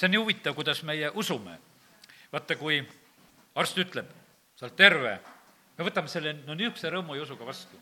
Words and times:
see 0.00 0.08
on 0.08 0.14
nii 0.14 0.20
huvitav, 0.22 0.54
kuidas 0.56 0.80
meie 0.88 1.10
usume. 1.14 1.58
vaata, 2.32 2.56
kui 2.56 2.78
arst 3.60 3.78
ütleb, 3.78 4.06
sa 4.56 4.64
oled 4.64 4.76
terve, 4.78 5.12
me 5.76 5.84
võtame 5.84 6.08
selle 6.08 6.32
no 6.46 6.54
niisuguse 6.56 6.92
rõõmu 6.94 7.16
ja 7.18 7.24
usuga 7.26 7.44
vastu. 7.44 7.76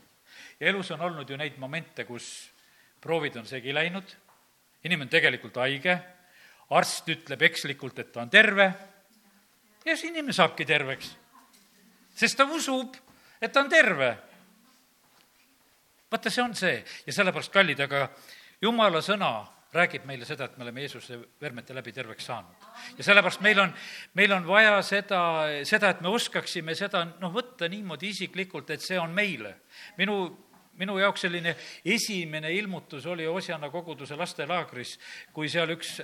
ja 0.59 0.67
elus 0.67 0.91
on 0.91 1.01
olnud 1.01 1.29
ju 1.29 1.37
neid 1.37 1.57
momente, 1.57 2.03
kus 2.03 2.49
proovid 2.99 3.37
on 3.39 3.45
segi 3.47 3.73
läinud, 3.73 4.15
inimene 4.83 5.07
on 5.07 5.11
tegelikult 5.13 5.55
haige, 5.63 5.95
arst 6.75 7.07
ütleb 7.07 7.41
ekslikult, 7.41 7.99
et 7.99 8.11
ta 8.11 8.21
on 8.21 8.29
terve 8.29 8.65
ja 9.85 9.95
siis 9.95 10.09
inimene 10.11 10.33
saabki 10.33 10.65
terveks. 10.65 11.15
sest 12.15 12.37
ta 12.37 12.43
usub, 12.43 12.97
et 13.41 13.51
ta 13.51 13.61
on 13.61 13.69
terve. 13.69 14.17
vaata, 16.11 16.29
see 16.29 16.43
on 16.43 16.55
see 16.55 16.83
ja 17.05 17.13
sellepärast, 17.13 17.53
kallid, 17.53 17.79
aga 17.79 18.09
jumala 18.61 18.99
sõna 18.99 19.47
räägib 19.73 20.05
meile 20.09 20.25
seda, 20.25 20.47
et 20.49 20.57
me 20.57 20.65
oleme 20.65 20.81
Jeesuse 20.81 21.19
vermete 21.41 21.75
läbi 21.77 21.91
terveks 21.93 22.25
saanud. 22.25 22.67
ja 22.97 23.03
sellepärast 23.03 23.41
meil 23.45 23.59
on, 23.59 23.73
meil 24.13 24.31
on 24.33 24.47
vaja 24.47 24.81
seda, 24.81 25.21
seda, 25.63 25.89
et 25.89 26.01
me 26.01 26.09
oskaksime 26.09 26.75
seda 26.75 27.05
noh, 27.19 27.33
võtta 27.33 27.69
niimoodi 27.69 28.09
isiklikult, 28.09 28.69
et 28.69 28.81
see 28.81 28.99
on 28.99 29.13
meile. 29.13 29.55
minu 29.97 30.19
minu 30.79 30.95
jaoks 30.95 31.25
selline 31.27 31.55
esimene 31.85 32.53
ilmutus 32.55 33.05
oli 33.05 33.27
Osjana 33.27 33.69
koguduse 33.69 34.15
lastelaagris, 34.15 34.95
kui 35.35 35.49
seal 35.51 35.75
üks 35.75 35.97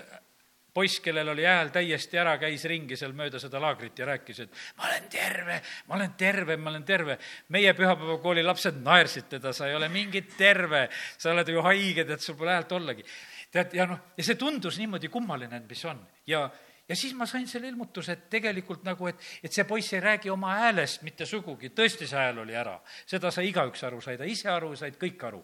poiss, 0.75 0.99
kellel 0.99 1.29
oli 1.31 1.45
hääl 1.47 1.69
täiesti 1.71 2.19
ära, 2.19 2.33
käis 2.37 2.65
ringi 2.67 2.97
seal 2.99 3.13
mööda 3.15 3.39
seda 3.39 3.61
laagrit 3.63 3.99
ja 3.99 4.09
rääkis, 4.09 4.41
et 4.43 4.57
ma 4.75 4.89
olen 4.89 5.05
terve, 5.11 5.61
ma 5.87 5.95
olen 5.95 6.17
terve, 6.19 6.57
ma 6.59 6.73
olen 6.73 6.83
terve. 6.83 7.17
meie 7.55 7.71
pühapäevakooli 7.73 8.43
lapsed 8.43 8.81
naersid 8.83 9.29
teda, 9.37 9.53
sa 9.55 9.69
ei 9.69 9.75
ole 9.75 9.87
mingit 9.89 10.35
terve, 10.37 10.89
sa 11.17 11.31
oled 11.31 11.47
ju 11.47 11.63
haige, 11.63 12.03
tead, 12.03 12.19
sul 12.19 12.35
pole 12.35 12.51
häält 12.57 12.75
ollagi. 12.75 13.07
Tead, 13.55 13.75
ja 13.79 13.87
noh, 13.89 13.99
ja 14.17 14.27
see 14.27 14.37
tundus 14.39 14.79
niimoodi 14.81 15.11
kummaline, 15.13 15.61
et 15.61 15.67
mis 15.69 15.83
on 15.87 16.01
ja 16.27 16.45
ja 16.89 16.95
siis 16.95 17.15
ma 17.17 17.25
sain 17.25 17.47
selle 17.49 17.69
ilmutuse, 17.71 18.13
et 18.13 18.25
tegelikult 18.29 18.83
nagu, 18.85 19.07
et, 19.09 19.21
et 19.43 19.53
see 19.53 19.65
poiss 19.67 19.93
ei 19.95 20.03
räägi 20.03 20.29
oma 20.29 20.53
häälest 20.59 21.05
mitte 21.05 21.25
sugugi, 21.25 21.71
tõesti 21.73 22.07
see 22.09 22.19
hääl 22.19 22.43
oli 22.43 22.55
ära. 22.55 22.77
seda 23.09 23.31
sai 23.33 23.49
igaüks 23.49 23.83
aru, 23.87 24.01
sai 24.01 24.19
ta 24.21 24.27
ise 24.29 24.49
aru, 24.53 24.75
said 24.77 24.99
kõik 25.01 25.23
aru. 25.27 25.43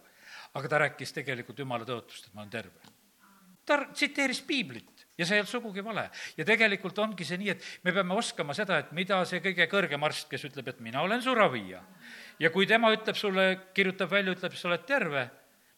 aga 0.54 0.68
ta 0.68 0.80
rääkis 0.84 1.14
tegelikult 1.16 1.60
jumala 1.60 1.88
tõotust, 1.88 2.28
et 2.28 2.34
ma 2.34 2.44
olen 2.44 2.52
terve. 2.52 2.94
ta 3.66 3.80
tsiteeris 3.94 4.42
piiblit 4.42 5.06
ja 5.18 5.26
see 5.26 5.38
ei 5.38 5.42
olnud 5.42 5.52
sugugi 5.52 5.84
vale. 5.84 6.10
ja 6.38 6.46
tegelikult 6.46 7.00
ongi 7.00 7.26
see 7.26 7.38
nii, 7.42 7.50
et 7.50 7.66
me 7.84 7.94
peame 7.94 8.14
oskama 8.14 8.54
seda, 8.54 8.78
et 8.78 8.92
mida 8.92 9.24
see 9.26 9.42
kõige 9.42 9.68
kõrgem 9.72 10.04
arst, 10.06 10.30
kes 10.30 10.46
ütleb, 10.46 10.68
et 10.68 10.80
mina 10.80 11.02
olen 11.02 11.22
su 11.22 11.34
ravija. 11.36 11.82
ja 12.40 12.54
kui 12.54 12.68
tema 12.68 12.94
ütleb 12.94 13.18
sulle, 13.18 13.48
kirjutab 13.74 14.12
välja, 14.12 14.38
ütleb, 14.38 14.54
sa 14.54 14.70
oled 14.70 14.86
terve 14.86 15.30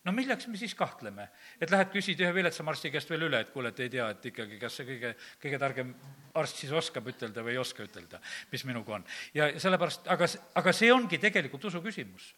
no 0.04 0.12
milleks 0.12 0.48
me 0.52 0.59
siis 0.59 0.76
kahtleme? 0.76 1.28
et 1.62 1.72
lähed 1.72 1.92
küsid 1.94 2.22
ühe 2.23 2.34
viletsama 2.36 2.73
arsti 2.73 2.92
käest 2.94 3.09
veel 3.14 3.28
üle, 3.30 3.44
et 3.44 3.52
kuule, 3.54 3.72
et 3.73 3.82
ei 3.86 3.92
tea, 3.94 4.09
et 4.14 4.30
ikkagi, 4.32 4.59
kas 4.62 4.78
see 4.80 4.88
kõige, 4.90 5.14
kõige 5.44 5.59
targem 5.62 5.96
arst 6.40 6.62
siis 6.64 6.73
oskab 6.76 7.08
ütelda 7.14 7.44
või 7.46 7.56
ei 7.56 7.62
oska 7.62 7.86
ütelda, 7.88 8.22
mis 8.52 8.66
minuga 8.68 9.00
on. 9.00 9.08
ja 9.34 9.52
sellepärast, 9.59 10.08
aga, 10.14 10.30
aga 10.62 10.76
see 10.76 10.92
ongi 10.94 11.20
tegelikult 11.24 11.72
usu 11.72 11.81
küsimus. 11.84 12.34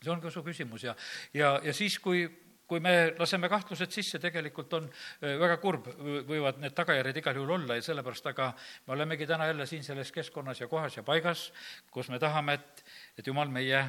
see 0.00 0.12
ongi 0.12 0.30
usu 0.30 0.42
küsimus 0.46 0.86
ja, 0.86 0.96
ja, 1.34 1.56
ja 1.64 1.74
siis, 1.74 1.98
kui 1.98 2.26
kui 2.66 2.80
me 2.82 3.14
laseme 3.14 3.46
kahtlused 3.46 3.92
sisse, 3.94 4.18
tegelikult 4.18 4.72
on 4.74 4.88
äh, 4.88 5.36
väga 5.38 5.58
kurb, 5.62 5.86
võivad 6.26 6.58
need 6.58 6.74
tagajärjed 6.74 7.20
igal 7.22 7.38
juhul 7.38 7.52
olla 7.60 7.76
ja 7.78 7.84
sellepärast, 7.86 8.26
aga 8.32 8.48
me 8.88 8.96
olemegi 8.96 9.28
täna 9.30 9.46
jälle 9.46 9.68
siin 9.70 9.84
selles 9.86 10.10
keskkonnas 10.12 10.60
ja 10.64 10.66
kohas 10.66 10.98
ja 10.98 11.04
paigas, 11.06 11.52
kus 11.94 12.10
me 12.10 12.18
tahame, 12.18 12.58
et, 12.58 12.82
et 13.18 13.30
Jumal 13.30 13.54
meie 13.54 13.84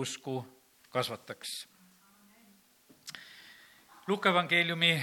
usku 0.00 0.40
kasvataks 0.88 1.58
Luka 4.10 4.32
evangeeliumi 4.32 4.96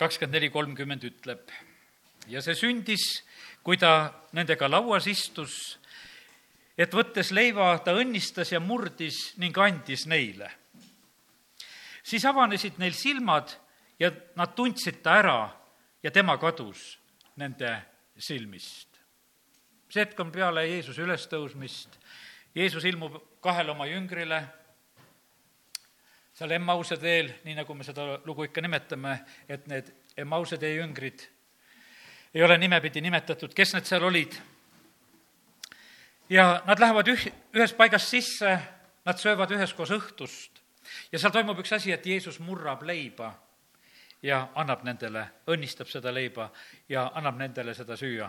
kakskümmend 0.00 0.34
neli 0.34 0.48
kolmkümmend 0.50 1.04
ütleb 1.06 1.50
ja 2.26 2.40
see 2.42 2.56
sündis, 2.58 3.04
kui 3.62 3.78
ta 3.78 4.10
nendega 4.34 4.66
lauas 4.66 5.06
istus, 5.06 5.76
et 6.74 6.90
võttes 6.90 7.30
leiva, 7.30 7.68
ta 7.78 7.94
õnnistas 7.94 8.50
ja 8.50 8.58
murdis 8.58 9.36
ning 9.38 9.54
andis 9.62 10.08
neile. 10.10 10.50
siis 12.02 12.24
avanesid 12.24 12.82
neil 12.82 12.98
silmad 12.98 13.54
ja 14.00 14.10
nad 14.34 14.56
tundsid 14.58 15.02
ta 15.06 15.20
ära 15.22 15.38
ja 16.02 16.10
tema 16.10 16.34
kadus 16.38 16.98
nende 17.36 17.70
silmist. 18.18 18.88
see 19.88 20.02
hetk 20.02 20.18
on 20.18 20.32
peale 20.34 20.66
Jeesuse 20.66 21.06
ülestõusmist, 21.06 21.94
Jeesus 22.54 22.84
ilmub 22.84 23.22
kahele 23.40 23.70
oma 23.70 23.86
jüngrile 23.86 24.42
seal 26.38 26.54
Emmause 26.54 26.96
teel, 27.02 27.32
nii 27.44 27.56
nagu 27.58 27.74
me 27.74 27.84
seda 27.84 28.20
lugu 28.24 28.46
ikka 28.46 28.62
nimetame, 28.62 29.16
et 29.48 29.66
need 29.66 29.90
Emmause 30.16 30.58
tee 30.58 30.76
jüngrid 30.76 31.26
ei 32.34 32.42
ole 32.42 32.58
nimepidi 32.58 33.00
nimetatud, 33.00 33.54
kes 33.54 33.74
need 33.74 33.84
seal 33.88 34.04
olid. 34.04 34.36
ja 36.30 36.62
nad 36.66 36.78
lähevad 36.78 37.08
üh-, 37.08 37.30
ühest 37.56 37.76
paigast 37.76 38.08
sisse, 38.12 38.58
nad 39.04 39.18
söövad 39.18 39.50
üheskoos 39.56 39.90
õhtust. 39.96 40.60
Ja 41.12 41.18
seal 41.18 41.32
toimub 41.32 41.58
üks 41.58 41.72
asi, 41.72 41.92
et 41.92 42.06
Jeesus 42.06 42.38
murrab 42.40 42.82
leiba 42.82 43.32
ja 44.22 44.48
annab 44.54 44.84
nendele, 44.84 45.24
õnnistab 45.48 45.88
seda 45.88 46.12
leiba 46.14 46.50
ja 46.88 47.08
annab 47.14 47.40
nendele 47.40 47.74
seda 47.74 47.96
süüa 47.96 48.28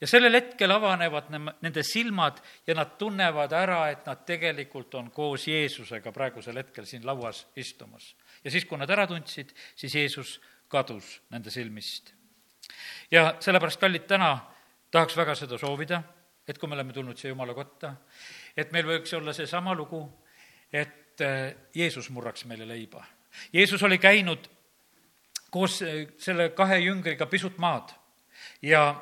ja 0.00 0.06
sellel 0.06 0.34
hetkel 0.36 0.70
avanevad 0.70 1.30
nende 1.32 1.82
silmad 1.86 2.40
ja 2.66 2.74
nad 2.76 2.96
tunnevad 2.98 3.52
ära, 3.56 3.86
et 3.90 4.06
nad 4.06 4.24
tegelikult 4.28 4.94
on 4.94 5.10
koos 5.10 5.46
Jeesusega 5.48 6.12
praegusel 6.12 6.60
hetkel 6.60 6.86
siin 6.86 7.06
lauas 7.06 7.46
istumas. 7.56 8.14
ja 8.44 8.50
siis, 8.50 8.64
kui 8.64 8.78
nad 8.78 8.90
ära 8.90 9.06
tundsid, 9.06 9.54
siis 9.76 9.94
Jeesus 9.94 10.40
kadus 10.68 11.20
nende 11.30 11.50
silmist. 11.50 12.12
ja 13.10 13.34
sellepärast, 13.40 13.80
kallid, 13.80 14.06
täna 14.06 14.36
tahaks 14.90 15.16
väga 15.16 15.34
seda 15.34 15.58
soovida, 15.58 16.02
et 16.48 16.58
kui 16.58 16.68
me 16.68 16.74
oleme 16.74 16.92
tulnud 16.92 17.18
siia 17.18 17.32
Jumala 17.32 17.54
kotta, 17.54 17.94
et 18.56 18.72
meil 18.72 18.86
võiks 18.86 19.12
olla 19.16 19.32
seesama 19.32 19.74
lugu, 19.74 20.02
et 20.72 21.20
äh, 21.20 21.54
Jeesus 21.74 22.10
murraks 22.10 22.44
meile 22.44 22.68
leiba. 22.68 23.04
Jeesus 23.52 23.82
oli 23.82 23.98
käinud 23.98 24.48
koos 25.50 25.80
äh, 25.82 26.06
selle 26.18 26.50
kahe 26.54 26.78
jüngriga 26.84 27.26
pisut 27.26 27.58
maad 27.58 27.94
ja 28.62 28.94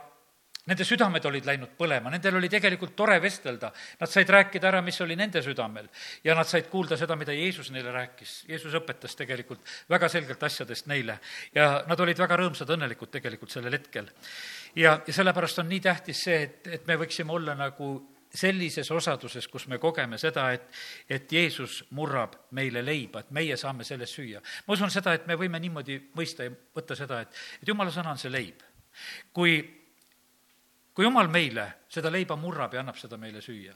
Nende 0.64 0.84
südamed 0.88 1.26
olid 1.28 1.44
läinud 1.44 1.74
põlema, 1.76 2.08
nendel 2.08 2.38
oli 2.38 2.48
tegelikult 2.48 2.94
tore 2.96 3.18
vestelda. 3.20 3.68
Nad 4.00 4.08
said 4.08 4.30
rääkida 4.32 4.70
ära, 4.70 4.80
mis 4.84 4.96
oli 5.04 5.16
nende 5.16 5.42
südamel 5.44 5.90
ja 6.24 6.36
nad 6.38 6.48
said 6.48 6.70
kuulda 6.72 6.96
seda, 6.96 7.18
mida 7.20 7.34
Jeesus 7.36 7.68
neile 7.74 7.92
rääkis. 7.92 8.32
Jeesus 8.48 8.72
õpetas 8.80 9.12
tegelikult 9.18 9.60
väga 9.92 10.08
selgelt 10.08 10.42
asjadest 10.48 10.88
neile 10.88 11.18
ja 11.54 11.84
nad 11.88 12.00
olid 12.00 12.24
väga 12.24 12.40
rõõmsad, 12.40 12.72
õnnelikud 12.78 13.12
tegelikult 13.12 13.52
sellel 13.52 13.76
hetkel. 13.76 14.08
ja, 14.74 14.96
ja 15.06 15.12
sellepärast 15.12 15.60
on 15.60 15.68
nii 15.68 15.84
tähtis 15.84 16.24
see, 16.30 16.40
et, 16.48 16.72
et 16.78 16.88
me 16.88 16.96
võiksime 17.04 17.32
olla 17.36 17.54
nagu 17.58 17.92
sellises 18.34 18.90
osaduses, 18.90 19.46
kus 19.48 19.68
me 19.68 19.78
kogeme 19.78 20.18
seda, 20.18 20.48
et, 20.56 20.66
et 21.08 21.32
Jeesus 21.32 21.82
murrab 21.94 22.34
meile 22.56 22.82
leiba, 22.82 23.20
et 23.20 23.30
meie 23.36 23.56
saame 23.60 23.84
sellest 23.84 24.16
süüa. 24.16 24.40
ma 24.66 24.74
usun 24.74 24.90
seda, 24.90 25.14
et 25.14 25.26
me 25.26 25.36
võime 25.38 25.60
niimoodi 25.60 26.00
mõista 26.16 26.48
ja 26.48 26.56
võtta 26.74 26.96
seda, 26.98 27.20
et, 27.20 27.40
et 27.62 27.68
jumala 27.68 27.92
sõna 27.94 28.16
on 28.16 28.18
see 28.18 28.32
leib. 28.32 28.64
kui 29.32 29.83
kui 30.94 31.06
jumal 31.06 31.28
meile 31.28 31.66
seda 31.90 32.12
leiba 32.12 32.36
murrab 32.36 32.74
ja 32.74 32.84
annab 32.84 32.98
seda 33.00 33.18
meile 33.20 33.42
süüa, 33.44 33.74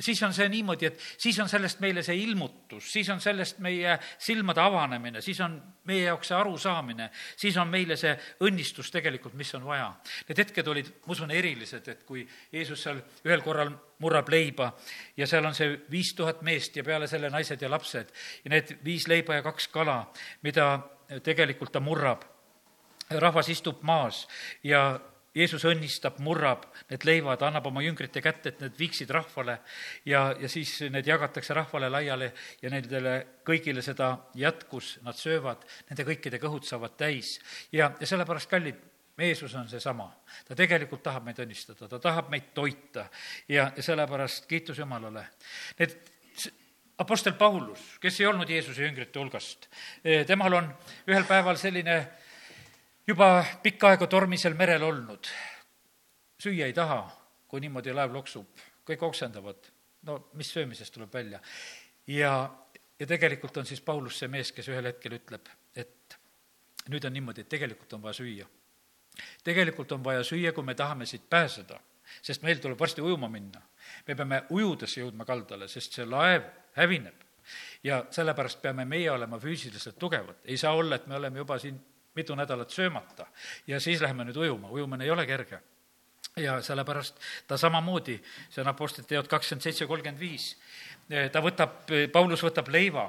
siis 0.00 0.22
on 0.22 0.34
see 0.34 0.48
niimoodi, 0.50 0.88
et 0.88 1.02
siis 1.18 1.38
on 1.38 1.48
sellest 1.48 1.78
meile 1.82 2.02
see 2.02 2.16
ilmutus, 2.24 2.88
siis 2.92 3.08
on 3.14 3.20
sellest 3.22 3.60
meie 3.62 3.94
silmade 4.18 4.60
avanemine, 4.60 5.22
siis 5.22 5.38
on 5.44 5.54
meie 5.86 6.08
jaoks 6.08 6.32
see 6.32 6.38
arusaamine, 6.38 7.08
siis 7.36 7.56
on 7.62 7.70
meile 7.70 7.96
see 8.00 8.14
õnnistus 8.42 8.90
tegelikult, 8.94 9.36
mis 9.38 9.54
on 9.54 9.64
vaja. 9.68 9.92
Need 10.28 10.42
hetked 10.42 10.70
olid, 10.72 10.90
ma 11.06 11.14
usun, 11.14 11.30
erilised, 11.34 11.88
et 11.92 12.02
kui 12.08 12.26
Jeesus 12.52 12.82
seal 12.82 13.00
ühel 13.26 13.44
korral 13.46 13.70
murrab 14.02 14.28
leiba 14.34 14.72
ja 15.16 15.28
seal 15.30 15.46
on 15.46 15.54
see 15.54 15.76
viis 15.90 16.14
tuhat 16.18 16.42
meest 16.42 16.76
ja 16.76 16.84
peale 16.84 17.06
selle 17.10 17.30
naised 17.30 17.62
ja 17.62 17.70
lapsed 17.70 18.10
ja 18.44 18.54
need 18.56 18.76
viis 18.84 19.06
leiba 19.08 19.38
ja 19.38 19.46
kaks 19.46 19.70
kala, 19.72 20.00
mida 20.42 20.72
tegelikult 21.22 21.72
ta 21.72 21.80
murrab 21.84 22.24
rahvas 23.14 23.50
istub 23.52 23.82
maas 23.86 24.24
ja 24.64 24.88
Jeesus 25.34 25.64
õnnistab, 25.66 26.20
murrab 26.22 26.68
need 26.90 27.04
leivad, 27.08 27.42
annab 27.42 27.66
oma 27.66 27.82
jüngrite 27.82 28.22
kätte, 28.22 28.52
et 28.52 28.60
need 28.62 28.78
viiksid 28.78 29.10
rahvale 29.14 29.58
ja, 30.06 30.28
ja 30.38 30.50
siis 30.50 30.76
need 30.94 31.08
jagatakse 31.10 31.56
rahvale 31.56 31.90
laiali 31.90 32.30
ja 32.62 32.70
nendele 32.70 33.14
kõigile 33.46 33.82
seda 33.82 34.14
jätkus, 34.38 34.98
nad 35.02 35.18
söövad, 35.18 35.66
nende 35.90 36.06
kõikide 36.06 36.38
kõhud 36.42 36.66
saavad 36.68 36.94
täis. 37.00 37.38
ja, 37.72 37.90
ja 38.00 38.06
sellepärast, 38.06 38.50
kallid, 38.50 38.78
Jeesus 39.18 39.54
on 39.54 39.68
seesama. 39.68 40.08
ta 40.48 40.56
tegelikult 40.58 41.02
tahab 41.02 41.26
meid 41.26 41.38
õnnistada, 41.38 41.88
ta 41.88 41.98
tahab 41.98 42.30
meid 42.30 42.50
toita 42.54 43.06
ja, 43.48 43.70
ja 43.76 43.82
sellepärast 43.82 44.46
kiitus 44.50 44.78
Jumalale. 44.78 45.28
Need 45.78 45.94
Apostel 46.98 47.34
Paulus, 47.34 47.80
kes 48.00 48.20
ei 48.20 48.26
olnud 48.26 48.50
Jeesuse 48.50 48.84
jüngrite 48.86 49.18
hulgast, 49.18 49.66
temal 50.26 50.54
on 50.60 50.68
ühel 51.10 51.24
päeval 51.26 51.58
selline 51.58 51.96
juba 53.06 53.44
pikka 53.62 53.92
aega 53.92 54.06
tormisel 54.06 54.54
merel 54.54 54.82
olnud, 54.82 55.28
süüa 56.40 56.68
ei 56.68 56.76
taha, 56.76 57.02
kui 57.48 57.60
niimoodi 57.60 57.92
laev 57.94 58.14
loksub, 58.14 58.64
kõik 58.88 59.04
oksendavad, 59.06 59.70
no 60.08 60.18
mis 60.38 60.52
söömisest 60.52 60.94
tuleb 60.94 61.12
välja. 61.12 61.40
ja, 62.06 62.50
ja 62.98 63.06
tegelikult 63.06 63.56
on 63.56 63.66
siis 63.66 63.80
Paulus 63.80 64.18
see 64.18 64.28
mees, 64.28 64.52
kes 64.52 64.68
ühel 64.68 64.90
hetkel 64.90 65.18
ütleb, 65.18 65.48
et 65.76 66.18
nüüd 66.88 67.04
on 67.04 67.12
niimoodi, 67.12 67.44
et 67.44 67.48
tegelikult 67.48 67.92
on 67.92 68.02
vaja 68.02 68.20
süüa. 68.20 68.46
tegelikult 69.44 69.92
on 69.92 70.04
vaja 70.04 70.24
süüa, 70.24 70.52
kui 70.52 70.64
me 70.64 70.74
tahame 70.74 71.06
siit 71.06 71.28
pääseda, 71.30 71.80
sest 72.22 72.42
meil 72.42 72.58
tuleb 72.58 72.80
varsti 72.80 73.02
ujuma 73.02 73.28
minna. 73.28 73.62
me 74.08 74.14
peame 74.14 74.42
ujudes 74.50 74.96
jõudma 74.96 75.24
kaldale, 75.24 75.68
sest 75.68 75.92
see 75.92 76.06
laev 76.06 76.42
hävineb. 76.76 77.14
ja 77.84 78.06
sellepärast 78.10 78.62
peame 78.62 78.84
meie 78.84 79.10
olema 79.10 79.38
füüsiliselt 79.38 79.98
tugevad, 79.98 80.36
ei 80.44 80.56
saa 80.56 80.72
olla, 80.72 80.96
et 80.96 81.06
me 81.06 81.16
oleme 81.16 81.38
juba 81.38 81.58
siin 81.58 81.80
mitu 82.14 82.34
nädalat 82.34 82.70
söömata. 82.70 83.26
Ja 83.66 83.80
siis 83.80 84.00
läheme 84.00 84.24
nüüd 84.24 84.36
ujuma, 84.36 84.70
ujumine 84.70 85.04
ei 85.04 85.10
ole 85.10 85.26
kerge. 85.26 85.60
Ja 86.36 86.58
sellepärast 86.62 87.20
ta 87.46 87.56
samamoodi, 87.56 88.16
see 88.50 88.62
on 88.62 88.68
Apostlite 88.68 89.08
teod 89.08 89.28
kakskümmend 89.30 89.62
seitse, 89.62 89.86
kolmkümmend 89.86 90.18
viis, 90.18 90.48
ta 91.32 91.42
võtab, 91.44 91.84
Paulus 92.12 92.42
võtab 92.42 92.70
leiva, 92.74 93.04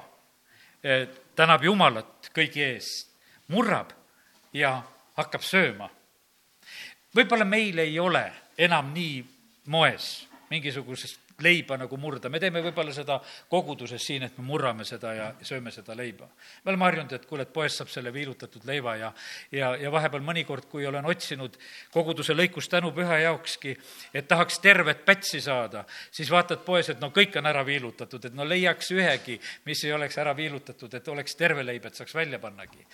tänab 1.36 1.64
Jumalat 1.66 2.30
kõigi 2.36 2.62
eest, 2.68 3.16
murrab 3.50 3.96
ja 4.54 4.78
hakkab 5.18 5.42
sööma. 5.42 5.90
võib-olla 7.16 7.46
meil 7.46 7.80
ei 7.80 8.00
ole 8.00 8.24
enam 8.58 8.94
nii 8.94 9.24
moes 9.66 10.28
mingisugusest 10.50 11.25
leiba 11.44 11.78
nagu 11.78 11.98
murda, 12.00 12.30
me 12.32 12.40
teeme 12.40 12.62
võib-olla 12.64 12.94
seda 12.96 13.18
koguduses 13.52 14.04
siin, 14.04 14.24
et 14.24 14.38
me 14.40 14.46
murrame 14.48 14.86
seda 14.88 15.14
ja 15.16 15.28
sööme 15.44 15.72
seda 15.72 15.96
leiba. 15.98 16.28
me 16.64 16.72
oleme 16.72 16.86
harjunud, 16.86 17.14
et 17.14 17.26
kuule, 17.26 17.44
et 17.44 17.54
poest 17.54 17.82
saab 17.82 17.92
selle 17.92 18.14
viilutatud 18.14 18.64
leiva 18.66 18.96
ja, 18.96 19.12
ja, 19.52 19.74
ja 19.76 19.92
vahepeal 19.92 20.24
mõnikord, 20.24 20.70
kui 20.72 20.86
olen 20.88 21.06
otsinud 21.06 21.58
koguduse 21.92 22.34
lõikust 22.34 22.72
tänupüha 22.72 23.20
jaokski, 23.26 23.76
et 24.14 24.28
tahaks 24.28 24.60
tervet 24.64 25.04
pätsi 25.06 25.42
saada, 25.44 25.84
siis 26.12 26.32
vaatad 26.32 26.64
poes, 26.66 26.90
et 26.90 27.04
no 27.04 27.12
kõik 27.16 27.36
on 27.40 27.52
ära 27.52 27.66
viilutatud, 27.68 28.26
et 28.26 28.38
no 28.38 28.48
leiaks 28.48 28.92
ühegi, 28.96 29.40
mis 29.66 29.84
ei 29.84 29.94
oleks 29.94 30.18
ära 30.24 30.36
viilutatud, 30.38 30.94
et 30.94 31.08
oleks 31.12 31.36
terve 31.36 31.66
leib, 31.68 31.86
et 31.86 32.00
saaks 32.00 32.16
välja 32.16 32.40
pannagi. 32.40 32.86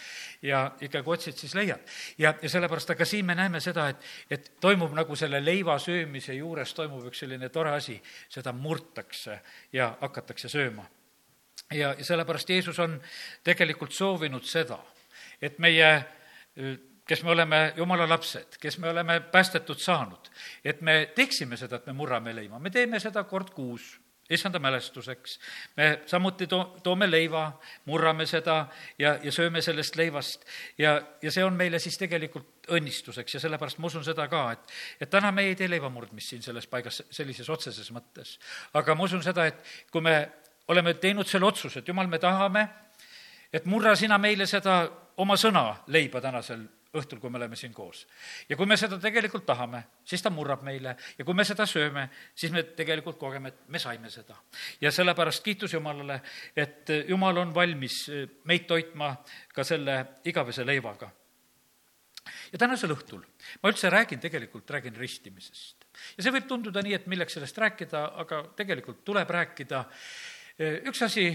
ja 0.42 0.72
ikkagi 0.82 1.10
otsid, 1.10 1.38
siis 1.38 1.54
leiad. 1.56 1.80
ja, 2.18 2.34
ja 2.42 2.50
sellepärast, 2.50 2.90
aga 2.90 3.06
siin 3.06 3.26
me 3.26 3.36
näeme 3.36 3.62
seda, 3.62 3.90
et, 3.90 4.10
et 4.30 4.52
toimub 4.62 4.94
nagu 4.98 5.16
selle 5.16 5.46
leiva 5.46 5.78
söömise 5.80 6.34
juures 6.34 6.74
toimub 6.74 7.06
üks 7.06 7.22
selline 7.22 7.50
tore 7.50 7.72
asi 7.76 8.02
seda 8.32 8.54
murtakse 8.56 9.42
ja 9.74 9.92
hakatakse 10.02 10.50
sööma. 10.50 10.86
ja, 11.72 11.94
ja 11.98 12.06
sellepärast 12.06 12.50
Jeesus 12.50 12.80
on 12.80 13.02
tegelikult 13.44 13.92
soovinud 13.92 14.48
seda, 14.48 14.80
et 15.42 15.60
meie 15.60 15.92
kes 17.08 17.24
me 17.24 17.32
oleme 17.32 17.74
jumala 17.76 18.10
lapsed, 18.10 18.58
kes 18.60 18.78
me 18.80 18.90
oleme 18.90 19.20
päästetud 19.20 19.80
saanud, 19.80 20.30
et 20.66 20.82
me 20.82 21.12
teeksime 21.16 21.58
seda, 21.58 21.76
et 21.82 21.86
me 21.86 21.94
murrame 21.94 22.36
leima, 22.36 22.60
me 22.60 22.70
teeme 22.70 23.00
seda 23.00 23.24
kord 23.24 23.52
kuus 23.56 24.01
issanda 24.32 24.60
mälestuseks. 24.60 25.40
me 25.78 26.02
samuti 26.06 26.48
to-, 26.48 26.78
toome 26.84 27.12
leiva, 27.12 27.60
murrame 27.86 28.26
seda 28.26 28.68
ja, 29.00 29.18
ja 29.24 29.32
sööme 29.32 29.62
sellest 29.62 29.96
leivast 29.96 30.46
ja, 30.78 31.02
ja 31.22 31.32
see 31.32 31.44
on 31.44 31.58
meile 31.58 31.80
siis 31.80 31.98
tegelikult 31.98 32.72
õnnistuseks 32.72 33.36
ja 33.36 33.44
sellepärast 33.44 33.80
ma 33.80 33.88
usun 33.92 34.06
seda 34.06 34.28
ka, 34.32 34.44
et, 34.52 34.76
et 35.02 35.10
täna 35.10 35.32
me 35.32 35.46
ei 35.50 35.56
tee 35.56 35.70
leivamurdmist 35.70 36.34
siin 36.34 36.46
selles 36.46 36.68
paigas 36.68 37.04
sellises 37.10 37.50
otseses 37.50 37.92
mõttes. 37.92 38.38
aga 38.74 38.96
ma 38.96 39.08
usun 39.10 39.24
seda, 39.24 39.46
et 39.52 39.90
kui 39.92 40.02
me 40.02 40.18
oleme 40.68 40.94
teinud 40.94 41.28
selle 41.28 41.46
otsuse, 41.46 41.80
et 41.80 41.88
jumal, 41.88 42.08
me 42.08 42.20
tahame, 42.20 42.68
et 43.54 43.66
murra 43.66 43.96
sina 43.96 44.18
meile 44.18 44.48
seda 44.48 44.84
oma 45.18 45.36
sõna 45.38 45.66
leiba 45.92 46.22
tänasel 46.22 46.64
õhtul, 46.98 47.22
kui 47.24 47.32
me 47.32 47.40
oleme 47.40 47.56
siin 47.56 47.74
koos. 47.74 48.04
ja 48.50 48.58
kui 48.60 48.68
me 48.68 48.76
seda 48.78 48.98
tegelikult 49.00 49.46
tahame, 49.48 49.84
siis 50.06 50.22
ta 50.22 50.32
murrab 50.34 50.64
meile 50.68 50.96
ja 51.18 51.26
kui 51.26 51.36
me 51.38 51.46
seda 51.48 51.66
sööme, 51.70 52.08
siis 52.36 52.52
me 52.52 52.64
tegelikult 52.64 53.20
kogeme, 53.20 53.50
et 53.54 53.64
me 53.72 53.80
saime 53.80 54.10
seda. 54.12 54.36
ja 54.82 54.92
sellepärast 54.92 55.44
kiitus 55.44 55.74
Jumalale, 55.74 56.22
et 56.56 56.92
Jumal 57.08 57.38
on 57.38 57.56
valmis 57.56 58.04
meid 58.44 58.68
toitma 58.68 59.16
ka 59.54 59.64
selle 59.64 59.98
igavese 60.26 60.66
leivaga. 60.68 61.12
ja 62.52 62.60
tänasel 62.60 62.92
õhtul 62.92 63.24
ma 63.64 63.72
üldse 63.72 63.90
räägin, 63.90 64.20
tegelikult 64.20 64.70
räägin 64.70 64.96
ristimisest. 64.96 65.88
ja 66.18 66.24
see 66.24 66.36
võib 66.36 66.48
tunduda 66.48 66.84
nii, 66.84 67.00
et 67.00 67.08
milleks 67.08 67.40
sellest 67.40 67.58
rääkida, 67.58 68.06
aga 68.26 68.44
tegelikult 68.56 69.06
tuleb 69.08 69.30
rääkida 69.30 69.86
üks 70.60 71.02
asi, 71.06 71.30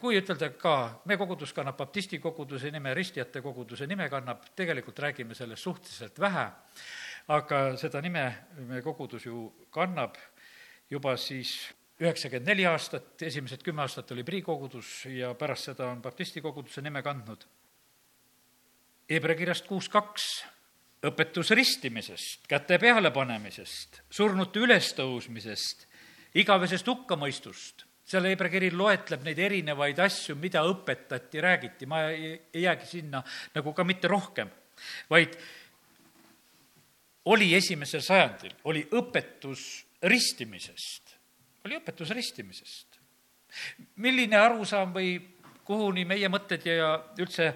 kui 0.00 0.16
ütelda 0.18 0.52
ka, 0.58 1.02
meie 1.08 1.18
kogudus 1.20 1.52
kannab 1.56 1.76
baptisti 1.80 2.20
koguduse 2.22 2.70
nime, 2.70 2.94
ristijate 2.94 3.42
koguduse 3.42 3.86
nime 3.90 4.08
kannab, 4.12 4.44
tegelikult 4.56 4.98
räägime 4.98 5.34
sellest 5.34 5.62
suhteliselt 5.62 6.20
vähe, 6.22 6.46
aga 7.34 7.62
seda 7.80 8.00
nime 8.04 8.24
meie 8.68 8.82
kogudus 8.82 9.26
ju 9.26 9.48
kannab 9.74 10.16
juba 10.90 11.16
siis 11.16 11.56
üheksakümmend 12.02 12.48
neli 12.48 12.66
aastat, 12.66 13.14
esimesed 13.22 13.62
kümme 13.62 13.84
aastat 13.84 14.10
oli 14.14 14.24
Prii 14.26 14.42
kogudus 14.42 15.04
ja 15.10 15.34
pärast 15.38 15.70
seda 15.70 15.90
on 15.92 16.02
baptisti 16.02 16.42
koguduse 16.42 16.82
nime 16.82 17.02
kandnud. 17.02 17.44
Hebra 19.10 19.36
kirjast 19.36 19.66
kuus 19.68 19.88
kaks, 19.92 20.26
õpetus 21.04 21.52
ristimisest, 21.54 22.46
käte 22.48 22.78
pealepanemisest, 22.80 24.02
surnute 24.10 24.62
ülestõusmisest, 24.62 25.86
igavesest 26.38 26.88
hukkamõistust 26.88 27.86
seal 28.12 28.28
Hebra 28.28 28.50
kiri 28.52 28.70
loetleb 28.74 29.24
neid 29.24 29.40
erinevaid 29.40 29.98
asju, 30.04 30.36
mida 30.40 30.62
õpetati, 30.68 31.40
räägiti, 31.40 31.88
ma 31.88 32.04
ei, 32.10 32.34
ei 32.52 32.66
jäägi 32.66 32.88
sinna 32.90 33.22
nagu 33.54 33.72
ka 33.76 33.86
mitte 33.88 34.10
rohkem, 34.12 34.50
vaid 35.10 35.36
oli 37.32 37.52
esimesel 37.56 38.02
sajandil, 38.04 38.54
oli 38.68 38.84
õpetus 38.98 39.84
ristimisest, 40.02 41.14
oli 41.66 41.78
õpetus 41.78 42.10
ristimisest. 42.12 42.98
milline 43.96 44.36
arusaam 44.36 44.94
või 44.94 45.16
kuhuni 45.64 46.04
meie 46.08 46.28
mõtted 46.32 46.64
ja 46.66 46.94
üldse 47.20 47.52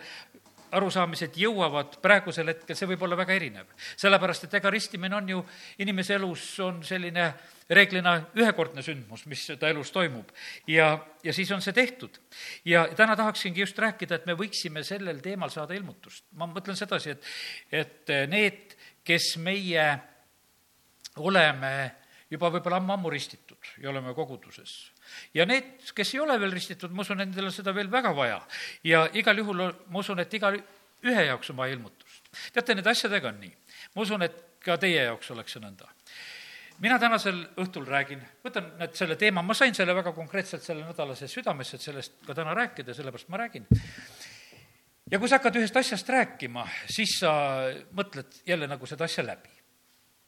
arusaamised 0.76 1.36
jõuavad 1.40 1.96
praegusel 2.02 2.50
hetkel, 2.52 2.76
see 2.76 2.88
võib 2.90 3.02
olla 3.02 3.16
väga 3.16 3.34
erinev. 3.34 3.66
sellepärast, 3.96 4.44
et 4.44 4.54
ega 4.54 4.70
ristimine 4.70 5.16
on 5.16 5.28
ju 5.28 5.44
inimese 5.78 6.14
elus, 6.14 6.44
on 6.60 6.82
selline 6.84 7.32
reeglina 7.70 8.16
ühekordne 8.38 8.82
sündmus, 8.84 9.24
mis 9.26 9.42
ta 9.58 9.68
elus 9.68 9.90
toimub. 9.94 10.30
ja, 10.70 10.92
ja 11.24 11.32
siis 11.32 11.50
on 11.52 11.62
see 11.62 11.74
tehtud. 11.74 12.18
ja 12.64 12.86
täna 12.96 13.16
tahaksingi 13.16 13.60
just 13.60 13.78
rääkida, 13.78 14.20
et 14.20 14.26
me 14.26 14.36
võiksime 14.38 14.84
sellel 14.86 15.20
teemal 15.22 15.50
saada 15.50 15.74
ilmutust. 15.74 16.24
ma 16.32 16.46
mõtlen 16.46 16.78
sedasi, 16.78 17.16
et, 17.16 17.30
et 17.72 18.14
need, 18.30 18.76
kes 19.04 19.36
meie 19.42 19.86
oleme 21.16 21.72
juba 22.30 22.50
võib-olla 22.50 22.80
ammu-ammu 22.82 23.10
ristitud 23.10 23.74
ja 23.82 23.90
oleme 23.90 24.14
koguduses 24.14 24.72
ja 25.34 25.46
need, 25.46 25.78
kes 25.94 26.14
ei 26.14 26.22
ole 26.22 26.38
veel 26.40 26.54
ristitud, 26.54 26.94
ma 26.94 27.04
usun, 27.06 27.20
nendel 27.22 27.50
on 27.50 27.54
seda 27.54 27.74
veel 27.74 27.90
väga 27.90 28.12
vaja. 28.16 28.40
ja 28.84 29.06
igal 29.14 29.38
juhul 29.38 29.62
ma 29.62 30.02
usun, 30.02 30.20
et 30.22 30.34
iga 30.34 30.52
ühe 31.06 31.26
jaoks 31.28 31.50
on 31.50 31.60
vaja 31.60 31.76
ilmutust. 31.76 32.30
teate, 32.52 32.74
nende 32.74 32.90
asjadega 32.90 33.30
on 33.30 33.40
nii. 33.40 33.54
ma 33.94 34.02
usun, 34.02 34.26
et 34.26 34.42
ka 34.64 34.78
teie 34.82 35.06
jaoks 35.06 35.30
oleks 35.30 35.56
see 35.56 35.62
nõnda. 35.62 35.95
Mina 36.82 36.98
tänasel 36.98 37.42
õhtul 37.62 37.86
räägin, 37.88 38.22
võtan 38.44 38.70
nüüd 38.80 38.94
selle 38.98 39.16
teema, 39.20 39.42
ma 39.42 39.54
sain 39.56 39.74
selle 39.74 39.94
väga 39.96 40.12
konkreetselt 40.16 40.64
selle 40.64 40.84
nädala 40.84 41.16
sees 41.16 41.32
südamesse, 41.32 41.76
et 41.76 41.84
sellest 41.84 42.18
ka 42.26 42.34
täna 42.36 42.54
rääkida, 42.56 42.94
sellepärast 42.94 43.30
ma 43.32 43.40
räägin 43.40 43.68
ja 45.10 45.18
kui 45.18 45.28
sa 45.28 45.38
hakkad 45.38 45.60
ühest 45.60 45.76
asjast 45.78 46.08
rääkima, 46.10 46.66
siis 46.90 47.18
sa 47.20 47.32
mõtled 47.96 48.40
jälle 48.46 48.68
nagu 48.70 48.86
seda 48.86 49.06
asja 49.06 49.24
läbi. 49.26 49.52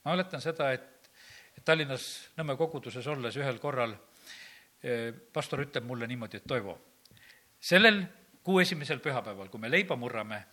ma 0.04 0.14
mäletan 0.14 0.40
seda, 0.40 0.72
et, 0.72 1.10
et 1.56 1.64
Tallinnas 1.64 2.30
Nõmme 2.38 2.56
koguduses 2.56 3.06
olles 3.06 3.36
ühel 3.36 3.58
korral 3.58 3.96
pastor 5.32 5.64
ütleb 5.64 5.84
mulle 5.84 6.06
niimoodi, 6.06 6.38
et 6.38 6.46
Toivo, 6.46 6.76
sellel 7.60 8.04
kuu 8.46 8.60
esimesel 8.60 9.02
pühapäeval, 9.02 9.48
kui 9.50 9.60
me 9.60 9.70
leiba 9.70 9.96
murrame, 9.96 10.44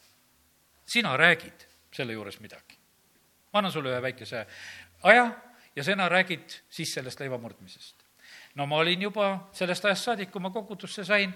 sina 0.85 1.13
räägid 1.17 1.67
selle 1.93 2.13
juures 2.13 2.39
midagi. 2.39 2.79
ma 3.53 3.59
annan 3.59 3.71
sulle 3.71 3.93
ühe 3.93 4.01
väikese 4.01 4.45
aja 5.03 5.29
ja 5.75 5.83
sina 5.83 6.09
räägid 6.09 6.57
siis 6.69 6.93
sellest 6.93 7.19
leiva 7.19 7.37
murdmisest. 7.37 7.95
no 8.55 8.65
ma 8.65 8.77
olin 8.77 9.01
juba 9.01 9.49
sellest 9.53 9.85
ajast 9.85 10.09
saadik, 10.09 10.31
kui 10.31 10.41
ma 10.41 10.49
kogudusse 10.49 11.05
sain, 11.05 11.33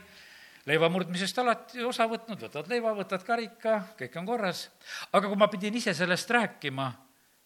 leiva 0.65 0.89
murdmisest 0.89 1.37
alati 1.39 1.83
osa 1.83 2.07
võtnud, 2.07 2.41
võtad 2.47 2.67
leiva, 2.71 2.93
võtad 2.95 3.23
karika, 3.27 3.81
kõik 3.99 4.17
on 4.19 4.25
korras. 4.25 4.69
aga 5.11 5.27
kui 5.27 5.37
ma 5.37 5.47
pidin 5.47 5.75
ise 5.75 5.93
sellest 5.93 6.29
rääkima, 6.29 6.91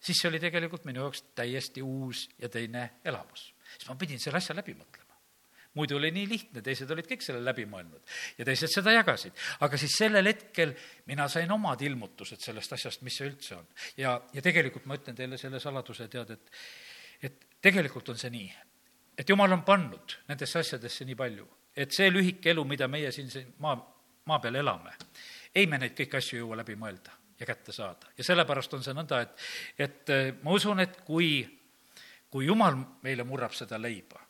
siis 0.00 0.20
see 0.20 0.28
oli 0.28 0.40
tegelikult 0.40 0.84
minu 0.84 1.04
jaoks 1.04 1.24
täiesti 1.34 1.82
uus 1.82 2.28
ja 2.38 2.48
teine 2.48 2.90
elamus. 3.04 3.52
siis 3.76 3.88
ma 3.88 3.96
pidin 3.96 4.20
selle 4.20 4.38
asja 4.42 4.56
läbi 4.56 4.74
mõtlema 4.74 5.03
muidu 5.74 5.96
oli 5.98 6.10
nii 6.14 6.28
lihtne, 6.30 6.62
teised 6.62 6.90
olid 6.90 7.08
kõik 7.08 7.24
selle 7.24 7.42
läbi 7.44 7.66
mõelnud 7.70 8.14
ja 8.38 8.46
teised 8.46 8.72
seda 8.72 8.94
jagasid. 8.94 9.32
aga 9.66 9.80
siis 9.80 9.96
sellel 9.98 10.26
hetkel 10.30 10.74
mina 11.10 11.28
sain 11.28 11.50
omad 11.52 11.82
ilmutused 11.82 12.40
sellest 12.40 12.76
asjast, 12.76 13.02
mis 13.02 13.16
see 13.18 13.28
üldse 13.30 13.56
on. 13.58 13.66
ja, 13.96 14.14
ja 14.32 14.42
tegelikult 14.42 14.86
ma 14.86 14.98
ütlen 15.00 15.16
teile 15.18 15.38
selle 15.40 15.60
saladuse, 15.60 16.08
tead, 16.08 16.30
et, 16.30 16.54
et 17.22 17.50
tegelikult 17.64 18.08
on 18.14 18.20
see 18.20 18.30
nii, 18.34 18.52
et 19.18 19.28
jumal 19.28 19.52
on 19.56 19.64
pannud 19.66 20.18
nendesse 20.28 20.62
asjadesse 20.62 21.06
nii 21.08 21.18
palju, 21.18 21.48
et 21.76 21.92
see 21.94 22.10
lühike 22.12 22.52
elu, 22.54 22.64
mida 22.68 22.88
meie 22.88 23.12
siin, 23.14 23.30
siin 23.30 23.54
maa, 23.64 23.76
maa 24.30 24.40
peal 24.42 24.62
elame, 24.62 24.94
ei 25.54 25.66
me 25.70 25.78
neid 25.80 25.94
kõiki 25.98 26.20
asju 26.20 26.42
jõua 26.42 26.62
läbi 26.62 26.78
mõelda 26.78 27.14
ja 27.40 27.46
kätte 27.46 27.72
saada. 27.72 28.12
ja 28.18 28.24
sellepärast 28.24 28.74
on 28.74 28.82
see 28.82 28.94
nõnda, 28.94 29.20
et, 29.24 29.48
et 29.78 30.14
ma 30.42 30.54
usun, 30.54 30.80
et 30.80 31.00
kui, 31.06 31.42
kui 32.30 32.46
jumal 32.46 32.78
meile 33.02 33.26
murrab 33.26 33.54
seda 33.56 33.78
leiba, 33.80 34.23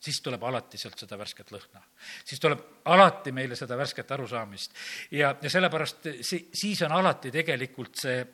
siis 0.00 0.20
tuleb 0.24 0.42
alati 0.48 0.78
sealt 0.80 0.98
seda 0.98 1.18
värsket 1.18 1.52
lõhna. 1.52 1.82
siis 2.24 2.40
tuleb 2.40 2.60
alati 2.84 3.32
meile 3.32 3.56
seda 3.56 3.76
värsket 3.76 4.10
arusaamist. 4.16 4.74
ja, 5.10 5.34
ja 5.42 5.50
sellepärast 5.50 6.08
si-, 6.20 6.48
siis 6.52 6.82
on 6.82 6.92
alati 6.92 7.30
tegelikult 7.30 7.96
see 7.96 8.24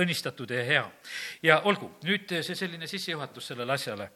õnnistatud 0.00 0.50
ja 0.50 0.64
hea. 0.64 0.84
ja 1.42 1.60
olgu, 1.64 1.92
nüüd 2.04 2.40
see 2.40 2.56
selline 2.56 2.86
sissejuhatus 2.86 3.52
sellele 3.52 3.72
asjale. 3.72 4.10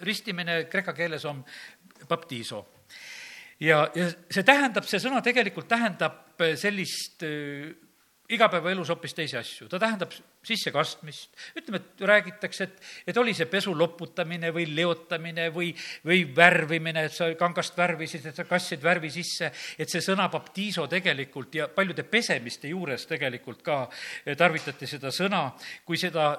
ristimine 0.00 0.64
kreeka 0.70 0.92
keeles 0.92 1.24
on 1.24 1.44
baptiiso 2.08 2.62
ja, 3.60 3.84
ja 3.94 4.08
see 4.30 4.42
tähendab, 4.42 4.86
see 4.88 5.00
sõna 5.02 5.20
tegelikult 5.22 5.68
tähendab 5.68 6.40
sellist 6.58 7.24
igapäevaelus 8.32 8.88
hoopis 8.92 9.14
teisi 9.14 9.36
asju, 9.38 9.68
ta 9.70 9.80
tähendab 9.82 10.14
sissekastmist, 10.46 11.36
ütleme, 11.58 11.80
et 11.82 12.04
räägitakse, 12.08 12.68
et, 12.68 12.80
et 13.12 13.20
oli 13.20 13.34
see 13.36 13.48
pesu 13.50 13.74
loputamine 13.76 14.52
või 14.54 14.66
leotamine 14.72 15.48
või, 15.54 15.72
või 16.06 16.24
värvimine, 16.36 17.06
et 17.08 17.16
sa 17.16 17.28
kangast 17.38 17.76
värvisid, 17.78 18.26
et 18.30 18.38
sa 18.38 18.46
kastsid 18.48 18.82
värvi 18.82 19.12
sisse, 19.12 19.52
et 19.78 19.92
see 19.92 20.04
sõna 20.04 20.28
baptiiso 20.32 20.86
tegelikult 20.90 21.60
ja 21.60 21.68
paljude 21.72 22.06
pesemiste 22.08 22.72
juures 22.72 23.06
tegelikult 23.10 23.62
ka 23.66 23.84
tarvitati 24.38 24.88
seda 24.90 25.12
sõna, 25.14 25.44
kui 25.84 26.00
seda 26.00 26.32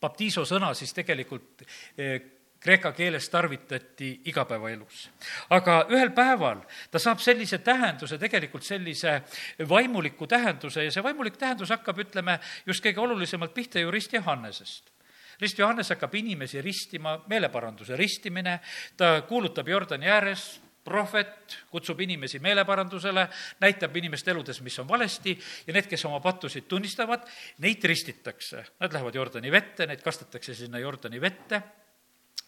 baptiiso 0.00 0.44
sõna 0.46 0.72
siis 0.78 0.94
tegelikult 0.96 1.64
eh, 1.98 2.37
kreeka 2.60 2.92
keeles 2.92 3.28
tarvitati 3.30 4.20
igapäevaelus. 4.24 5.10
aga 5.50 5.86
ühel 5.90 6.10
päeval 6.10 6.60
ta 6.90 6.98
saab 6.98 7.22
sellise 7.22 7.58
tähenduse, 7.58 8.18
tegelikult 8.18 8.62
sellise 8.62 9.22
vaimuliku 9.68 10.26
tähenduse 10.26 10.84
ja 10.84 10.92
see 10.92 11.02
vaimulik 11.02 11.36
tähendus 11.36 11.70
hakkab, 11.70 11.98
ütleme, 11.98 12.38
just 12.66 12.84
kõige 12.84 13.00
olulisemalt 13.00 13.54
pihta 13.54 13.80
ju 13.80 13.90
Rist 13.90 14.12
Johannesest 14.12 14.92
rist 15.40 15.58
Johannes 15.58 15.92
hakkab 15.94 16.14
inimesi 16.18 16.62
ristima, 16.62 17.12
meeleparanduse 17.30 17.96
ristimine, 17.96 18.58
ta 18.96 19.22
kuulutab 19.28 19.68
Jordani 19.68 20.10
ääres, 20.10 20.60
prohvet 20.84 21.58
kutsub 21.70 22.00
inimesi 22.00 22.40
meeleparandusele, 22.42 23.28
näitab 23.60 23.96
inimeste 23.96 24.32
eludes, 24.32 24.60
mis 24.64 24.78
on 24.82 24.88
valesti 24.88 25.36
ja 25.66 25.74
need, 25.76 25.86
kes 25.86 26.04
oma 26.08 26.18
pattusid 26.24 26.66
tunnistavad, 26.68 27.28
neid 27.62 27.84
ristitakse. 27.84 28.64
Nad 28.80 28.96
lähevad 28.96 29.14
Jordani 29.14 29.52
vette, 29.52 29.86
neid 29.86 30.02
kastetakse 30.02 30.56
sinna 30.58 30.80
Jordani 30.82 31.20
vette 31.20 31.62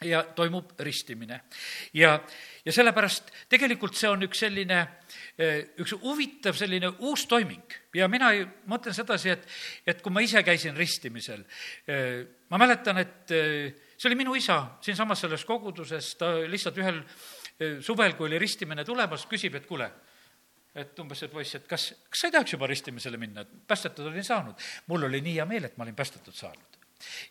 ja 0.04 0.23
toimub 0.23 0.73
ristimine. 0.78 1.40
ja, 1.95 2.14
ja 2.64 2.73
sellepärast 2.73 3.30
tegelikult 3.49 3.97
see 3.99 4.09
on 4.09 4.25
üks 4.25 4.42
selline, 4.45 4.80
eh, 5.38 5.73
üks 5.83 5.95
huvitav 6.00 6.57
selline 6.57 6.92
uus 6.99 7.26
toiming 7.28 7.76
ja 7.95 8.09
mina 8.09 8.30
mõtlen 8.71 8.97
sedasi, 8.97 9.35
et, 9.35 9.47
et 9.87 10.00
kui 10.02 10.12
ma 10.12 10.25
ise 10.25 10.42
käisin 10.47 10.76
ristimisel, 10.76 11.45
eh, 11.88 12.23
ma 12.50 12.61
mäletan, 12.61 13.02
et 13.02 13.35
eh, 13.37 13.75
see 13.97 14.09
oli 14.11 14.23
minu 14.23 14.37
isa 14.38 14.62
siinsamas 14.80 15.26
selles 15.26 15.45
koguduses, 15.45 16.14
ta 16.21 16.33
lihtsalt 16.49 16.80
ühel 16.80 17.02
suvel, 17.85 18.16
kui 18.16 18.30
oli 18.30 18.38
ristimine 18.40 18.87
tulemas, 18.88 19.26
küsib, 19.28 19.59
et 19.59 19.66
kuule, 19.69 19.90
et 20.80 20.99
umbes, 21.02 21.26
et 21.26 21.33
poiss, 21.33 21.59
et 21.59 21.66
kas, 21.69 21.90
kas 22.09 22.23
sa 22.23 22.30
ei 22.30 22.38
tahaks 22.38 22.57
juba 22.57 22.71
ristimisele 22.71 23.21
minna, 23.21 23.45
et 23.45 23.52
päästetud 23.69 24.09
olin 24.09 24.25
saanud. 24.25 24.69
mul 24.88 25.11
oli 25.11 25.21
nii 25.21 25.37
hea 25.37 25.49
meel, 25.50 25.69
et 25.69 25.76
ma 25.76 25.85
olin 25.85 25.99
päästetud 25.99 26.33
saanud 26.33 26.79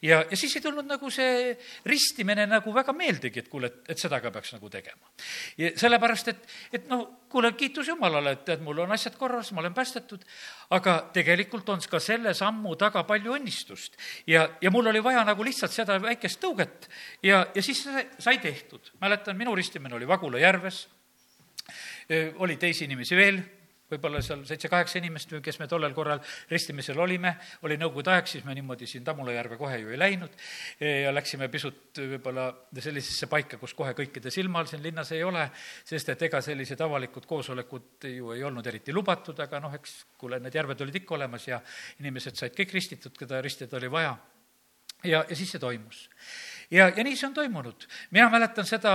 ja, 0.02 0.22
ja 0.30 0.38
siis 0.38 0.56
ei 0.58 0.64
tulnud 0.64 0.88
nagu 0.88 1.12
see 1.14 1.54
ristimine 1.90 2.46
nagu 2.50 2.74
väga 2.74 2.94
meeldigi, 2.96 3.44
et 3.44 3.50
kuule, 3.52 3.70
et, 3.70 3.92
et 3.94 4.02
seda 4.02 4.20
ka 4.24 4.32
peaks 4.34 4.54
nagu 4.56 4.70
tegema. 4.70 5.12
ja 5.58 5.72
sellepärast, 5.80 6.32
et, 6.34 6.48
et 6.74 6.88
noh, 6.92 7.06
kuule, 7.30 7.52
kiitus 7.58 7.92
Jumalale, 7.92 8.34
et 8.38 8.46
tead, 8.48 8.64
mul 8.66 8.84
on 8.86 8.96
asjad 8.96 9.18
korras, 9.20 9.52
ma 9.54 9.64
olen 9.64 9.76
päästetud, 9.78 10.26
aga 10.76 10.96
tegelikult 11.16 11.70
on 11.70 11.84
ka 11.90 12.02
selle 12.04 12.34
sammu 12.38 12.76
taga 12.80 13.04
palju 13.08 13.36
õnnistust. 13.38 14.00
ja, 14.28 14.48
ja 14.62 14.72
mul 14.72 14.92
oli 14.92 15.04
vaja 15.04 15.24
nagu 15.28 15.46
lihtsalt 15.46 15.76
seda 15.76 16.00
väikest 16.02 16.42
tõuget 16.44 16.90
ja, 17.24 17.46
ja 17.56 17.66
siis 17.66 17.86
sai 18.20 18.40
tehtud. 18.40 18.94
mäletan, 19.02 19.38
minu 19.38 19.56
ristimine 19.56 19.96
oli 19.96 20.08
Vagula 20.08 20.40
järves, 20.40 20.88
oli 22.42 22.58
teisi 22.58 22.88
inimesi 22.90 23.16
veel 23.16 23.42
võib-olla 23.90 24.22
seal 24.26 24.44
seitse-kaheksa 24.48 25.00
inimest, 25.02 25.34
kes 25.44 25.60
me 25.62 25.68
tollel 25.70 25.94
korral 25.98 26.22
ristimisel 26.52 27.00
olime, 27.00 27.34
oli 27.68 27.78
nõukogude 27.82 28.14
aeg, 28.14 28.30
siis 28.30 28.46
me 28.46 28.56
niimoodi 28.58 28.88
siin 28.90 29.06
Tammula 29.08 29.34
järve 29.36 29.58
kohe 29.60 29.80
ju 29.82 29.94
ei 29.94 30.00
läinud 30.00 30.36
ja 30.80 31.14
läksime 31.14 31.50
pisut 31.52 32.00
võib-olla 32.00 32.48
sellisesse 32.80 33.30
paika, 33.32 33.58
kus 33.62 33.74
kohe 33.78 33.96
kõikide 33.98 34.32
silma 34.34 34.62
all 34.62 34.70
siin 34.70 34.84
linnas 34.84 35.14
ei 35.16 35.24
ole, 35.26 35.48
sest 35.88 36.14
et 36.14 36.28
ega 36.30 36.42
sellised 36.46 36.82
avalikud 36.86 37.26
koosolekud 37.30 38.10
ju 38.14 38.34
ei 38.36 38.44
olnud 38.46 38.68
eriti 38.70 38.96
lubatud, 38.96 39.40
aga 39.44 39.62
noh, 39.64 39.76
eks 39.80 40.00
kuule, 40.18 40.42
need 40.44 40.56
järved 40.56 40.86
olid 40.86 41.02
ikka 41.02 41.18
olemas 41.18 41.48
ja 41.50 41.62
inimesed 42.00 42.38
said 42.40 42.56
kõik 42.58 42.76
ristitud, 42.78 43.16
keda 43.18 43.42
ristida 43.42 43.78
oli 43.80 43.92
vaja. 43.92 44.16
ja, 45.04 45.24
ja 45.30 45.36
siis 45.36 45.52
see 45.56 45.62
toimus 45.62 46.08
ja, 46.72 46.90
ja 46.90 47.04
nii 47.04 47.18
see 47.18 47.28
on 47.30 47.34
toimunud. 47.34 47.88
mina 48.12 48.30
mäletan 48.30 48.68
seda 48.68 48.94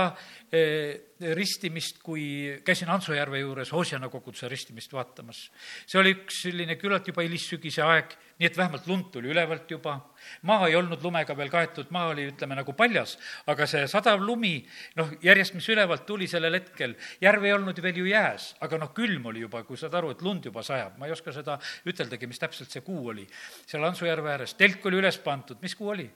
eh, 0.51 1.15
ristimist, 1.35 2.01
kui 2.03 2.59
käisin 2.65 2.89
Hansojärve 2.91 3.39
juures 3.39 3.71
Hoosiana 3.71 4.09
koguduse 4.09 4.49
ristimist 4.51 4.93
vaatamas. 4.93 5.49
see 5.87 5.99
oli 5.99 6.15
üks 6.15 6.41
selline 6.47 6.75
küllalt 6.79 7.07
juba 7.07 7.23
hilissügise 7.23 7.83
aeg, 7.83 8.15
nii 8.39 8.49
et 8.49 8.57
vähemalt 8.57 8.87
lund 8.87 9.11
tuli 9.11 9.31
ülevalt 9.31 9.71
juba. 9.71 9.97
maa 10.41 10.67
ei 10.67 10.75
olnud 10.75 11.03
lumega 11.03 11.37
veel 11.37 11.51
kaetud, 11.51 11.91
maa 11.91 12.09
oli, 12.13 12.29
ütleme, 12.31 12.55
nagu 12.55 12.73
paljas, 12.73 13.17
aga 13.47 13.67
see 13.67 13.87
sadav 13.91 14.23
lumi, 14.23 14.57
noh, 14.95 15.11
järjest, 15.23 15.55
mis 15.55 15.69
ülevalt 15.69 16.05
tuli 16.05 16.27
sellel 16.27 16.59
hetkel, 16.59 16.95
järv 17.21 17.43
ei 17.43 17.53
olnud 17.53 17.81
veel 17.83 18.03
ju 18.03 18.09
jääs, 18.09 18.53
aga 18.65 18.79
noh, 18.81 18.91
külm 18.95 19.31
oli 19.31 19.43
juba, 19.43 19.63
kui 19.63 19.77
saad 19.79 19.95
aru, 19.95 20.15
et 20.15 20.21
lund 20.21 20.45
juba 20.45 20.63
sajab. 20.63 20.97
ma 20.97 21.07
ei 21.07 21.15
oska 21.15 21.31
seda 21.35 21.59
üteldagi, 21.85 22.27
mis 22.27 22.39
täpselt 22.39 22.71
see 22.71 22.83
kuu 22.83 23.07
oli 23.11 23.27
seal 23.65 23.83
Hansojärve 23.83 24.31
ääres. 24.31 24.55
telk 24.55 24.85
oli 24.85 25.03
üles 25.03 25.19
pandud, 25.19 25.59
mis 25.61 25.75
kuu 25.75 25.91
oli? 25.95 26.09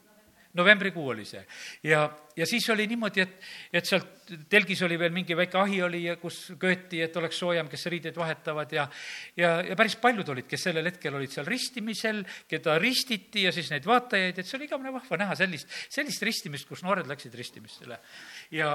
Novembrikuu 0.57 1.07
oli 1.13 1.25
see. 1.25 1.41
ja, 1.83 2.09
ja 2.35 2.45
siis 2.49 2.69
oli 2.73 2.87
niimoodi, 2.89 3.21
et, 3.21 3.35
et 3.73 3.85
sealt 3.85 4.33
telgis 4.49 4.81
oli 4.85 4.97
veel 4.99 5.13
mingi 5.13 5.37
väike 5.37 5.57
ahi 5.61 5.81
oli, 5.85 6.01
kus 6.21 6.39
köeti, 6.59 7.01
et 7.05 7.17
oleks 7.17 7.37
soojem, 7.41 7.69
kes 7.69 7.85
riideid 7.93 8.17
vahetavad 8.17 8.73
ja 8.73 8.87
ja, 9.37 9.59
ja 9.65 9.77
päris 9.77 9.95
paljud 10.01 10.29
olid, 10.33 10.47
kes 10.49 10.69
sellel 10.69 10.89
hetkel 10.89 11.15
olid 11.15 11.33
seal 11.33 11.47
ristimisel, 11.49 12.23
keda 12.49 12.77
ristiti 12.81 13.45
ja 13.45 13.53
siis 13.55 13.69
neid 13.73 13.85
vaatajaid, 13.89 14.39
et 14.39 14.47
see 14.47 14.57
oli 14.57 14.69
igavene 14.69 14.93
vahva 14.93 15.21
näha 15.21 15.37
sellist, 15.37 15.69
sellist 15.89 16.25
ristimist, 16.25 16.69
kus 16.69 16.83
noored 16.85 17.09
läksid 17.09 17.35
ristimistele. 17.37 17.99
ja, 18.51 18.73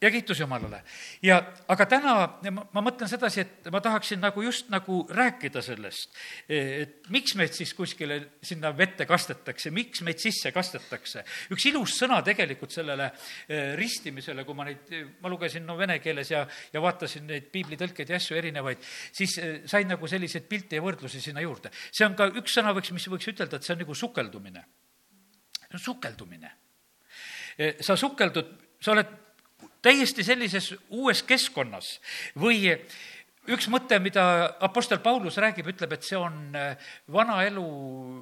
ja 0.00 0.10
kiitus 0.10 0.40
Jumalale. 0.40 0.82
ja 1.22 1.36
aga 1.68 1.86
täna 1.86 2.14
ma, 2.50 2.64
ma 2.72 2.82
mõtlen 2.84 3.08
sedasi, 3.10 3.42
et 3.44 3.68
ma 3.72 3.82
tahaksin 3.84 4.20
nagu 4.22 4.42
just 4.42 4.70
nagu 4.72 5.02
rääkida 5.12 5.62
sellest, 5.64 6.16
et 6.48 7.10
miks 7.12 7.34
meid 7.36 7.52
siis 7.56 7.74
kuskile 7.76 8.20
sinna 8.42 8.72
vette 8.76 9.06
kastetakse, 9.06 9.72
miks 9.74 10.00
meid 10.06 10.22
sisse 10.22 10.52
kastetakse. 10.56 11.24
üks 11.52 11.68
ilus 11.68 11.98
sõna 12.00 12.22
tegelikult 12.24 12.72
sellele 12.72 13.10
eh, 13.10 13.74
ristimisele, 13.76 14.44
kui 14.48 14.56
ma 14.56 14.68
neid, 14.70 14.96
ma 15.20 15.32
lugesin 15.32 15.66
no 15.68 15.76
vene 15.76 15.98
keeles 16.00 16.32
ja, 16.32 16.46
ja 16.72 16.80
vaatasin 16.80 17.28
neid 17.28 17.50
piiblitõlkeid 17.52 18.08
ja 18.08 18.20
asju 18.20 18.40
erinevaid, 18.40 18.80
siis 19.12 19.36
eh, 19.38 19.62
sain 19.68 19.88
nagu 19.90 20.08
selliseid 20.08 20.48
pilte 20.48 20.80
ja 20.80 20.84
võrdlusi 20.84 21.20
sinna 21.20 21.44
juurde. 21.44 21.72
see 21.92 22.08
on 22.08 22.16
ka 22.16 22.30
üks 22.40 22.56
sõna, 22.56 22.72
võiks, 22.76 22.92
mis 22.96 23.08
võiks 23.12 23.28
ütelda, 23.34 23.60
et 23.60 23.68
see 23.68 23.76
on 23.76 23.84
nagu 23.84 23.94
sukeldumine. 23.94 24.64
see 25.68 25.76
on 25.76 25.88
sukeldumine. 25.92 26.56
Eh, 27.58 27.76
sa 27.84 27.96
sukeldud, 28.00 28.56
sa 28.80 28.94
oled 28.96 29.18
täiesti 29.82 30.24
sellises 30.26 30.74
uues 30.90 31.22
keskkonnas. 31.26 31.98
Või 32.38 32.74
üks 33.50 33.68
mõte, 33.72 33.98
mida 34.02 34.24
Apostel 34.62 35.00
Paulus 35.02 35.38
räägib, 35.40 35.70
ütleb, 35.72 35.94
et 35.96 36.06
see 36.06 36.18
on 36.18 36.56
äh, 36.58 36.90
vana 37.12 37.40
elu 37.46 37.64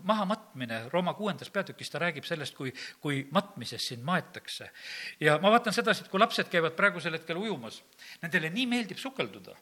mahamatmine, 0.08 0.84
Rooma 0.92 1.14
kuuendas 1.18 1.50
peatükis 1.54 1.90
ta 1.92 2.02
räägib 2.02 2.28
sellest, 2.28 2.56
kui, 2.56 2.72
kui 3.02 3.24
matmises 3.34 3.90
sind 3.90 4.06
maetakse. 4.06 4.70
ja 5.20 5.38
ma 5.42 5.52
vaatan 5.54 5.74
sedasi, 5.74 6.06
et 6.06 6.12
kui 6.12 6.22
lapsed 6.22 6.50
käivad 6.52 6.78
praegusel 6.78 7.18
hetkel 7.18 7.40
ujumas, 7.40 7.82
nendele 8.22 8.52
nii 8.54 8.70
meeldib 8.70 9.02
sukelduda 9.02 9.56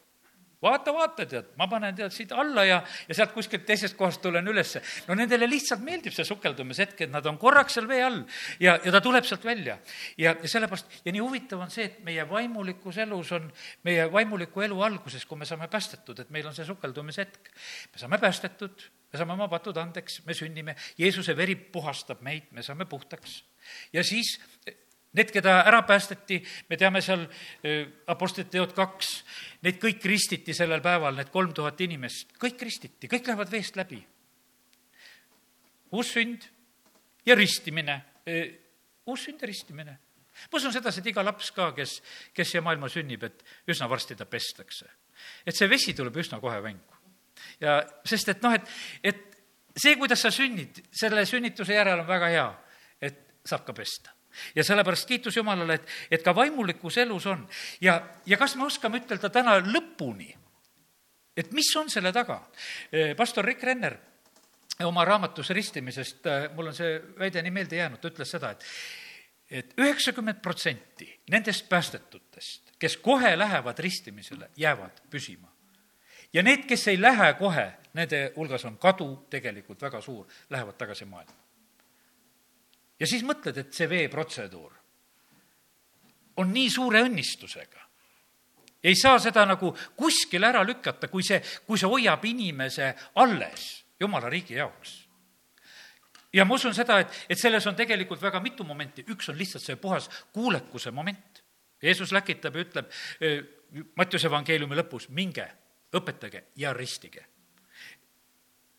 vaata, 0.61 0.93
vaata, 0.93 1.25
tead, 1.29 1.51
ma 1.57 1.67
panen 1.69 1.95
tead 1.95 2.13
siit 2.13 2.31
alla 2.33 2.63
ja, 2.65 2.79
ja 3.07 3.17
sealt 3.17 3.33
kuskilt 3.35 3.65
teisest 3.67 3.97
kohast 3.97 4.21
tulen 4.23 4.47
ülesse. 4.47 4.81
no 5.07 5.15
nendele 5.17 5.49
lihtsalt 5.49 5.83
meeldib 5.85 6.15
see 6.15 6.25
sukeldumishetk, 6.25 7.05
et 7.05 7.13
nad 7.13 7.25
on 7.29 7.37
korraks 7.37 7.77
seal 7.77 7.87
vee 7.89 8.01
all 8.03 8.23
ja, 8.63 8.77
ja 8.83 8.93
ta 8.93 9.01
tuleb 9.03 9.27
sealt 9.27 9.45
välja. 9.45 9.77
ja, 10.17 10.33
ja 10.41 10.49
sellepärast, 10.49 10.99
ja 11.05 11.13
nii 11.13 11.21
huvitav 11.21 11.61
on 11.61 11.73
see, 11.73 11.85
et 11.91 11.99
meie 12.05 12.25
vaimulikus 12.29 12.97
elus 13.05 13.31
on, 13.37 13.51
meie 13.87 14.07
vaimuliku 14.11 14.65
elu 14.65 14.81
alguses, 14.89 15.25
kui 15.25 15.37
me 15.37 15.49
saame 15.49 15.69
päästetud, 15.71 16.25
et 16.25 16.33
meil 16.33 16.49
on 16.49 16.57
see 16.57 16.65
sukeldumishetk. 16.65 17.53
me 17.93 18.01
saame 18.01 18.21
päästetud, 18.21 18.89
me 19.13 19.21
saame 19.21 19.37
oma 19.37 19.47
patud 19.51 19.77
andeks, 19.77 20.23
me 20.25 20.33
sünnime, 20.37 20.75
Jeesuse 20.97 21.37
veri 21.37 21.55
puhastab 21.55 22.25
meid, 22.25 22.49
me 22.51 22.65
saame 22.65 22.89
puhtaks. 22.89 23.43
ja 23.93 24.03
siis 24.03 24.39
Need, 25.17 25.31
keda 25.33 25.61
ära 25.65 25.79
päästeti, 25.87 26.37
me 26.69 26.77
teame 26.77 27.01
seal 27.01 27.23
Apostlite 28.11 28.51
teod 28.53 28.73
kaks, 28.77 29.11
neid 29.65 29.79
kõik 29.81 30.03
ristiti 30.05 30.53
sellel 30.53 30.83
päeval, 30.85 31.15
need 31.17 31.31
kolm 31.33 31.55
tuhat 31.57 31.79
inimest, 31.81 32.35
kõik 32.37 32.61
ristiti, 32.61 33.09
kõik 33.09 33.25
lähevad 33.25 33.49
veest 33.51 33.79
läbi. 33.79 34.03
uus 35.91 36.11
sünd 36.13 36.43
ja 37.25 37.35
ristimine, 37.35 38.01
uus 39.07 39.23
sünd 39.23 39.41
ja 39.41 39.47
ristimine. 39.47 39.97
ma 40.51 40.57
usun 40.57 40.73
sedasi, 40.73 40.99
et 40.99 41.07
iga 41.07 41.23
laps 41.23 41.49
ka, 41.51 41.71
kes, 41.73 42.01
kes 42.33 42.51
siia 42.51 42.61
maailma 42.61 42.89
sünnib, 42.89 43.23
et 43.23 43.43
üsna 43.67 43.89
varsti 43.89 44.15
ta 44.15 44.25
pestakse. 44.25 44.85
et 45.45 45.55
see 45.55 45.69
vesi 45.69 45.93
tuleb 45.93 46.15
üsna 46.17 46.39
kohe 46.39 46.61
mängu. 46.61 46.93
ja 47.59 47.81
sest 48.05 48.29
et 48.29 48.43
noh, 48.43 48.53
et, 48.53 48.69
et 49.03 49.23
see, 49.75 49.95
kuidas 49.95 50.21
sa 50.21 50.31
sünnid, 50.31 50.83
selle 50.91 51.25
sünnituse 51.25 51.73
järel 51.73 51.99
on 51.99 52.07
väga 52.07 52.27
hea, 52.27 52.47
et 53.01 53.41
saab 53.43 53.65
ka 53.65 53.73
pesta 53.73 54.16
ja 54.55 54.63
sellepärast 54.63 55.07
kiitus 55.07 55.37
Jumalale, 55.37 55.79
et, 55.79 55.87
et 56.11 56.23
ka 56.23 56.35
vaimulikus 56.35 56.97
elus 56.97 57.25
on. 57.25 57.47
ja, 57.81 58.01
ja 58.25 58.37
kas 58.37 58.55
me 58.55 58.65
oskame 58.65 59.01
ütelda 59.03 59.29
täna 59.29 59.57
lõpuni, 59.63 60.29
et 61.37 61.51
mis 61.51 61.75
on 61.75 61.89
selle 61.89 62.13
taga? 62.13 62.41
pastor 63.17 63.45
Rick 63.45 63.63
Renner 63.63 63.97
oma 64.85 65.05
raamatus 65.05 65.49
ristimisest, 65.49 66.27
mul 66.55 66.69
on 66.69 66.75
see 66.77 67.01
väide 67.19 67.41
nii 67.41 67.51
meelde 67.53 67.79
jäänud, 67.79 68.01
ta 68.01 68.11
ütles 68.11 68.31
seda, 68.31 68.53
et 68.53 68.65
et 69.47 69.73
üheksakümmend 69.79 70.41
protsenti 70.43 71.07
nendest 71.31 71.69
päästetutest, 71.69 72.73
kes 72.79 72.97
kohe 72.97 73.37
lähevad 73.39 73.79
ristimisele, 73.79 74.49
jäävad 74.57 75.01
püsima. 75.09 75.47
ja 76.33 76.43
need, 76.43 76.65
kes 76.67 76.87
ei 76.87 77.01
lähe 77.01 77.33
kohe, 77.33 77.71
nende 77.93 78.33
hulgas 78.35 78.65
on 78.65 78.77
kadu 78.77 79.27
tegelikult 79.29 79.81
väga 79.81 80.01
suur, 80.01 80.27
lähevad 80.49 80.75
tagasi 80.77 81.05
maailma. 81.05 81.46
Ja 82.99 83.07
siis 83.07 83.23
mõtled, 83.23 83.57
et 83.57 83.73
see 83.73 83.89
veeprotseduur 83.89 84.75
on 86.37 86.53
nii 86.53 86.69
suure 86.69 87.01
õnnistusega. 87.05 87.81
ei 88.83 88.95
saa 88.95 89.19
seda 89.19 89.45
nagu 89.45 89.73
kuskile 89.95 90.47
ära 90.47 90.63
lükata, 90.63 91.07
kui 91.07 91.23
see, 91.23 91.41
kui 91.65 91.77
see 91.77 91.89
hoiab 91.89 92.25
inimese 92.25 92.93
alles 93.15 93.83
jumala 93.99 94.29
riigi 94.29 94.53
jaoks 94.53 95.07
ja 96.33 96.45
ma 96.45 96.55
usun 96.55 96.75
seda, 96.75 96.99
et, 96.99 97.13
et 97.29 97.39
selles 97.39 97.65
on 97.67 97.75
tegelikult 97.75 98.21
väga 98.21 98.41
mitu 98.43 98.63
momenti, 98.63 99.05
üks 99.09 99.29
on 99.31 99.37
lihtsalt 99.37 99.63
see 99.63 99.75
puhas 99.81 100.09
kuulekuse 100.33 100.91
moment. 100.91 101.43
Jeesus 101.81 102.11
läkitab 102.11 102.55
ja 102.55 102.65
ütleb 102.65 102.93
Mattiuse 103.99 104.29
evangeeliumi 104.29 104.77
lõpus, 104.79 105.09
minge, 105.13 105.45
õpetage 105.93 106.47
ja 106.55 106.71
ristige 106.73 107.25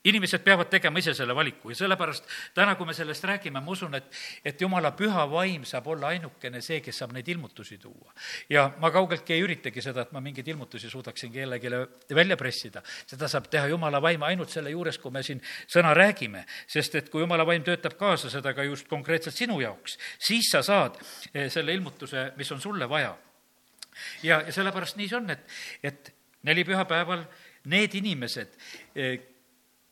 inimesed 0.04 0.42
peavad 0.44 0.68
tegema 0.70 1.00
ise 1.02 1.12
selle 1.14 1.34
valiku 1.34 1.72
ja 1.72 1.76
sellepärast 1.80 2.26
täna, 2.54 2.76
kui 2.78 2.86
me 2.86 2.94
sellest 2.94 3.24
räägime, 3.26 3.60
ma 3.60 3.72
usun, 3.74 3.96
et, 3.98 4.06
et 4.46 4.60
jumala 4.60 4.92
püha 4.96 5.24
vaim 5.30 5.64
saab 5.66 5.88
olla 5.90 6.12
ainukene 6.14 6.60
see, 6.62 6.78
kes 6.84 7.00
saab 7.02 7.14
neid 7.16 7.28
ilmutusi 7.28 7.78
tuua. 7.82 8.12
ja 8.50 8.68
ma 8.78 8.90
kaugeltki 8.94 9.34
ei 9.34 9.42
üritagi 9.42 9.82
seda, 9.82 10.06
et 10.06 10.12
ma 10.14 10.22
mingeid 10.22 10.48
ilmutusi 10.48 10.90
suudaksin 10.90 11.32
kellelegi 11.32 11.72
välja 12.14 12.36
pressida. 12.36 12.82
seda 13.06 13.28
saab 13.28 13.48
teha 13.50 13.66
jumala 13.66 14.02
vaim 14.02 14.22
ainult 14.22 14.54
selle 14.54 14.70
juures, 14.70 14.98
kui 15.02 15.10
me 15.10 15.22
siin 15.22 15.42
sõna 15.66 15.94
räägime, 15.98 16.44
sest 16.66 16.94
et 16.94 17.08
kui 17.10 17.24
jumala 17.24 17.46
vaim 17.46 17.64
töötab 17.66 17.98
kaasa 17.98 18.30
seda 18.30 18.54
ka 18.54 18.62
just 18.62 18.86
konkreetselt 18.88 19.34
sinu 19.34 19.58
jaoks, 19.60 19.98
siis 20.18 20.50
sa 20.52 20.62
saad 20.62 21.00
eh, 21.34 21.48
selle 21.50 21.74
ilmutuse, 21.74 22.32
mis 22.36 22.52
on 22.52 22.60
sulle 22.60 22.88
vaja. 22.88 23.16
ja, 24.22 24.44
ja 24.46 24.52
sellepärast 24.52 24.96
nii 24.96 25.08
see 25.08 25.18
on, 25.18 25.30
et, 25.34 25.42
et 25.82 26.14
neli 26.46 26.62
pühapäeval 26.64 27.26
need 27.66 27.98
inimesed, 27.98 28.54
eh, 28.94 29.18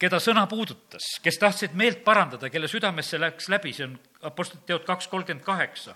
keda 0.00 0.18
sõna 0.20 0.44
puudutas, 0.48 1.16
kes 1.24 1.38
tahtsid 1.40 1.76
meelt 1.78 2.02
parandada, 2.04 2.50
kelle 2.52 2.68
südamesse 2.68 3.20
läks 3.20 3.48
läbi, 3.52 3.72
see 3.72 3.86
on 3.88 3.96
Apostlite 4.28 4.66
teod 4.68 4.84
kaks 4.88 5.08
kolmkümmend 5.08 5.44
kaheksa, 5.44 5.94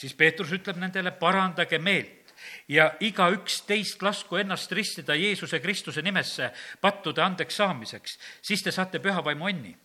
siis 0.00 0.14
Peetrus 0.16 0.52
ütleb 0.56 0.78
nendele, 0.80 1.12
parandage 1.18 1.78
meelt 1.82 2.32
ja 2.68 2.90
igaüks 3.04 3.62
teist 3.68 4.02
lasku 4.04 4.38
ennast 4.40 4.72
ristida 4.72 5.16
Jeesuse 5.18 5.60
Kristuse 5.60 6.02
nimesse 6.04 6.50
pattude 6.80 7.22
andeks 7.24 7.60
saamiseks, 7.60 8.18
siis 8.42 8.62
te 8.64 8.72
saate 8.72 9.00
pühavaimu 9.04 9.50
onni. 9.50 9.76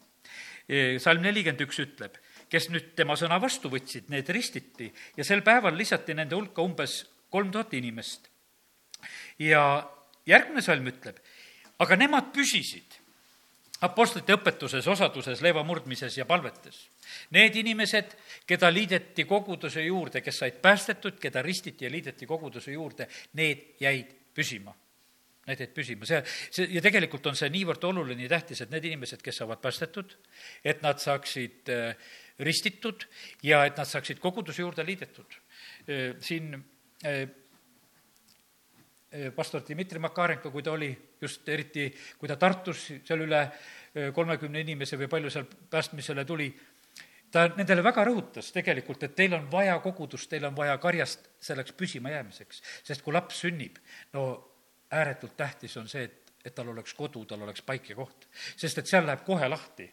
salm 1.02 1.24
nelikümmend 1.26 1.64
üks 1.66 1.80
ütleb, 1.82 2.18
kes 2.50 2.70
nüüd 2.70 2.94
tema 2.96 3.16
sõna 3.18 3.40
vastu 3.42 3.72
võtsid, 3.74 4.10
need 4.14 4.30
ristiti 4.30 4.92
ja 5.18 5.24
sel 5.26 5.42
päeval 5.42 5.76
lisati 5.76 6.14
nende 6.14 6.36
hulka 6.36 6.62
umbes 6.62 7.04
kolm 7.30 7.52
tuhat 7.52 7.74
inimest. 7.74 8.30
ja 9.40 9.90
järgmine 10.26 10.62
salm 10.62 10.88
ütleb, 10.88 11.20
aga 11.80 11.96
nemad 11.96 12.32
püsisid 12.34 12.99
apostlite 13.86 14.36
õpetuses, 14.36 14.88
osaduses, 14.92 15.42
leiva 15.44 15.64
murdmises 15.68 16.18
ja 16.18 16.26
palvetes. 16.28 16.82
Need 17.36 17.56
inimesed, 17.62 18.16
keda 18.50 18.72
liideti 18.74 19.26
koguduse 19.30 19.84
juurde, 19.86 20.22
kes 20.26 20.44
said 20.44 20.60
päästetud, 20.64 21.20
keda 21.22 21.44
ristiti 21.46 21.88
ja 21.88 21.92
liideti 21.92 22.28
koguduse 22.28 22.76
juurde, 22.76 23.08
need 23.40 23.80
jäid 23.80 24.12
püsima. 24.36 24.76
Need 25.48 25.64
jäid 25.64 25.74
püsima, 25.74 26.06
see, 26.06 26.20
see 26.54 26.68
ja 26.76 26.82
tegelikult 26.86 27.32
on 27.32 27.38
see 27.40 27.50
niivõrd 27.54 27.88
oluline 27.90 28.28
ja 28.28 28.36
tähtis, 28.36 28.62
et 28.62 28.74
need 28.74 28.86
inimesed, 28.92 29.24
kes 29.26 29.40
saavad 29.42 29.62
päästetud, 29.64 30.14
et 30.68 30.84
nad 30.86 31.00
saaksid 31.02 31.72
äh, 31.74 32.12
ristitud 32.46 33.08
ja 33.44 33.64
et 33.66 33.80
nad 33.80 33.88
saaksid 33.90 34.20
koguduse 34.22 34.62
juurde 34.62 34.86
liidetud. 34.86 35.40
Äh, 35.88 36.20
siin 36.22 36.54
äh, 37.08 37.24
pastor 39.36 39.64
Dmitri 39.66 40.00
Makarenko, 40.00 40.52
kui 40.52 40.64
ta 40.64 40.72
oli 40.72 40.90
just 41.22 41.48
eriti, 41.50 41.88
kui 42.20 42.30
ta 42.30 42.36
Tartus 42.38 42.84
seal 43.04 43.24
üle 43.26 43.42
kolmekümne 44.14 44.62
inimese 44.62 45.00
või 45.02 45.10
palju 45.10 45.32
seal 45.34 45.48
päästmisele 45.72 46.26
tuli, 46.30 46.50
ta 47.32 47.48
nendele 47.58 47.84
väga 47.86 48.06
rõhutas 48.06 48.52
tegelikult, 48.54 49.04
et 49.06 49.16
teil 49.18 49.34
on 49.38 49.48
vaja 49.52 49.78
kogudust, 49.84 50.30
teil 50.30 50.46
on 50.50 50.56
vaja 50.58 50.78
karjast 50.82 51.30
selleks 51.42 51.74
püsimajäämiseks. 51.78 52.62
sest 52.84 53.02
kui 53.02 53.14
laps 53.14 53.42
sünnib, 53.46 53.78
no 54.14 54.26
ääretult 54.92 55.38
tähtis 55.38 55.78
on 55.78 55.88
see, 55.88 56.04
et, 56.04 56.34
et 56.46 56.56
tal 56.56 56.70
oleks 56.70 56.94
kodu, 56.94 57.26
tal 57.26 57.42
oleks 57.46 57.62
paik 57.62 57.90
ja 57.90 57.96
koht. 57.96 58.28
sest 58.58 58.78
et 58.78 58.88
seal 58.88 59.06
läheb 59.06 59.26
kohe 59.26 59.50
lahti 59.50 59.90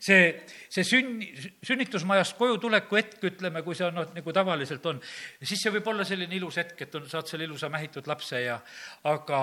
see, 0.00 0.32
see 0.72 0.84
sünn, 0.86 1.22
sünnitusmajast 1.66 2.36
koju 2.38 2.58
tuleku 2.62 2.98
hetk, 3.00 3.20
ütleme, 3.30 3.62
kui 3.66 3.78
see 3.78 3.86
on 3.88 4.00
noh, 4.00 4.10
nagu 4.16 4.34
tavaliselt 4.36 4.86
on, 4.86 5.00
siis 5.42 5.62
see 5.62 5.74
võib 5.78 5.92
olla 5.92 6.06
selline 6.08 6.36
ilus 6.38 6.60
hetk, 6.62 6.86
et 6.86 6.98
on, 6.98 7.08
saad 7.10 7.30
selle 7.30 7.48
ilusa 7.48 7.70
mähitud 7.72 8.08
lapse 8.10 8.42
ja 8.44 8.60
aga 9.10 9.40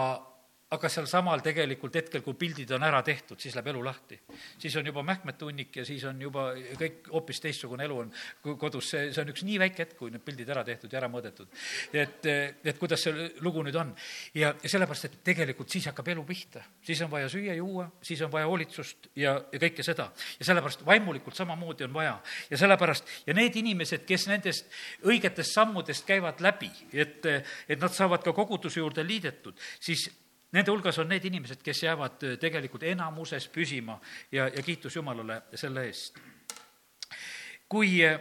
aga 0.73 0.89
sealsamal 0.89 1.41
tegelikult 1.45 1.95
hetkel, 1.99 2.23
kui 2.25 2.35
pildid 2.39 2.71
on 2.75 2.83
ära 2.85 3.01
tehtud, 3.05 3.39
siis 3.41 3.55
läheb 3.55 3.69
elu 3.73 3.83
lahti. 3.85 4.19
siis 4.57 4.75
on 4.79 4.85
juba 4.85 5.03
mähkmete 5.03 5.45
hunnik 5.45 5.75
ja 5.75 5.85
siis 5.85 6.03
on 6.09 6.21
juba 6.21 6.49
kõik 6.79 7.09
hoopis 7.11 7.41
teistsugune 7.43 7.85
elu 7.85 7.97
on 8.03 8.11
kodus, 8.57 8.89
see, 8.93 9.11
see 9.13 9.21
on 9.21 9.33
üks 9.33 9.43
nii 9.45 9.59
väike 9.61 9.83
hetk, 9.85 9.97
kui 9.99 10.11
need 10.13 10.23
pildid 10.25 10.49
ära 10.49 10.63
tehtud 10.65 10.93
ja 10.93 10.99
ära 11.01 11.09
mõõdetud. 11.11 11.47
et, 11.93 12.25
et 12.63 12.79
kuidas 12.79 13.05
see 13.05 13.27
lugu 13.45 13.63
nüüd 13.65 13.77
on. 13.79 13.93
ja, 14.33 14.53
ja 14.63 14.71
sellepärast, 14.71 15.09
et 15.09 15.19
tegelikult 15.31 15.69
siis 15.69 15.87
hakkab 15.91 16.09
elu 16.15 16.25
pihta. 16.27 16.63
siis 16.81 17.01
on 17.05 17.11
vaja 17.11 17.29
süüa-juua, 17.29 17.89
siis 18.01 18.21
on 18.21 18.31
vaja 18.31 18.49
hoolitsust 18.49 19.09
ja, 19.15 19.35
ja 19.51 19.61
kõike 19.67 19.85
seda. 19.85 20.09
ja 20.39 20.49
sellepärast 20.49 20.85
vaimulikult 20.85 21.37
samamoodi 21.37 21.87
on 21.87 21.93
vaja. 21.93 22.17
ja 22.49 22.57
sellepärast, 22.57 23.13
ja 23.27 23.37
need 23.37 23.55
inimesed, 23.61 24.07
kes 24.09 24.27
nendest 24.31 24.73
õigetest 25.05 25.53
sammudest 25.53 26.07
käivad 26.07 26.41
läbi, 26.41 26.71
et, 26.93 27.25
et 27.67 27.79
nad 27.79 27.93
saavad 27.93 28.23
ka 28.25 28.33
koguduse 28.33 28.79
juurde 28.81 29.05
liidetud, 29.05 29.59
siis 29.79 30.09
Nende 30.53 30.71
hulgas 30.71 30.99
on 31.01 31.09
need 31.09 31.25
inimesed, 31.25 31.63
kes 31.65 31.83
jäävad 31.83 32.23
äh, 32.27 32.37
tegelikult 32.41 32.83
enamuses 32.85 33.47
püsima 33.49 33.97
ja, 34.31 34.47
ja 34.47 34.63
kiitus 34.63 34.95
Jumalale 34.95 35.41
selle 35.57 35.87
eest. 35.89 36.19
kui 37.69 37.97
äh, 38.05 38.19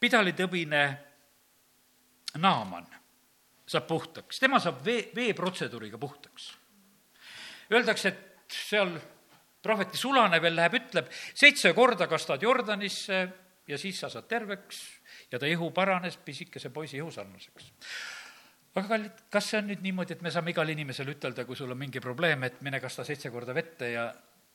pidalitõbine 0.00 0.82
Naaman 2.36 2.86
saab 3.66 3.86
puhtaks, 3.88 4.38
tema 4.38 4.60
saab 4.60 4.84
vee, 4.84 5.08
veeprotseduuriga 5.16 5.98
puhtaks. 5.98 6.50
Öeldakse, 7.72 8.12
et 8.12 8.52
seal 8.52 8.92
prohveti 9.62 9.98
sulane 9.98 10.38
veel 10.42 10.54
läheb, 10.54 10.76
ütleb, 10.78 11.08
seitse 11.34 11.72
korda 11.74 12.06
kastad 12.06 12.44
Jordanisse 12.44 13.24
ja 13.66 13.78
siis 13.78 13.98
sa 14.00 14.10
saad 14.12 14.28
terveks 14.30 14.84
ja 15.32 15.40
ta 15.40 15.48
ihu 15.50 15.72
paranes 15.74 16.20
pisikese 16.22 16.70
poisi 16.70 17.00
ihu 17.00 17.10
sarnaseks 17.10 17.72
aga 18.76 18.88
kallid, 18.88 19.20
kas 19.32 19.50
see 19.50 19.60
on 19.62 19.70
nüüd 19.70 19.82
niimoodi, 19.84 20.16
et 20.16 20.22
me 20.24 20.30
saame 20.32 20.52
igale 20.52 20.74
inimesele 20.76 21.14
ütelda, 21.16 21.46
kui 21.48 21.56
sul 21.56 21.72
on 21.72 21.78
mingi 21.80 22.00
probleem, 22.04 22.44
et 22.44 22.60
mine 22.64 22.80
kasta 22.82 23.06
seitse 23.08 23.30
korda 23.32 23.54
vette 23.56 23.88
ja 23.94 24.10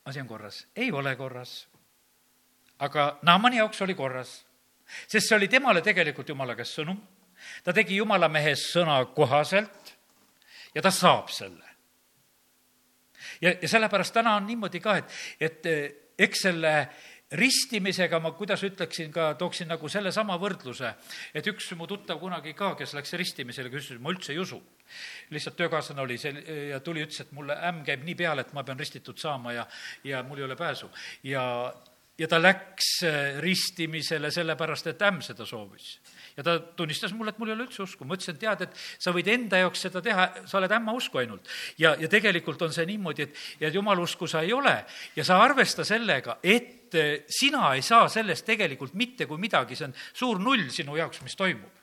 asi 0.06 0.22
on 0.22 0.28
korras? 0.30 0.66
ei 0.76 0.92
ole 0.92 1.16
korras. 1.16 1.66
aga 2.78 3.18
Naamani 3.22 3.58
jaoks 3.58 3.82
oli 3.82 3.94
korras, 3.98 4.36
sest 5.06 5.28
see 5.28 5.36
oli 5.36 5.48
temale 5.48 5.82
tegelikult 5.82 6.28
jumala 6.28 6.54
käest 6.54 6.78
sõnum. 6.78 7.00
ta 7.64 7.72
tegi 7.72 7.98
jumala 7.98 8.28
mehe 8.28 8.54
sõna 8.54 9.00
kohaselt 9.14 9.94
ja 10.74 10.82
ta 10.82 10.90
saab 10.90 11.28
selle. 11.28 11.66
ja, 13.40 13.56
ja 13.58 13.68
sellepärast 13.68 14.14
täna 14.14 14.36
on 14.36 14.46
niimoodi 14.46 14.80
ka, 14.80 14.96
et, 15.02 15.18
et 15.40 15.66
eks 16.18 16.46
selle 16.46 16.76
ristimisega 17.38 18.20
ma, 18.20 18.32
kuidas 18.36 18.62
ütleksin 18.66 19.12
ka, 19.12 19.32
tooksin 19.40 19.70
nagu 19.72 19.88
sellesama 19.88 20.36
võrdluse, 20.40 20.92
et 21.34 21.46
üks 21.48 21.70
mu 21.78 21.88
tuttav 21.90 22.20
kunagi 22.20 22.54
ka, 22.58 22.74
kes 22.78 22.94
läks 22.98 23.14
ristimisele, 23.20 23.72
küsis, 23.72 24.00
ma 24.00 24.12
üldse 24.12 24.34
ei 24.34 24.40
usu. 24.42 24.60
lihtsalt 25.32 25.56
töökaaslane 25.56 26.02
oli 26.02 26.18
see 26.20 26.32
ja 26.68 26.80
tuli, 26.80 27.04
ütles, 27.06 27.22
et 27.24 27.32
mulle 27.32 27.56
ämm 27.56 27.84
käib 27.84 28.04
nii 28.04 28.14
peale, 28.14 28.44
et 28.44 28.52
ma 28.52 28.64
pean 28.64 28.78
ristitud 28.78 29.18
saama 29.18 29.52
ja, 29.52 29.66
ja 30.04 30.22
mul 30.22 30.38
ei 30.38 30.44
ole 30.44 30.56
pääsu. 30.56 30.90
ja, 31.22 31.44
ja 32.18 32.28
ta 32.28 32.42
läks 32.42 33.00
ristimisele 33.40 34.30
sellepärast, 34.30 34.86
et 34.92 35.02
ämm 35.02 35.22
seda 35.24 35.46
soovis 35.46 35.96
ja 36.36 36.44
ta 36.46 36.58
tunnistas 36.76 37.12
mulle, 37.16 37.34
et 37.34 37.40
mul 37.40 37.52
ei 37.52 37.56
ole 37.56 37.66
üldse 37.66 37.82
usku, 37.84 38.06
ma 38.08 38.16
ütlesin, 38.18 38.38
tead, 38.40 38.64
et 38.66 38.78
sa 39.02 39.12
võid 39.14 39.28
enda 39.32 39.60
jaoks 39.62 39.84
seda 39.88 40.02
teha, 40.04 40.28
sa 40.48 40.58
oled 40.60 40.76
ämma 40.78 40.94
usku 40.96 41.22
ainult. 41.22 41.50
ja, 41.80 41.94
ja 42.00 42.10
tegelikult 42.12 42.62
on 42.62 42.72
see 42.74 42.86
niimoodi, 42.88 43.28
et, 43.28 43.44
et 43.60 43.74
jumala 43.74 44.04
usku 44.04 44.28
sa 44.30 44.42
ei 44.46 44.52
ole 44.52 44.74
ja 45.16 45.26
sa 45.26 45.40
arvesta 45.42 45.84
sellega, 45.84 46.38
et 46.42 46.94
eh, 46.94 47.12
sina 47.28 47.74
ei 47.76 47.82
saa 47.82 48.08
sellest 48.12 48.46
tegelikult 48.48 48.94
mitte 48.94 49.26
kui 49.26 49.40
midagi, 49.40 49.76
see 49.76 49.90
on 49.90 49.96
suur 50.12 50.42
null 50.42 50.68
sinu 50.72 50.96
jaoks, 51.00 51.22
mis 51.26 51.38
toimub 51.38 51.82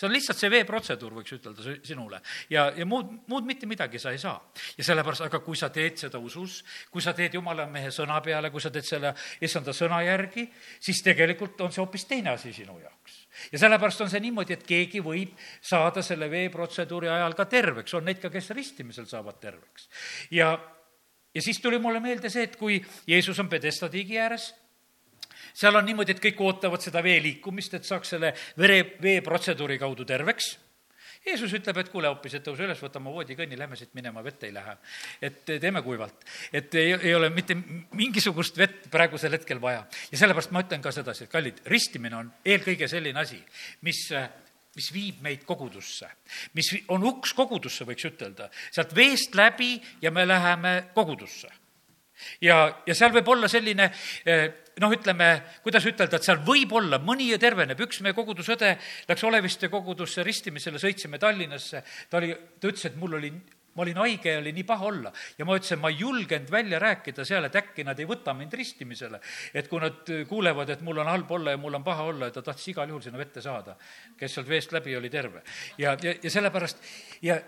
see 0.00 0.08
on 0.08 0.14
lihtsalt 0.14 0.40
see 0.40 0.50
veeprotseduur, 0.52 1.18
võiks 1.20 1.34
ütelda 1.36 1.74
sinule. 1.84 2.20
ja, 2.50 2.70
ja 2.76 2.86
muud, 2.88 3.10
muud 3.28 3.48
mitte 3.48 3.68
midagi 3.68 4.00
sa 4.00 4.14
ei 4.14 4.18
saa. 4.18 4.38
ja 4.78 4.84
sellepärast, 4.84 5.26
aga 5.28 5.42
kui 5.44 5.56
sa 5.56 5.68
teed 5.68 6.00
seda 6.00 6.18
usus, 6.18 6.62
kui 6.90 7.04
sa 7.04 7.12
teed 7.16 7.36
jumala 7.36 7.66
mehe 7.68 7.90
sõna 7.92 8.20
peale, 8.24 8.50
kui 8.50 8.60
sa 8.64 8.72
teed 8.72 8.88
selle 8.88 9.12
issanda 9.40 9.76
sõna 9.76 10.00
järgi, 10.06 10.48
siis 10.80 11.02
tegelikult 11.04 11.60
on 11.60 11.72
see 11.72 11.84
hoopis 11.84 12.08
teine 12.08 12.32
asi 12.32 12.52
sinu 12.56 12.78
jaoks 12.80 13.19
ja 13.52 13.58
sellepärast 13.58 14.00
on 14.04 14.10
see 14.10 14.22
niimoodi, 14.24 14.56
et 14.56 14.66
keegi 14.66 15.02
võib 15.04 15.36
saada 15.60 16.02
selle 16.02 16.30
veeprotseduuri 16.30 17.08
ajal 17.08 17.36
ka 17.38 17.46
terveks, 17.50 17.94
on 17.94 18.06
neid 18.08 18.20
ka, 18.22 18.30
kes 18.30 18.50
ristimisel 18.56 19.08
saavad 19.10 19.40
terveks. 19.40 19.88
ja 20.30 20.54
ja 21.34 21.42
siis 21.42 21.60
tuli 21.60 21.78
mulle 21.78 22.00
meelde 22.00 22.30
see, 22.30 22.42
et 22.48 22.56
kui 22.56 22.80
Jeesus 23.06 23.38
on 23.38 23.48
Pedesta 23.48 23.88
tiigi 23.88 24.18
ääres, 24.18 24.50
seal 25.54 25.76
on 25.76 25.86
niimoodi, 25.86 26.16
et 26.16 26.24
kõik 26.24 26.40
ootavad 26.42 26.82
seda 26.82 27.02
vee 27.02 27.20
liikumist, 27.22 27.74
et 27.74 27.86
saaks 27.86 28.16
selle 28.16 28.34
vere, 28.58 28.82
veeprotseduuri 29.02 29.78
kaudu 29.78 30.04
terveks 30.04 30.56
Jeesus 31.26 31.52
ütleb, 31.52 31.76
et 31.82 31.90
kuule 31.92 32.08
hoopis, 32.08 32.34
et 32.38 32.44
tõuse 32.46 32.64
üles, 32.64 32.80
võta 32.80 32.96
oma 33.00 33.12
voodikõnni, 33.12 33.58
lähme 33.58 33.76
siit 33.76 33.92
minema, 33.94 34.22
vett 34.24 34.44
ei 34.48 34.54
lähe. 34.54 34.76
et 35.20 35.44
teeme 35.44 35.82
kuivalt. 35.82 36.24
et 36.52 36.74
ei, 36.74 36.92
ei 36.92 37.14
ole 37.14 37.30
mitte 37.30 37.56
mingisugust 37.92 38.56
vett 38.58 38.88
praegusel 38.90 39.32
hetkel 39.36 39.60
vaja. 39.60 39.86
ja 40.12 40.18
sellepärast 40.18 40.50
ma 40.50 40.64
ütlen 40.64 40.82
ka 40.82 40.92
sedasi, 40.92 41.24
et 41.24 41.30
kallid, 41.30 41.60
ristimine 41.66 42.16
on 42.16 42.32
eelkõige 42.44 42.88
selline 42.88 43.20
asi, 43.20 43.42
mis 43.82 44.06
mis 44.76 44.92
viib 44.94 45.18
meid 45.20 45.42
kogudusse, 45.44 46.06
mis 46.54 46.68
on 46.94 47.02
uks 47.04 47.32
kogudusse, 47.34 47.84
võiks 47.84 48.06
ütelda, 48.06 48.46
sealt 48.70 48.94
veest 48.94 49.34
läbi 49.34 49.74
ja 50.00 50.12
me 50.14 50.22
läheme 50.24 50.76
kogudusse 50.94 51.50
ja, 52.40 52.56
ja 52.86 52.96
seal 52.96 53.12
võib 53.14 53.28
olla 53.34 53.48
selline 53.50 53.90
eh, 54.24 54.46
noh, 54.80 54.96
ütleme, 54.96 55.30
kuidas 55.64 55.86
ütelda, 55.88 56.18
et 56.18 56.26
seal 56.26 56.42
võib 56.46 56.72
olla, 56.80 57.00
mõni 57.04 57.30
terveneb, 57.40 57.80
üks 57.86 58.00
meie 58.04 58.16
kogudusõde 58.16 58.74
läks 59.08 59.24
Oleviste 59.28 59.70
kogudusse 59.72 60.24
ristimisele, 60.26 60.80
sõitsime 60.82 61.20
Tallinnasse, 61.20 61.84
ta 62.10 62.20
oli, 62.20 62.34
ta 62.60 62.70
ütles, 62.70 62.86
et 62.90 63.00
mul 63.00 63.18
oli 63.20 63.32
ma 63.74 63.84
olin 63.84 64.00
haige 64.02 64.32
ja 64.32 64.38
oli 64.40 64.52
nii 64.52 64.64
paha 64.66 64.86
olla 64.88 65.12
ja 65.38 65.46
ma 65.46 65.54
ütlesin, 65.58 65.78
ma 65.78 65.92
ei 65.92 66.00
julgenud 66.00 66.50
välja 66.50 66.80
rääkida 66.82 67.24
seal, 67.24 67.46
et 67.46 67.56
äkki 67.56 67.84
nad 67.86 67.98
ei 68.02 68.08
võta 68.08 68.34
mind 68.34 68.54
ristimisele. 68.58 69.20
et 69.54 69.68
kui 69.68 69.80
nad 69.80 70.10
kuulevad, 70.28 70.74
et 70.74 70.82
mul 70.82 70.98
on 70.98 71.10
halb 71.10 71.30
olla 71.30 71.54
ja 71.54 71.60
mul 71.60 71.78
on 71.78 71.84
paha 71.86 72.08
olla, 72.10 72.26
et 72.26 72.34
ta 72.34 72.42
tahtis 72.42 72.72
igal 72.72 72.88
juhul 72.90 73.02
sinna 73.02 73.18
vette 73.18 73.40
saada. 73.40 73.76
kes 74.18 74.34
sealt 74.34 74.48
veest 74.48 74.72
läbi 74.72 74.96
oli 74.96 75.10
terve. 75.10 75.42
ja, 75.78 75.96
ja, 76.02 76.14
ja 76.22 76.30
sellepärast 76.30 76.82
ja 77.22 77.38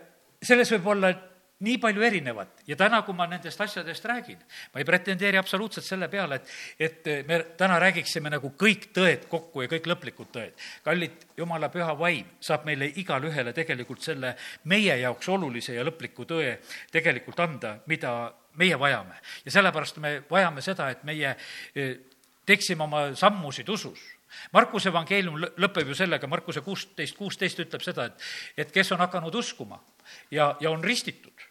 selles 0.41 0.71
võib 0.71 0.87
olla, 0.95 1.09
et 1.09 1.32
nii 1.59 1.77
palju 1.77 2.01
erinevat 2.03 2.63
ja 2.67 2.75
täna, 2.75 3.01
kui 3.05 3.15
ma 3.15 3.27
nendest 3.29 3.61
asjadest 3.61 4.05
räägin, 4.05 4.39
ma 4.73 4.81
ei 4.81 4.85
pretendeeri 4.87 5.37
absoluutselt 5.37 5.85
selle 5.85 6.09
peale, 6.11 6.35
et, 6.35 6.53
et 6.79 7.27
me 7.27 7.39
täna 7.57 7.77
räägiksime 7.79 8.31
nagu 8.33 8.53
kõik 8.59 8.89
tõed 8.95 9.27
kokku 9.31 9.63
ja 9.63 9.71
kõik 9.71 9.87
lõplikud 9.91 10.31
tõed. 10.33 10.63
kallid, 10.83 11.27
jumala 11.37 11.69
püha 11.73 11.93
vaim 11.99 12.33
saab 12.39 12.65
meile 12.65 12.89
igale 12.99 13.29
ühele 13.31 13.53
tegelikult 13.53 14.01
selle 14.01 14.35
meie 14.71 14.97
jaoks 15.01 15.29
olulise 15.29 15.77
ja 15.77 15.85
lõpliku 15.85 16.25
tõe 16.27 16.57
tegelikult 16.91 17.39
anda, 17.39 17.77
mida 17.85 18.33
meie 18.59 18.79
vajame. 18.79 19.15
ja 19.45 19.51
sellepärast 19.51 19.97
me 19.97 20.23
vajame 20.29 20.61
seda, 20.61 20.89
et 20.89 21.03
meie 21.03 21.35
eh, 21.75 21.95
teeksime 22.45 22.83
oma 22.83 23.07
sammusid 23.15 23.69
usus 23.69 24.01
Markuse 24.51 24.89
evangeelium 24.89 25.35
lõpeb 25.61 25.91
ju 25.91 25.95
sellega, 25.97 26.27
Markuse 26.27 26.63
kuusteist, 26.65 27.13
kuusteist 27.17 27.59
ütleb 27.59 27.83
seda, 27.85 28.07
et, 28.09 28.23
et 28.57 28.71
kes 28.73 28.89
on 28.95 29.01
hakanud 29.03 29.35
uskuma 29.35 29.77
ja, 30.31 30.55
ja 30.59 30.71
on 30.71 30.83
ristitud 30.83 31.49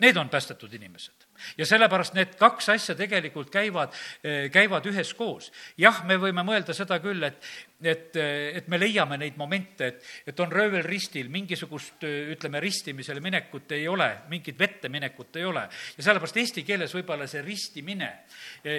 Need 0.00 0.16
on 0.16 0.28
päästetud 0.28 0.72
inimesed. 0.72 1.12
ja 1.58 1.64
sellepärast 1.66 2.14
need 2.14 2.34
kaks 2.36 2.68
asja 2.68 2.94
tegelikult 2.96 3.48
käivad, 3.50 3.94
eh, 4.24 4.50
käivad 4.52 4.84
üheskoos. 4.86 5.52
jah, 5.76 6.02
me 6.04 6.16
võime 6.16 6.44
mõelda 6.44 6.74
seda 6.76 6.98
küll, 7.00 7.22
et, 7.22 7.44
et, 7.82 8.16
eh, 8.16 8.56
et 8.56 8.68
me 8.68 8.78
leiame 8.80 9.16
neid 9.16 9.36
momente, 9.36 9.86
et, 9.86 10.04
et 10.26 10.40
on 10.40 10.52
röövel 10.52 10.82
ristil, 10.84 11.28
mingisugust, 11.28 12.04
eh, 12.04 12.32
ütleme, 12.32 12.60
ristimisele 12.60 13.20
minekut 13.20 13.72
ei 13.72 13.88
ole, 13.88 14.08
mingit 14.28 14.58
vette 14.58 14.88
minekut 14.88 15.36
ei 15.36 15.44
ole. 15.44 15.68
ja 15.96 16.02
sellepärast 16.02 16.36
eesti 16.36 16.64
keeles 16.64 16.94
võib-olla 16.94 17.26
see 17.28 17.42
ristimine 17.42 18.12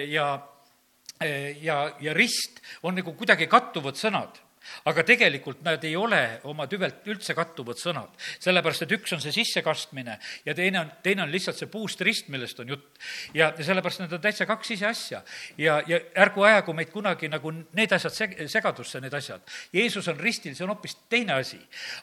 ja 0.08 0.48
ja, 1.62 1.96
ja 2.00 2.14
rist 2.14 2.58
on 2.82 2.96
nagu 2.98 3.12
kuidagi 3.14 3.46
kattuvad 3.46 3.94
sõnad 3.94 4.40
aga 4.84 5.04
tegelikult 5.06 5.62
nad 5.64 5.84
ei 5.84 5.94
ole 5.96 6.40
oma 6.50 6.66
tüvelt 6.70 7.06
üldse 7.10 7.34
kattuvad 7.34 7.80
sõnad. 7.80 8.10
sellepärast, 8.42 8.84
et 8.84 8.94
üks 8.96 9.12
on 9.14 9.20
see 9.22 9.34
sissekastmine 9.34 10.18
ja 10.46 10.54
teine 10.54 10.80
on, 10.80 10.92
teine 11.02 11.24
on 11.24 11.32
lihtsalt 11.32 11.58
see 11.58 11.70
puust 11.70 12.00
rist, 12.00 12.28
millest 12.32 12.60
on 12.60 12.72
jutt. 12.74 12.98
ja, 13.34 13.52
ja 13.56 13.64
sellepärast 13.64 14.02
need 14.02 14.12
on 14.12 14.22
täitsa 14.22 14.46
kaks 14.46 14.74
ise 14.76 14.86
asja. 14.86 15.22
ja, 15.58 15.80
ja 15.86 16.00
ärgu 16.24 16.46
ajagu 16.48 16.74
meid 16.76 16.92
kunagi 16.92 17.30
nagu 17.32 17.52
need 17.52 17.92
asjad 17.92 18.16
seg-, 18.16 18.36
segadusse, 18.50 19.00
need 19.00 19.14
asjad. 19.14 19.42
Jeesus 19.72 20.08
on 20.08 20.20
ristil, 20.20 20.54
see 20.56 20.66
on 20.66 20.74
hoopis 20.74 20.96
teine 21.12 21.36
asi. 21.38 21.60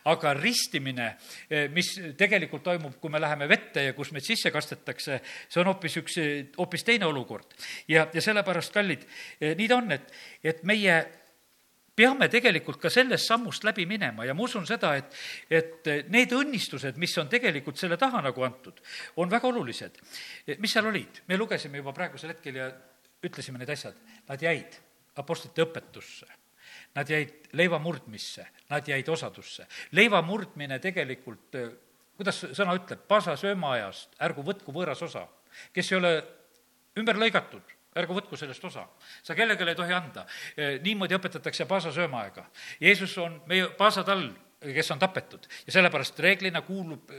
aga 0.09 0.33
ristimine, 0.37 1.13
eh, 1.49 1.67
mis 1.73 1.93
tegelikult 2.17 2.63
toimub, 2.63 2.99
kui 2.99 3.11
me 3.11 3.21
läheme 3.21 3.47
vette 3.49 3.83
ja 3.89 3.93
kus 3.97 4.11
meid 4.15 4.25
sisse 4.25 4.51
kastetakse, 4.51 5.21
see 5.49 5.61
on 5.61 5.71
hoopis 5.73 5.99
üks, 6.01 6.19
hoopis 6.57 6.83
teine 6.87 7.07
olukord. 7.09 7.55
ja, 7.87 8.07
ja 8.13 8.21
sellepärast, 8.21 8.73
kallid, 8.73 9.05
eh, 9.41 9.55
nii 9.55 9.67
ta 9.67 9.79
on, 9.79 9.91
et, 9.95 10.13
et 10.43 10.63
meie 10.63 10.99
peame 11.99 12.29
tegelikult 12.31 12.79
ka 12.81 12.91
sellest 12.93 13.27
sammust 13.27 13.65
läbi 13.67 13.85
minema 13.89 14.25
ja 14.27 14.35
ma 14.37 14.45
usun 14.47 14.67
seda, 14.69 14.93
et, 14.99 15.15
et 15.51 15.89
need 16.13 16.31
õnnistused, 16.35 16.99
mis 17.01 17.15
on 17.19 17.31
tegelikult 17.31 17.79
selle 17.81 17.99
taha 17.99 18.23
nagu 18.23 18.45
antud, 18.47 18.79
on 19.19 19.31
väga 19.31 19.51
olulised. 19.51 19.99
mis 20.57 20.73
seal 20.73 20.87
olid? 20.87 21.23
me 21.27 21.37
lugesime 21.37 21.81
juba 21.81 21.95
praegusel 21.95 22.35
hetkel 22.35 22.61
ja 22.61 22.69
ütlesime 23.25 23.59
need 23.59 23.71
asjad, 23.75 23.97
nad 24.29 24.43
jäid 24.43 24.79
apostlite 25.19 25.65
õpetusse 25.67 26.39
Nad 26.97 27.09
jäid 27.09 27.51
leiva 27.53 27.77
murdmisse, 27.79 28.47
nad 28.69 28.87
jäid 28.87 29.09
osadusse. 29.09 29.67
leiva 29.91 30.21
murdmine 30.25 30.79
tegelikult, 30.81 31.57
kuidas 32.17 32.41
sõna 32.57 32.73
ütleb, 32.77 33.03
pasa 33.07 33.35
söömaajast 33.37 34.17
ärgu 34.25 34.43
võtku 34.45 34.73
võõras 34.73 35.03
osa, 35.05 35.27
kes 35.73 35.91
ei 35.91 35.97
ole 35.99 36.11
ümber 36.97 37.19
lõigatud 37.21 37.75
ärgu 37.99 38.15
võtku 38.17 38.37
sellest 38.39 38.65
osa. 38.65 38.87
sa 39.23 39.35
kellelegi 39.35 39.69
ei 39.69 39.75
tohi 39.75 39.93
anda. 39.93 40.25
E, 40.57 40.77
niimoodi 40.83 41.17
õpetatakse 41.17 41.65
paasa 41.65 41.91
söömaaega. 41.91 42.45
Jeesus 42.81 43.17
on 43.17 43.41
meie 43.47 43.69
paasatall, 43.77 44.29
kes 44.59 44.91
on 44.91 44.99
tapetud 44.99 45.47
ja 45.67 45.75
sellepärast 45.77 46.19
reeglina 46.19 46.61
kuulub 46.61 47.11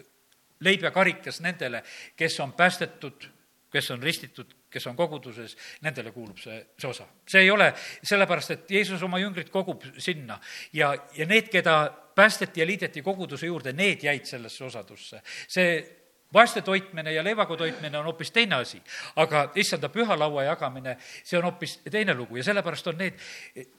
leib 0.61 0.83
ja 0.85 0.91
karikas 0.91 1.41
nendele, 1.41 1.83
kes 2.17 2.41
on 2.41 2.53
päästetud, 2.53 3.29
kes 3.73 3.91
on 3.91 4.03
ristitud, 4.03 4.53
kes 4.71 4.87
on 4.87 4.97
koguduses, 4.97 5.57
nendele 5.83 6.13
kuulub 6.13 6.39
see, 6.39 6.59
see 6.79 6.91
osa. 6.91 7.07
see 7.27 7.45
ei 7.47 7.51
ole 7.51 7.73
sellepärast, 8.03 8.51
et 8.51 8.71
Jeesus 8.71 9.03
oma 9.03 9.19
jüngrid 9.23 9.51
kogub 9.51 9.87
sinna 9.99 10.39
ja, 10.73 10.93
ja 11.17 11.27
need, 11.27 11.49
keda 11.49 11.77
päästeti 12.15 12.61
ja 12.61 12.67
liideti 12.67 13.03
koguduse 13.03 13.47
juurde, 13.47 13.73
need 13.73 14.05
jäid 14.05 14.27
sellesse 14.29 14.65
osadusse. 14.65 15.23
see 15.49 16.00
vaeste 16.33 16.63
toitmine 16.63 17.13
ja 17.13 17.25
leivaga 17.25 17.57
toitmine 17.57 17.99
on 17.99 18.05
hoopis 18.05 18.31
teine 18.31 18.55
asi, 18.55 18.83
aga 19.17 19.51
issanda 19.55 19.89
pühalaua 19.89 20.45
jagamine, 20.45 20.97
see 21.25 21.39
on 21.39 21.45
hoopis 21.49 21.81
teine 21.91 22.15
lugu. 22.15 22.37
Ja 22.37 22.45
sellepärast 22.45 22.87
on 22.93 22.99
need, 22.99 23.19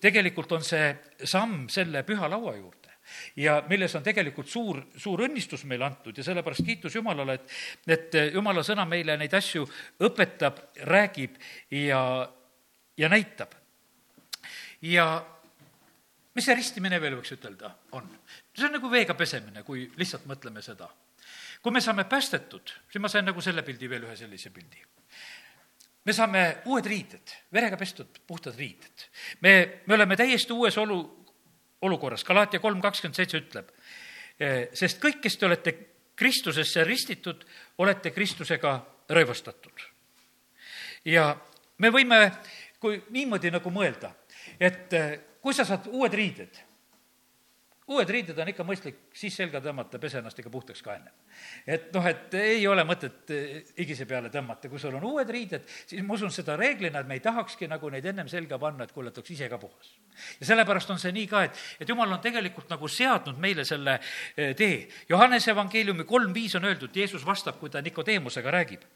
tegelikult 0.01 0.51
on 0.51 0.63
see 0.65 0.91
samm 1.23 1.67
selle 1.69 2.03
pühalaua 2.07 2.55
juurde. 2.57 2.91
Ja 3.35 3.57
milles 3.67 3.95
on 3.95 4.03
tegelikult 4.03 4.47
suur, 4.47 4.81
suur 4.95 5.23
õnnistus 5.25 5.65
meile 5.67 5.85
antud. 5.87 6.17
Ja 6.17 6.23
sellepärast 6.23 6.63
kiitus 6.65 6.95
Jumalale, 6.95 7.39
et, 7.39 7.57
et 7.87 8.19
Jumala 8.33 8.63
sõna 8.63 8.85
meile 8.87 9.17
neid 9.19 9.33
asju 9.35 9.65
õpetab, 10.07 10.61
räägib 10.87 11.35
ja, 11.75 12.01
ja 12.97 13.09
näitab. 13.11 13.55
ja 14.81 15.05
mis 16.35 16.45
see 16.45 16.55
ristimine 16.55 17.01
veel 17.01 17.17
võiks 17.19 17.33
ütelda, 17.35 17.73
on? 17.91 18.07
see 18.55 18.65
on 18.67 18.77
nagu 18.77 18.89
veega 18.91 19.13
pesemine, 19.17 19.63
kui 19.67 19.89
lihtsalt 19.97 20.25
mõtleme 20.29 20.63
seda 20.63 20.87
kui 21.61 21.71
me 21.71 21.81
saame 21.81 22.05
päästetud, 22.09 22.73
siis 22.89 23.01
ma 23.01 23.09
sain 23.11 23.25
nagu 23.25 23.41
selle 23.41 23.63
pildi 23.65 23.89
veel 23.89 24.07
ühe 24.07 24.15
sellise 24.17 24.49
pildi. 24.49 24.81
me 26.05 26.13
saame 26.13 26.63
uued 26.65 26.85
riided, 26.85 27.33
verega 27.53 27.77
pestud 27.77 28.21
puhtad 28.27 28.57
riided. 28.57 29.07
me, 29.41 29.81
me 29.85 29.95
oleme 29.95 30.17
täiesti 30.17 30.53
uues 30.53 30.77
olu, 30.77 31.25
olukorras, 31.81 32.23
Galaatia 32.23 32.59
kolm 32.59 32.81
kakskümmend 32.81 33.15
seitse 33.15 33.37
ütleb, 33.37 33.69
eh, 34.39 34.69
sest 34.73 35.01
kõik, 35.01 35.21
kes 35.21 35.37
te 35.37 35.45
olete 35.45 35.77
Kristusesse 36.15 36.83
ristitud, 36.83 37.45
olete 37.77 38.11
Kristusega 38.11 38.73
rõivastatud. 39.09 39.87
ja 41.05 41.35
me 41.77 41.89
võime, 41.89 42.31
kui 42.79 43.03
niimoodi 43.09 43.51
nagu 43.51 43.69
mõelda, 43.69 44.15
et 44.59 44.93
eh, 44.93 45.19
kui 45.41 45.53
sa 45.53 45.65
saad 45.65 45.87
uued 45.93 46.13
riided 46.13 46.70
uued 47.91 48.09
riided 48.09 48.37
on 48.39 48.49
ikka 48.51 48.63
mõistlik 48.65 48.99
siis 49.17 49.35
selga 49.35 49.59
tõmmata, 49.63 49.99
pese 50.01 50.19
ennast 50.21 50.39
ikka 50.39 50.51
puhtaks 50.53 50.83
ka 50.85 50.95
enne. 50.95 51.11
et 51.65 51.89
noh, 51.93 52.05
et 52.07 52.33
ei 52.39 52.63
ole 52.67 52.83
mõtet 52.87 53.33
eh, 53.35 53.51
higise 53.79 54.07
peale 54.07 54.31
tõmmata, 54.33 54.69
kui 54.71 54.79
sul 54.79 54.95
on 54.97 55.05
uued 55.11 55.29
riided, 55.29 55.67
siis 55.89 56.03
ma 56.05 56.15
usun 56.15 56.31
seda 56.33 56.55
reeglina, 56.59 57.01
et 57.01 57.09
me 57.09 57.17
ei 57.19 57.23
tahakski 57.23 57.67
nagu 57.71 57.89
neid 57.91 58.05
ennem 58.11 58.29
selga 58.31 58.59
panna, 58.61 58.87
et 58.87 58.95
kuule, 58.95 59.11
et 59.11 59.19
oleks 59.21 59.35
ise 59.35 59.49
ka 59.51 59.59
puhas. 59.61 59.91
ja 60.39 60.49
sellepärast 60.51 60.95
on 60.95 61.01
see 61.01 61.11
nii 61.15 61.27
ka, 61.31 61.43
et, 61.49 61.61
et 61.79 61.89
jumal 61.89 62.11
on 62.11 62.23
tegelikult 62.23 62.71
nagu 62.71 62.87
seadnud 62.87 63.39
meile 63.41 63.65
selle 63.67 63.99
eh, 63.99 64.55
tee. 64.55 64.87
Johannese 65.09 65.51
evangeeliumi 65.51 66.07
kolm 66.07 66.33
viis 66.33 66.55
on 66.55 66.65
öeldud, 66.65 66.95
Jeesus 66.95 67.25
vastab, 67.27 67.59
kui 67.59 67.69
ta 67.69 67.81
Nikodeemusega 67.81 68.51
räägib 68.51 68.87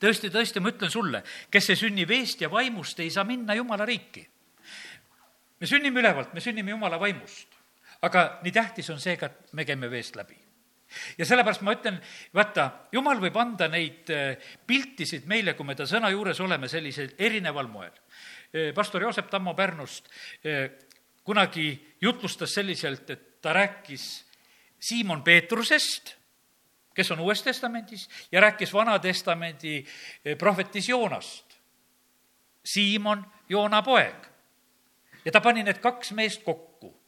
tõesti, 0.00 0.32
tõesti, 0.32 0.60
ma 0.62 0.72
ütlen 0.72 0.90
sulle, 0.90 1.22
kes 1.50 1.70
ei 1.70 1.78
sünni 1.78 2.08
veest 2.08 2.40
ja 2.42 2.50
vaimust, 2.50 2.98
ei 3.00 3.10
saa 3.10 3.24
minna 3.28 3.54
Jumala 3.54 3.86
riiki. 3.86 4.26
me 5.60 5.66
sünnime 5.66 6.00
ülevalt, 6.00 6.34
me 6.34 6.40
sünnime 6.40 6.70
Jumala 6.72 6.98
vaimust 7.00 7.49
aga 8.02 8.40
nii 8.42 8.52
tähtis 8.52 8.90
on 8.90 9.00
see 9.00 9.16
ka, 9.16 9.26
et 9.26 9.52
me 9.52 9.64
käime 9.64 9.90
veest 9.90 10.16
läbi 10.16 10.38
ja 11.18 11.26
sellepärast 11.26 11.62
ma 11.66 11.74
ütlen, 11.76 11.98
vaata, 12.34 12.66
jumal 12.92 13.20
võib 13.22 13.36
anda 13.40 13.68
neid 13.70 14.10
äh, 14.14 14.52
piltisid 14.66 15.26
meile, 15.30 15.54
kui 15.54 15.66
me 15.66 15.76
ta 15.78 15.86
sõna 15.88 16.10
juures 16.12 16.40
oleme, 16.42 16.68
sellisel 16.68 17.12
erineval 17.18 17.70
moel. 17.70 17.92
Äh, 18.50 18.70
pastor 18.74 19.06
Joosep 19.06 19.30
Tammo 19.30 19.54
Pärnust 19.54 20.10
äh, 20.42 20.70
kunagi 21.24 21.72
jutlustas 22.02 22.54
selliselt, 22.58 23.10
et 23.10 23.28
ta 23.42 23.54
rääkis 23.56 24.08
Siimon 24.80 25.22
Peetrusest 25.22 26.16
kes 26.94 27.10
on 27.14 27.20
Uues 27.22 27.42
Testamendis 27.42 28.08
ja 28.32 28.40
rääkis 28.42 28.72
Vana-testamendi 28.74 29.78
prohvetis 30.38 30.88
Joonast. 30.88 31.54
Siimon, 32.64 33.22
Joona 33.48 33.82
poeg. 33.82 34.26
ja 35.24 35.32
ta 35.32 35.40
pani 35.40 35.62
need 35.62 35.78
kaks 35.80 36.12
meest 36.12 36.42
kokku 36.42 36.99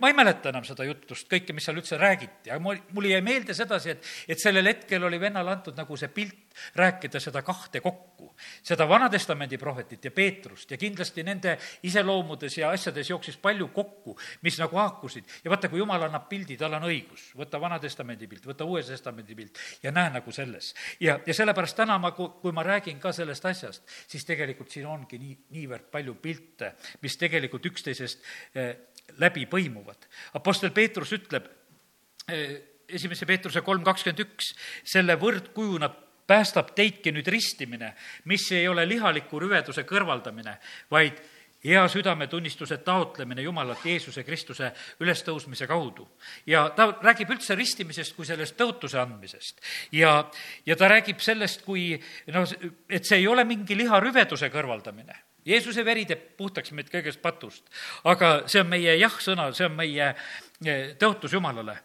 ma 0.00 0.08
ei 0.08 0.16
mäleta 0.16 0.48
enam 0.48 0.64
seda 0.64 0.86
jutust, 0.86 1.28
kõike, 1.30 1.54
mis 1.56 1.66
seal 1.66 1.78
üldse 1.78 1.98
räägiti, 2.00 2.50
aga 2.50 2.60
mul, 2.62 2.78
mul 2.96 3.08
jäi 3.10 3.20
meelde 3.24 3.54
sedasi, 3.56 3.94
et, 3.94 4.10
et 4.28 4.40
sellel 4.40 4.66
hetkel 4.70 5.04
oli 5.04 5.20
vennale 5.20 5.52
antud 5.52 5.76
nagu 5.76 5.96
see 6.00 6.08
pilt 6.14 6.54
rääkida 6.78 7.20
seda 7.20 7.42
kahte 7.42 7.80
kokku. 7.84 8.34
seda 8.62 8.88
Vana-testamendi 8.88 9.58
prohvetit 9.58 10.04
ja 10.04 10.10
Peetrust 10.10 10.70
ja 10.70 10.76
kindlasti 10.76 11.22
nende 11.22 11.56
iseloomudes 11.82 12.58
ja 12.58 12.70
asjades 12.70 13.10
jooksis 13.10 13.36
palju 13.36 13.68
kokku, 13.68 14.16
mis 14.42 14.58
nagu 14.58 14.76
haakusid. 14.76 15.24
ja 15.44 15.50
vaata, 15.50 15.68
kui 15.68 15.78
jumal 15.78 16.02
annab 16.02 16.28
pildi, 16.28 16.56
tal 16.56 16.74
on 16.78 16.88
õigus, 16.88 17.28
võta 17.36 17.60
Vana-testamendi 17.60 18.26
pilt, 18.30 18.46
võta 18.46 18.64
Uue 18.64 18.82
Testamendi 18.82 19.34
pilt 19.34 19.58
ja 19.82 19.92
näe 19.92 20.10
nagu 20.16 20.32
selles. 20.32 20.74
ja, 21.00 21.18
ja 21.26 21.34
sellepärast 21.34 21.76
täna 21.76 21.98
ma, 21.98 22.12
kui 22.14 22.52
ma 22.52 22.62
räägin 22.62 23.00
ka 23.00 23.12
sellest 23.12 23.44
asjast, 23.44 23.84
siis 24.08 24.24
tegelikult 24.24 24.70
siin 24.70 24.86
ongi 24.86 25.18
nii, 25.18 25.38
niivõrd 25.58 25.90
palju 25.92 26.14
pilte, 26.14 26.74
mis 27.02 27.16
tegelikult 27.20 27.66
üksteisest 27.66 28.24
eh, 28.54 28.74
läbi 29.18 29.46
põimuvad. 29.50 30.08
Apostel 30.34 30.70
Peetrus 30.70 31.12
ütleb, 31.16 31.46
eh, 32.28 32.56
esimese 32.88 33.26
Peetruse 33.26 33.60
kolm 33.60 33.84
kakskümmend 33.84 34.24
üks, 34.26 34.54
selle 34.84 35.16
võrdkujuna 35.20 35.90
päästab 36.26 36.74
teidki 36.74 37.12
nüüd 37.12 37.28
ristimine, 37.28 37.94
mis 38.24 38.50
ei 38.52 38.68
ole 38.68 38.86
lihaliku 38.88 39.40
rüveduse 39.40 39.84
kõrvaldamine, 39.88 40.56
vaid 40.90 41.20
hea 41.64 41.88
südametunnistuse 41.88 42.78
taotlemine 42.84 43.42
Jumalalt 43.42 43.84
Jeesuse 43.84 44.22
Kristuse 44.24 44.72
ülestõusmise 45.00 45.66
kaudu. 45.66 46.08
ja 46.46 46.68
ta 46.76 46.98
räägib 47.02 47.30
üldse 47.30 47.54
ristimisest 47.54 48.16
kui 48.16 48.26
sellest 48.26 48.56
tõotuse 48.56 48.98
andmisest. 49.00 49.60
ja, 49.92 50.30
ja 50.66 50.76
ta 50.76 50.88
räägib 50.88 51.20
sellest, 51.20 51.62
kui 51.64 52.00
noh, 52.26 52.48
et 52.88 53.04
see 53.04 53.18
ei 53.18 53.26
ole 53.26 53.44
mingi 53.44 53.76
liharüveduse 53.76 54.50
kõrvaldamine 54.50 55.16
Jeesuse 55.44 55.84
veri 55.84 56.06
teeb 56.08 56.30
puhtaks 56.38 56.72
meid 56.72 56.88
kõigest 56.92 57.20
patust, 57.22 57.66
aga 58.08 58.44
see 58.48 58.62
on 58.62 58.70
meie 58.70 58.96
jah-sõna, 58.96 59.50
see 59.56 59.66
on 59.68 59.74
meie 59.76 60.12
eh, 60.64 60.94
tõotus 61.00 61.34
Jumalale. 61.36 61.76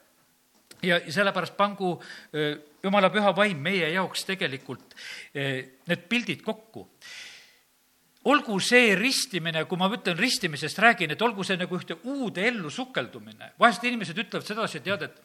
ja 0.82 1.00
sellepärast 1.12 1.58
pangu 1.58 1.98
eh, 2.34 2.56
Jumala 2.84 3.10
püha 3.12 3.34
vaim 3.36 3.60
meie 3.60 3.90
jaoks 3.92 4.24
tegelikult 4.24 4.96
eh, 5.34 5.80
need 5.88 6.06
pildid 6.08 6.42
kokku 6.42 6.88
olgu 8.30 8.60
see 8.60 8.96
ristimine, 8.96 9.66
kui 9.66 9.80
ma 9.80 9.90
ütlen 9.92 10.18
ristimisest 10.18 10.80
räägin, 10.80 11.12
et 11.12 11.22
olgu 11.22 11.44
see 11.44 11.58
nagu 11.58 11.76
ühte 11.76 11.98
uude 12.04 12.46
ellu 12.48 12.70
sukeldumine. 12.70 13.54
vahest 13.60 13.84
inimesed 13.84 14.18
ütlevad 14.18 14.48
sedasi, 14.48 14.80
tead, 14.84 15.04
et, 15.04 15.22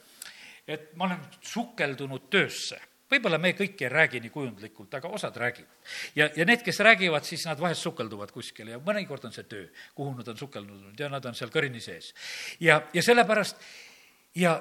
et 0.66 0.90
ma 0.96 1.06
olen 1.06 1.22
sukeldunud 1.42 2.30
töösse 2.30 2.80
võib-olla 3.10 3.38
me 3.38 3.52
kõik 3.56 3.82
ei 3.84 3.90
räägi 3.92 4.20
nii 4.24 4.32
kujundlikult, 4.32 4.94
aga 4.94 5.08
osad 5.08 5.36
räägivad. 5.36 5.94
ja, 6.16 6.28
ja 6.36 6.44
need, 6.44 6.62
kes 6.64 6.80
räägivad, 6.80 7.24
siis 7.24 7.46
nad 7.46 7.60
vahest 7.60 7.82
sukelduvad 7.82 8.32
kuskile 8.32 8.76
ja 8.76 8.82
mõnikord 8.82 9.26
on 9.28 9.32
see 9.32 9.48
töö, 9.48 9.66
kuhu 9.94 10.14
nad 10.16 10.28
on 10.28 10.38
sukeldunud 10.38 11.00
ja 11.00 11.08
nad 11.12 11.24
on 11.24 11.34
seal 11.34 11.52
kõrini 11.54 11.80
sees. 11.80 12.14
ja, 12.60 12.82
ja 12.94 13.02
sellepärast 13.02 13.60
ja 14.40 14.56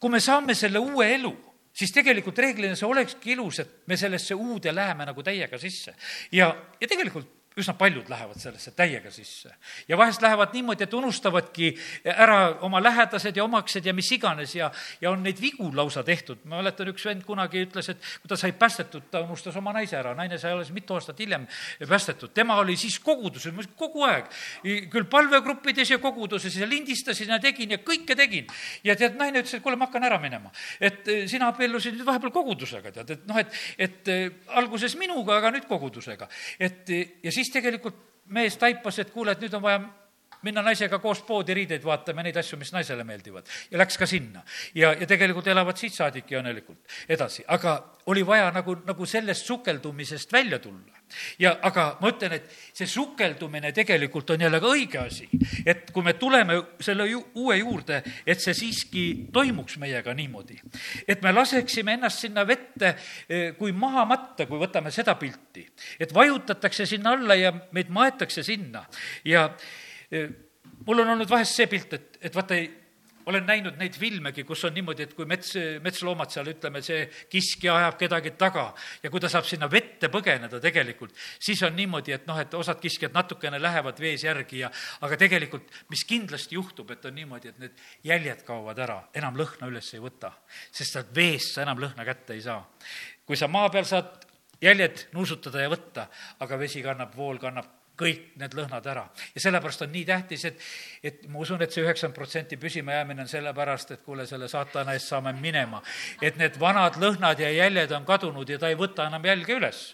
kui 0.00 0.10
me 0.10 0.20
saame 0.20 0.54
selle 0.54 0.80
uue 0.80 1.10
elu, 1.14 1.32
siis 1.72 1.92
tegelikult 1.92 2.38
reeglina 2.38 2.76
see 2.76 2.88
olekski 2.88 3.34
ilus, 3.34 3.60
et 3.60 3.76
me 3.86 3.96
sellesse 4.00 4.34
uude 4.34 4.72
läheme 4.74 5.06
nagu 5.06 5.22
täiega 5.22 5.58
sisse. 5.58 5.94
ja, 6.32 6.54
ja 6.80 6.88
tegelikult 6.88 7.39
üsna 7.58 7.74
paljud 7.74 8.06
lähevad 8.08 8.38
sellesse 8.38 8.70
täiega 8.70 9.10
sisse. 9.10 9.50
ja 9.88 9.98
vahest 9.98 10.22
lähevad 10.22 10.52
niimoodi, 10.54 10.84
et 10.84 10.94
unustavadki 10.94 11.72
ära 12.04 12.58
oma 12.62 12.82
lähedased 12.82 13.36
ja 13.36 13.44
omaksed 13.44 13.86
ja 13.86 13.94
mis 13.94 14.12
iganes 14.12 14.54
ja, 14.54 14.70
ja 15.00 15.10
on 15.10 15.22
neid 15.22 15.40
vigu 15.40 15.70
lausa 15.74 16.02
tehtud. 16.06 16.38
ma 16.44 16.60
mäletan, 16.60 16.88
üks 16.92 17.04
vend 17.04 17.24
kunagi 17.26 17.64
ütles, 17.66 17.88
et 17.90 17.98
kui 18.22 18.30
ta 18.30 18.36
sai 18.38 18.52
päästetud, 18.52 19.08
ta 19.10 19.24
unustas 19.26 19.56
oma 19.56 19.72
naise 19.74 19.98
ära, 19.98 20.14
naine 20.14 20.38
sai 20.38 20.52
alles 20.54 20.70
mitu 20.70 20.94
aastat 20.94 21.18
hiljem 21.18 21.46
päästetud. 21.88 22.30
tema 22.34 22.56
oli 22.62 22.76
siis 22.76 23.00
koguduses, 23.02 23.68
kogu 23.76 24.06
aeg, 24.06 24.30
küll 24.92 25.08
palvegruppides 25.10 25.90
ja 25.90 25.98
koguduses 25.98 26.56
ja 26.56 26.68
lindistasin 26.68 27.34
ja 27.34 27.40
tegin 27.42 27.74
ja 27.74 27.80
kõike 27.82 28.16
tegin. 28.16 28.46
ja 28.84 28.96
tead, 28.96 29.18
naine 29.18 29.42
ütles, 29.42 29.56
et 29.58 29.62
kuule, 29.62 29.76
ma 29.76 29.90
hakkan 29.90 30.06
ära 30.06 30.20
minema. 30.22 30.52
et 30.80 31.08
eh, 31.08 31.26
sina 31.26 31.50
abiellusid 31.50 31.98
nüüd 31.98 32.06
vahepeal 32.06 32.30
kogudusega, 32.30 32.94
tead, 32.94 33.10
et 33.10 33.26
noh, 33.26 33.42
et, 33.42 33.60
et 33.78 34.08
eh, 34.14 34.30
alguses 34.62 34.94
minuga, 34.96 35.40
aga 35.42 35.50
nüüd 35.50 35.66
kogudusega. 35.66 36.28
et 36.60 36.94
ja 37.22 37.32
siis 37.32 37.39
siis 37.40 37.52
tegelikult 37.54 37.96
mees 38.36 38.58
taipas, 38.60 39.00
et 39.00 39.10
kuule, 39.10 39.32
et 39.32 39.42
nüüd 39.42 39.56
on 39.56 39.64
vaja 39.64 39.80
minna 40.46 40.62
naisega 40.64 40.98
koos 41.02 41.20
poodi 41.26 41.54
riideid 41.56 41.84
vaatama 41.84 42.22
ja 42.22 42.28
neid 42.28 42.38
asju, 42.40 42.58
mis 42.60 42.72
naisele 42.72 43.04
meeldivad. 43.04 43.48
ja 43.70 43.78
läks 43.78 43.98
ka 43.98 44.06
sinna. 44.06 44.44
ja, 44.74 44.92
ja 44.92 45.06
tegelikult 45.06 45.46
elavad 45.46 45.76
siit 45.76 45.96
saadik 45.96 46.30
ja 46.30 46.40
õnnelikult 46.40 46.96
edasi. 47.08 47.44
aga 47.48 47.76
oli 48.06 48.24
vaja 48.26 48.50
nagu, 48.54 48.76
nagu 48.86 49.06
sellest 49.06 49.46
sukeldumisest 49.46 50.32
välja 50.32 50.58
tulla. 50.58 50.99
Ja 51.38 51.54
aga 51.62 51.86
ma 52.00 52.10
ütlen, 52.12 52.36
et 52.38 52.50
see 52.76 52.88
sukeldumine 52.90 53.72
tegelikult 53.76 54.30
on 54.34 54.44
jälle 54.46 54.60
ka 54.60 54.72
õige 54.72 55.00
asi. 55.02 55.28
et 55.66 55.90
kui 55.90 56.04
me 56.06 56.14
tuleme 56.18 56.58
selle 56.80 57.08
ju, 57.10 57.22
uue 57.34 57.60
juurde, 57.60 58.02
et 58.26 58.40
see 58.40 58.54
siiski 58.54 59.04
toimuks 59.32 59.78
meiega 59.78 60.14
niimoodi. 60.14 60.60
et 61.08 61.22
me 61.22 61.32
laseksime 61.32 61.98
ennast 61.98 62.26
sinna 62.26 62.46
vette 62.46 62.94
eh, 63.28 63.54
kui 63.58 63.72
maha 63.72 64.04
matta, 64.04 64.46
kui 64.46 64.60
võtame 64.60 64.90
seda 64.90 65.14
pilti. 65.14 65.66
et 65.98 66.14
vajutatakse 66.14 66.86
sinna 66.86 67.16
alla 67.16 67.34
ja 67.34 67.52
meid 67.72 67.90
maetakse 67.90 68.42
sinna 68.42 68.84
ja 69.24 69.48
mul 70.86 71.02
on 71.02 71.14
olnud 71.14 71.30
vahest 71.30 71.58
see 71.58 71.68
pilt, 71.70 71.92
et, 71.94 72.18
et 72.22 72.34
vaata, 72.34 72.56
olen 73.26 73.46
näinud 73.46 73.76
neid 73.80 73.96
filmegi, 73.98 74.44
kus 74.48 74.64
on 74.68 74.74
niimoodi, 74.74 75.04
et 75.06 75.14
kui 75.16 75.26
mets, 75.28 75.52
metsloomad 75.84 76.32
seal, 76.32 76.48
ütleme, 76.52 76.82
see 76.84 77.02
kiskja 77.32 77.76
ajab 77.76 77.98
kedagi 78.00 78.32
taga 78.40 78.66
ja 79.02 79.10
kui 79.12 79.22
ta 79.22 79.30
saab 79.32 79.48
sinna 79.48 79.68
vette 79.70 80.10
põgeneda 80.12 80.60
tegelikult, 80.62 81.14
siis 81.38 81.62
on 81.66 81.76
niimoodi, 81.76 82.14
et 82.16 82.26
noh, 82.30 82.38
et 82.40 82.54
osad 82.58 82.80
kiskjad 82.82 83.14
natukene 83.16 83.60
lähevad 83.62 84.00
vees 84.00 84.24
järgi 84.24 84.64
ja 84.64 84.70
aga 85.04 85.18
tegelikult, 85.20 85.68
mis 85.92 86.04
kindlasti 86.08 86.58
juhtub, 86.58 86.90
et 86.94 87.04
on 87.04 87.16
niimoodi, 87.16 87.52
et 87.52 87.60
need 87.62 87.84
jäljed 88.06 88.44
kaovad 88.46 88.80
ära, 88.80 89.00
enam 89.14 89.38
lõhna 89.38 89.70
üles 89.70 89.92
ei 89.94 90.02
võta, 90.02 90.32
sest 90.70 90.96
sealt 90.96 91.14
veest 91.16 91.54
sa 91.56 91.66
enam 91.66 91.80
lõhna 91.82 92.06
kätte 92.08 92.36
ei 92.36 92.44
saa. 92.44 92.64
kui 93.26 93.36
sa 93.38 93.46
maa 93.46 93.68
peal 93.70 93.84
saad 93.86 94.26
jäljed 94.60 95.06
nuusutada 95.14 95.62
ja 95.62 95.70
võtta, 95.72 96.08
aga 96.40 96.58
vesi 96.58 96.82
kannab, 96.82 97.14
vool 97.16 97.38
kannab 97.38 97.79
kõik 98.00 98.32
need 98.40 98.56
lõhnad 98.56 98.86
ära. 98.90 99.04
ja 99.34 99.44
sellepärast 99.44 99.84
on 99.86 99.92
nii 99.92 100.04
tähtis, 100.08 100.44
et, 100.48 100.66
et 101.02 101.28
ma 101.28 101.42
usun, 101.44 101.62
et 101.62 101.72
see 101.72 101.84
üheksakümmend 101.84 102.16
protsenti 102.16 102.56
püsimajäämine 102.60 103.26
on 103.26 103.30
sellepärast, 103.30 103.94
et 103.96 104.04
kuule, 104.06 104.26
selle 104.26 104.48
saatana 104.48 104.96
eest 104.96 105.12
saame 105.12 105.32
minema. 105.36 105.82
et 106.22 106.36
need 106.40 106.58
vanad 106.60 107.00
lõhnad 107.00 107.40
ja 107.40 107.50
jäljed 107.50 107.92
on 107.96 108.04
kadunud 108.08 108.48
ja 108.48 108.58
ta 108.58 108.68
ei 108.68 108.78
võta 108.78 109.08
enam 109.10 109.24
jälge 109.24 109.58
üles 109.60 109.90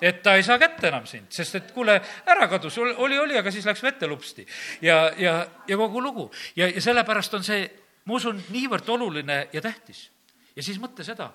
et 0.00 0.22
ta 0.22 0.34
ei 0.36 0.42
saa 0.42 0.58
kätte 0.58 0.88
enam 0.88 1.06
sind, 1.06 1.30
sest 1.34 1.58
et 1.58 1.72
kuule, 1.74 1.98
ära 2.26 2.48
kadus, 2.50 2.78
oli, 2.78 3.18
oli, 3.18 3.36
aga 3.38 3.50
siis 3.54 3.66
läks 3.66 3.82
vette 3.82 4.06
lupsti. 4.06 4.46
ja, 4.82 5.12
ja, 5.18 5.34
ja 5.68 5.76
kogu 5.76 6.02
lugu. 6.02 6.30
ja, 6.56 6.68
ja 6.68 6.82
sellepärast 6.82 7.34
on 7.34 7.46
see, 7.46 7.66
ma 8.06 8.18
usun, 8.18 8.40
niivõrd 8.54 8.88
oluline 8.94 9.40
ja 9.52 9.62
tähtis. 9.64 10.08
ja 10.56 10.62
siis 10.62 10.78
mõtle 10.82 11.06
seda, 11.06 11.30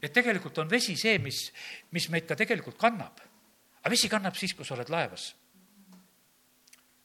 et 0.00 0.12
tegelikult 0.12 0.58
on 0.58 0.70
vesi 0.70 0.96
see, 0.96 1.18
mis, 1.18 1.50
mis 1.92 2.08
meid 2.08 2.28
ka 2.28 2.36
tegelikult 2.36 2.78
kannab. 2.80 3.20
aga 3.80 3.92
vesi 3.92 4.08
kannab 4.08 4.36
siis, 4.36 4.54
kui 4.54 4.64
sa 4.64 4.74
oled 4.78 4.90
laevas 4.92 5.34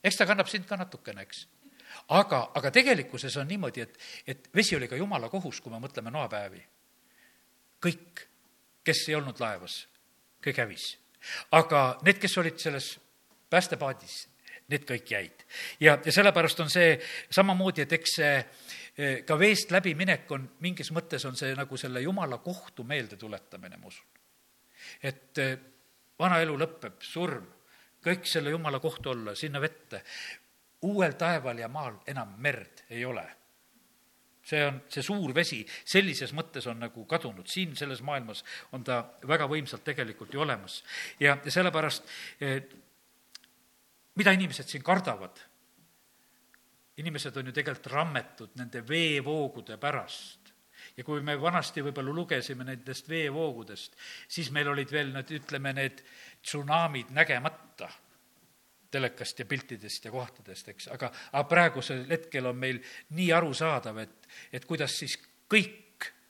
eks 0.06 0.20
ta 0.20 0.26
kannab 0.28 0.50
sind 0.50 0.66
ka 0.68 0.78
natukene, 0.78 1.24
eks. 1.26 1.46
aga, 2.14 2.42
aga 2.54 2.70
tegelikkuses 2.74 3.36
on 3.42 3.48
niimoodi, 3.50 3.82
et, 3.82 3.98
et 4.26 4.48
vesi 4.54 4.76
oli 4.76 4.88
ka 4.88 4.98
jumala 4.98 5.30
kohus, 5.32 5.60
kui 5.60 5.72
me 5.72 5.80
mõtleme 5.82 6.12
noapäevi. 6.14 6.62
kõik, 7.86 8.22
kes 8.86 9.08
ei 9.08 9.18
olnud 9.18 9.40
laevas, 9.42 9.82
kõik 10.44 10.62
hävis. 10.62 10.86
aga 11.52 11.98
need, 12.06 12.22
kes 12.22 12.38
olid 12.38 12.58
selles 12.62 12.94
päästepaadis, 13.50 14.26
need 14.68 14.86
kõik 14.86 15.10
jäid. 15.10 15.46
ja, 15.80 15.98
ja 16.04 16.12
sellepärast 16.12 16.60
on 16.60 16.70
see 16.70 16.96
samamoodi, 17.30 17.82
et 17.82 17.92
eks 17.98 18.16
see 18.20 18.34
eh, 18.38 19.24
ka 19.26 19.38
veest 19.38 19.74
läbiminek 19.74 20.30
on, 20.30 20.48
mingis 20.60 20.92
mõttes 20.94 21.24
on 21.26 21.36
see 21.36 21.54
nagu 21.54 21.76
selle 21.76 22.02
jumala 22.02 22.38
kohtu 22.38 22.84
meeldetuletamine, 22.84 23.76
ma 23.76 23.90
usun. 23.90 24.06
et 25.02 25.42
eh, 25.42 25.58
vana 26.18 26.40
elu 26.42 26.56
lõpeb, 26.58 27.02
surm, 27.02 27.55
kõik 28.06 28.28
selle 28.30 28.52
jumala 28.54 28.80
kohta 28.82 29.10
olla, 29.10 29.34
sinna 29.34 29.60
vette. 29.60 30.02
uuel 30.86 31.16
taeval 31.18 31.58
ja 31.58 31.68
maal 31.72 31.96
enam 32.06 32.34
merd 32.38 32.84
ei 32.90 33.04
ole. 33.04 33.26
see 34.46 34.62
on, 34.62 34.76
see 34.88 35.02
suur 35.02 35.32
vesi 35.34 35.64
sellises 35.84 36.30
mõttes 36.32 36.68
on 36.70 36.78
nagu 36.78 37.04
kadunud, 37.04 37.48
siin 37.50 37.74
selles 37.76 38.02
maailmas 38.06 38.44
on 38.72 38.84
ta 38.84 39.00
väga 39.26 39.48
võimsalt 39.50 39.82
tegelikult 39.84 40.34
ju 40.34 40.40
olemas. 40.40 40.84
ja, 41.20 41.38
sellepärast, 41.48 42.04
mida 44.14 44.32
inimesed 44.32 44.68
siin 44.68 44.82
kardavad? 44.82 45.40
inimesed 46.96 47.36
on 47.36 47.50
ju 47.50 47.52
tegelikult 47.52 47.92
rammetud 47.92 48.54
nende 48.56 48.80
veevoogude 48.88 49.76
pärast 49.76 50.46
ja 50.96 51.04
kui 51.04 51.20
me 51.24 51.34
vanasti 51.40 51.82
võib-olla 51.84 52.14
lugesime 52.14 52.64
nendest 52.64 53.08
veevoogudest, 53.10 53.96
siis 54.28 54.50
meil 54.54 54.70
olid 54.72 54.92
veel 54.92 55.12
need, 55.12 55.32
ütleme, 55.40 55.72
need 55.76 56.02
tsunamid 56.42 57.10
nägemata 57.10 57.88
telekast 58.90 59.38
ja 59.38 59.46
piltidest 59.46 60.04
ja 60.04 60.10
kohtadest, 60.10 60.68
eks, 60.68 60.88
aga, 60.94 61.10
aga 61.32 61.44
praegusel 61.48 62.04
hetkel 62.10 62.46
on 62.46 62.56
meil 62.56 62.78
nii 63.18 63.32
arusaadav, 63.32 63.98
et, 63.98 64.28
et 64.52 64.64
kuidas 64.64 64.94
siis 64.98 65.18
kõik 65.52 65.82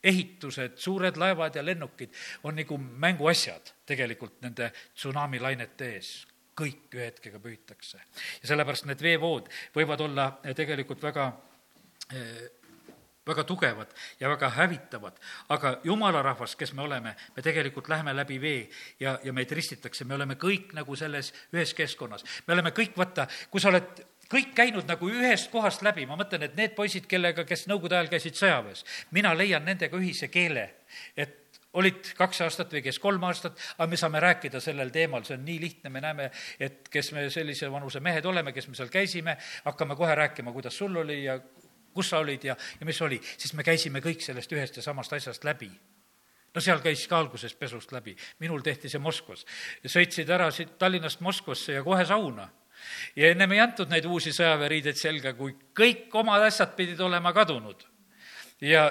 ehitused, 0.06 0.78
suured 0.78 1.18
laevad 1.18 1.56
ja 1.56 1.64
lennukid 1.64 2.14
on 2.46 2.56
nagu 2.56 2.78
mänguasjad 2.78 3.72
tegelikult 3.86 4.40
nende 4.44 4.70
tsunamilainete 4.94 5.92
ees 5.96 6.10
kõik 6.56 6.94
ühe 6.96 7.10
hetkega 7.10 7.40
püütakse. 7.42 7.98
ja 8.42 8.48
sellepärast 8.48 8.86
need 8.88 9.02
veevood 9.02 9.50
võivad 9.74 10.00
olla 10.06 10.28
tegelikult 10.56 11.02
väga 11.02 11.26
väga 13.26 13.44
tugevad 13.44 13.92
ja 14.20 14.28
väga 14.30 14.50
hävitavad, 14.56 15.16
aga 15.48 15.76
jumala 15.84 16.22
rahvas, 16.22 16.56
kes 16.56 16.72
me 16.72 16.82
oleme, 16.82 17.14
me 17.36 17.42
tegelikult 17.42 17.88
läheme 17.88 18.14
läbi 18.16 18.40
vee 18.40 18.68
ja, 19.00 19.18
ja 19.24 19.32
meid 19.32 19.52
ristitakse, 19.52 20.04
me 20.04 20.14
oleme 20.14 20.38
kõik 20.40 20.74
nagu 20.76 20.96
selles 20.96 21.32
ühes 21.54 21.74
keskkonnas. 21.74 22.24
me 22.46 22.54
oleme 22.54 22.70
kõik, 22.70 22.94
vaata, 22.96 23.26
kui 23.50 23.60
sa 23.60 23.72
oled 23.72 24.04
kõik 24.30 24.54
käinud 24.58 24.86
nagu 24.88 25.08
ühest 25.10 25.50
kohast 25.50 25.82
läbi, 25.86 26.06
ma 26.06 26.18
mõtlen, 26.18 26.46
et 26.46 26.56
need 26.58 26.74
poisid, 26.78 27.06
kellega, 27.10 27.44
kes 27.46 27.66
Nõukogude 27.70 27.98
ajal 27.98 28.10
käisid 28.10 28.38
sõjaväes, 28.38 28.84
mina 29.14 29.34
leian 29.34 29.64
nendega 29.66 29.98
ühise 29.98 30.28
keele, 30.32 30.68
et 31.16 31.42
olid 31.76 32.08
kaks 32.16 32.40
aastat 32.46 32.72
või 32.72 32.82
kes 32.86 32.98
kolm 33.02 33.24
aastat, 33.28 33.58
aga 33.76 33.88
me 33.90 33.98
saame 34.00 34.20
rääkida 34.22 34.60
sellel 34.64 34.90
teemal, 34.94 35.26
see 35.26 35.36
on 35.36 35.44
nii 35.44 35.58
lihtne, 35.60 35.92
me 35.92 36.02
näeme, 36.02 36.30
et 36.60 36.88
kes 36.92 37.12
me 37.12 37.26
sellise 37.30 37.68
vanuse 37.72 38.00
mehed 38.00 38.24
oleme, 38.26 38.54
kes 38.56 38.68
me 38.70 38.78
seal 38.78 38.90
käisime, 38.92 39.36
hakkame 39.66 39.96
kohe 39.98 40.14
rääkima, 40.14 40.54
kuidas 40.56 40.78
sul 40.78 40.96
oli 41.02 41.24
ja 41.24 41.38
kus 41.96 42.12
sa 42.12 42.20
olid 42.22 42.44
ja, 42.44 42.56
ja 42.80 42.88
mis 42.88 43.00
oli, 43.02 43.20
siis 43.36 43.56
me 43.56 43.64
käisime 43.66 44.04
kõik 44.04 44.24
sellest 44.24 44.52
ühest 44.52 44.76
ja 44.76 44.84
samast 44.84 45.16
asjast 45.16 45.44
läbi 45.48 45.70
no 46.56 46.62
seal 46.64 46.80
käis 46.84 47.04
ka 47.08 47.18
alguses 47.20 47.54
pesust 47.58 47.92
läbi, 47.92 48.16
minul 48.40 48.64
tehti 48.64 48.88
see 48.88 49.02
Moskvas. 49.02 49.44
sõitsid 49.84 50.30
ära 50.32 50.48
siit 50.50 50.78
Tallinnast 50.80 51.20
Moskvasse 51.20 51.76
ja 51.76 51.82
kohe 51.84 52.04
sauna. 52.08 52.48
ja 53.16 53.30
ennem 53.30 53.52
ei 53.52 53.60
antud 53.60 53.90
neid 53.92 54.04
uusi 54.04 54.32
sõjaväeriideid 54.32 54.96
selga, 54.96 55.34
kui 55.34 55.56
kõik 55.76 56.14
omad 56.14 56.46
asjad 56.48 56.72
pidid 56.76 57.00
olema 57.00 57.32
kadunud. 57.36 57.84
ja 58.60 58.88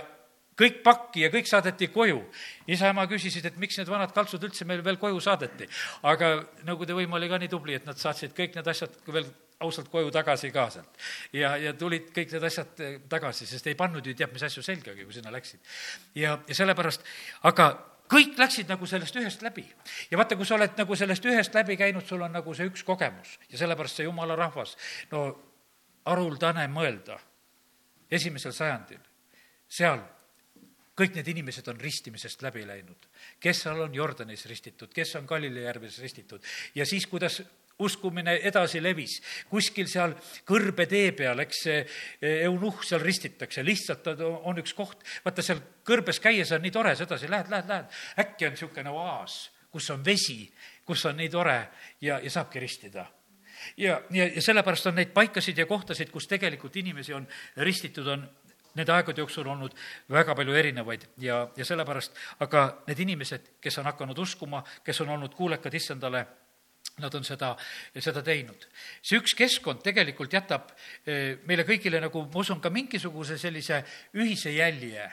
kõik 0.55 0.83
pakki 0.83 1.25
ja 1.25 1.29
kõik 1.33 1.49
saadeti 1.49 1.87
koju. 1.87 2.21
isa-ema 2.67 3.07
küsisid, 3.07 3.45
et 3.45 3.57
miks 3.57 3.77
need 3.77 3.89
vanad 3.89 4.13
kaltsud 4.13 4.43
üldse 4.43 4.65
meil 4.65 4.83
veel 4.85 4.97
koju 5.01 5.19
saadeti. 5.19 5.67
aga 6.03 6.45
Nõukogude 6.63 6.93
võim 6.93 7.17
oli 7.17 7.29
ka 7.29 7.41
nii 7.41 7.49
tubli, 7.49 7.73
et 7.73 7.85
nad 7.85 7.97
saatsid 7.97 8.37
kõik 8.37 8.55
need 8.55 8.67
asjad 8.67 8.93
veel 9.07 9.25
ausalt 9.59 9.89
koju 9.89 10.11
tagasi 10.11 10.51
ka 10.51 10.69
sealt. 10.69 11.01
ja, 11.33 11.55
ja 11.57 11.73
tulid 11.73 12.11
kõik 12.15 12.33
need 12.35 12.43
asjad 12.43 12.79
eh, 12.83 12.95
tagasi, 13.09 13.47
sest 13.47 13.67
ei 13.67 13.77
pannud 13.79 14.05
ju 14.05 14.15
teab 14.17 14.33
mis 14.35 14.43
asju 14.43 14.63
selgagi, 14.63 15.05
kui 15.05 15.15
sinna 15.15 15.31
läksid. 15.31 15.59
ja, 16.15 16.37
ja 16.47 16.57
sellepärast, 16.57 17.05
aga 17.47 17.69
kõik 18.11 18.37
läksid 18.39 18.69
nagu 18.69 18.87
sellest 18.89 19.15
ühest 19.21 19.45
läbi. 19.45 19.65
ja 20.11 20.17
vaata, 20.17 20.35
kui 20.35 20.45
sa 20.45 20.57
oled 20.59 20.75
nagu 20.77 20.95
sellest 20.95 21.25
ühest 21.25 21.55
läbi 21.55 21.77
käinud, 21.77 22.05
sul 22.07 22.21
on 22.21 22.35
nagu 22.35 22.53
see 22.53 22.67
üks 22.69 22.83
kogemus 22.83 23.37
ja 23.49 23.61
sellepärast 23.63 24.01
see 24.01 24.09
jumala 24.09 24.35
rahvas, 24.39 24.75
no 25.11 25.27
haruldane 26.05 26.67
mõelda 26.69 27.17
esimesel 28.11 28.53
sajandil, 28.53 29.01
seal 29.67 30.03
kõik 30.95 31.17
need 31.17 31.27
inimesed 31.27 31.67
on 31.67 31.79
ristimisest 31.81 32.43
läbi 32.45 32.63
läinud. 32.67 33.07
kes 33.39 33.65
seal 33.65 33.81
on 33.81 33.95
Jordanis 33.95 34.45
ristitud, 34.45 34.93
kes 34.93 35.15
on 35.15 35.25
Galilei 35.25 35.63
järves 35.63 35.99
ristitud 35.99 36.43
ja 36.75 36.85
siis, 36.85 37.07
kuidas 37.07 37.41
uskumine 37.79 38.37
edasi 38.47 38.81
levis. 38.83 39.17
kuskil 39.49 39.87
seal 39.91 40.15
kõrbetee 40.47 41.11
peal, 41.17 41.39
eks 41.43 41.63
see 41.63 41.81
e, 41.81 42.31
eunuhh 42.45 42.83
seal 42.85 43.03
ristitakse, 43.03 43.63
lihtsalt 43.63 44.07
on 44.21 44.61
üks 44.63 44.73
koht, 44.77 45.03
vaata 45.25 45.43
seal 45.43 45.59
kõrbes 45.85 46.21
käies 46.23 46.53
on 46.55 46.63
nii 46.63 46.71
tore, 46.71 46.95
sedasi 46.95 47.29
lähed, 47.31 47.51
lähed, 47.51 47.67
lähed, 47.67 47.99
äkki 48.23 48.47
on 48.47 48.55
niisugune 48.55 48.95
oaas, 48.95 49.37
kus 49.71 49.89
on 49.91 50.05
vesi, 50.05 50.45
kus 50.85 51.05
on 51.05 51.19
nii 51.19 51.29
tore 51.29 51.59
ja, 52.01 52.19
ja 52.23 52.31
saabki 52.31 52.63
ristida. 52.63 53.05
Ja, 53.77 54.01
ja, 54.11 54.27
ja 54.27 54.41
sellepärast 54.41 54.87
on 54.87 54.99
neid 54.99 55.11
paikasid 55.15 55.57
ja 55.57 55.65
kohtasid, 55.65 56.11
kus 56.13 56.27
tegelikult 56.27 56.75
inimesi 56.75 57.13
on 57.15 57.27
ristitud, 57.57 58.07
on 58.07 58.23
nende 58.75 58.91
aegade 58.91 59.23
jooksul 59.23 59.47
olnud 59.47 59.75
väga 60.11 60.35
palju 60.35 60.55
erinevaid. 60.55 61.07
Ja, 61.23 61.45
ja 61.57 61.65
sellepärast, 61.65 62.15
aga 62.43 62.65
need 62.87 62.99
inimesed, 63.07 63.53
kes 63.63 63.79
on 63.79 63.87
hakanud 63.89 64.19
uskuma, 64.19 64.63
kes 64.83 65.01
on 65.01 65.13
olnud 65.15 65.35
kuulekad 65.35 65.73
issandale, 65.73 66.25
Nad 67.03 67.15
on 67.17 67.25
seda, 67.27 67.49
seda 67.99 68.21
teinud. 68.23 68.67
see 69.03 69.19
üks 69.19 69.33
keskkond 69.35 69.81
tegelikult 69.83 70.31
jätab 70.31 70.69
eh, 71.03 71.41
meile 71.43 71.65
kõigile 71.67 71.99
nagu, 71.99 72.23
ma 72.31 72.39
usun, 72.39 72.61
ka 72.63 72.71
mingisuguse 72.71 73.35
sellise 73.37 73.81
ühise 74.15 74.53
jälje. 74.55 75.09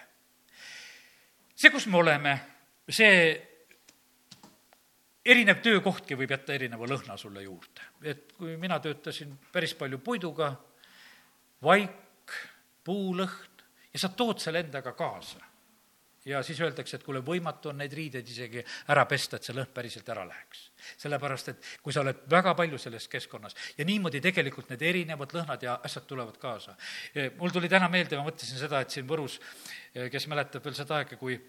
see, 1.55 1.71
kus 1.75 1.89
me 1.91 1.99
oleme, 1.99 2.37
see 2.87 3.35
erinev 5.27 5.59
töökohtki 5.63 6.15
võib 6.19 6.37
jätta 6.37 6.55
erineva 6.55 6.87
lõhna 6.87 7.19
sulle 7.19 7.43
juurde. 7.43 7.91
et 8.03 8.33
kui 8.39 8.57
mina 8.57 8.79
töötasin 8.79 9.35
päris 9.53 9.75
palju 9.75 9.99
puiduga, 9.99 10.55
vaik, 11.63 12.37
puulõhn 12.85 13.65
ja 13.93 13.99
sa 13.99 14.09
tood 14.15 14.39
selle 14.39 14.63
endaga 14.63 14.95
kaasa 14.95 15.52
ja 16.25 16.43
siis 16.43 16.61
öeldakse, 16.61 16.97
et 16.97 17.05
kuule, 17.07 17.23
võimatu 17.25 17.73
on 17.73 17.79
neid 17.83 17.93
riideid 17.97 18.29
isegi 18.29 18.63
ära 18.93 19.05
pesta, 19.11 19.37
et 19.39 19.47
see 19.47 19.57
lõhn 19.57 19.71
päriselt 19.75 20.09
ära 20.15 20.25
läheks. 20.29 20.69
sellepärast, 20.99 21.49
et 21.49 21.71
kui 21.83 21.93
sa 21.93 22.03
oled 22.03 22.25
väga 22.31 22.55
palju 22.59 22.79
selles 22.79 23.09
keskkonnas 23.09 23.57
ja 23.79 23.85
niimoodi 23.85 24.21
tegelikult 24.21 24.71
need 24.71 24.83
erinevad 24.83 25.35
lõhnad 25.35 25.63
ja 25.63 25.79
asjad 25.85 26.07
tulevad 26.07 26.39
kaasa. 26.39 26.77
mul 27.39 27.51
tuli 27.51 27.69
täna 27.69 27.89
meelde, 27.89 28.17
ma 28.17 28.27
mõtlesin 28.29 28.59
seda, 28.59 28.81
et 28.81 28.91
siin 28.91 29.09
Võrus, 29.09 29.41
kes 30.11 30.27
mäletab 30.27 30.65
veel 30.65 30.75
seda 30.75 31.01
aega, 31.01 31.17
kui 31.17 31.41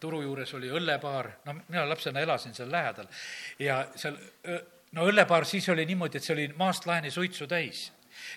turu 0.00 0.22
juures 0.22 0.52
oli 0.54 0.68
õllepaar, 0.68 1.30
no 1.46 1.56
mina 1.68 1.86
lapsena 1.88 2.20
elasin 2.20 2.54
seal 2.54 2.70
lähedal 2.72 3.08
ja 3.58 3.86
seal 3.96 4.18
no 4.92 5.06
õllepaar 5.08 5.46
siis 5.48 5.68
oli 5.72 5.86
niimoodi, 5.86 6.18
et 6.18 6.26
see 6.26 6.34
oli 6.34 6.48
maast 6.58 6.86
laeni 6.86 7.10
suitsu 7.10 7.46
täis 7.50 7.88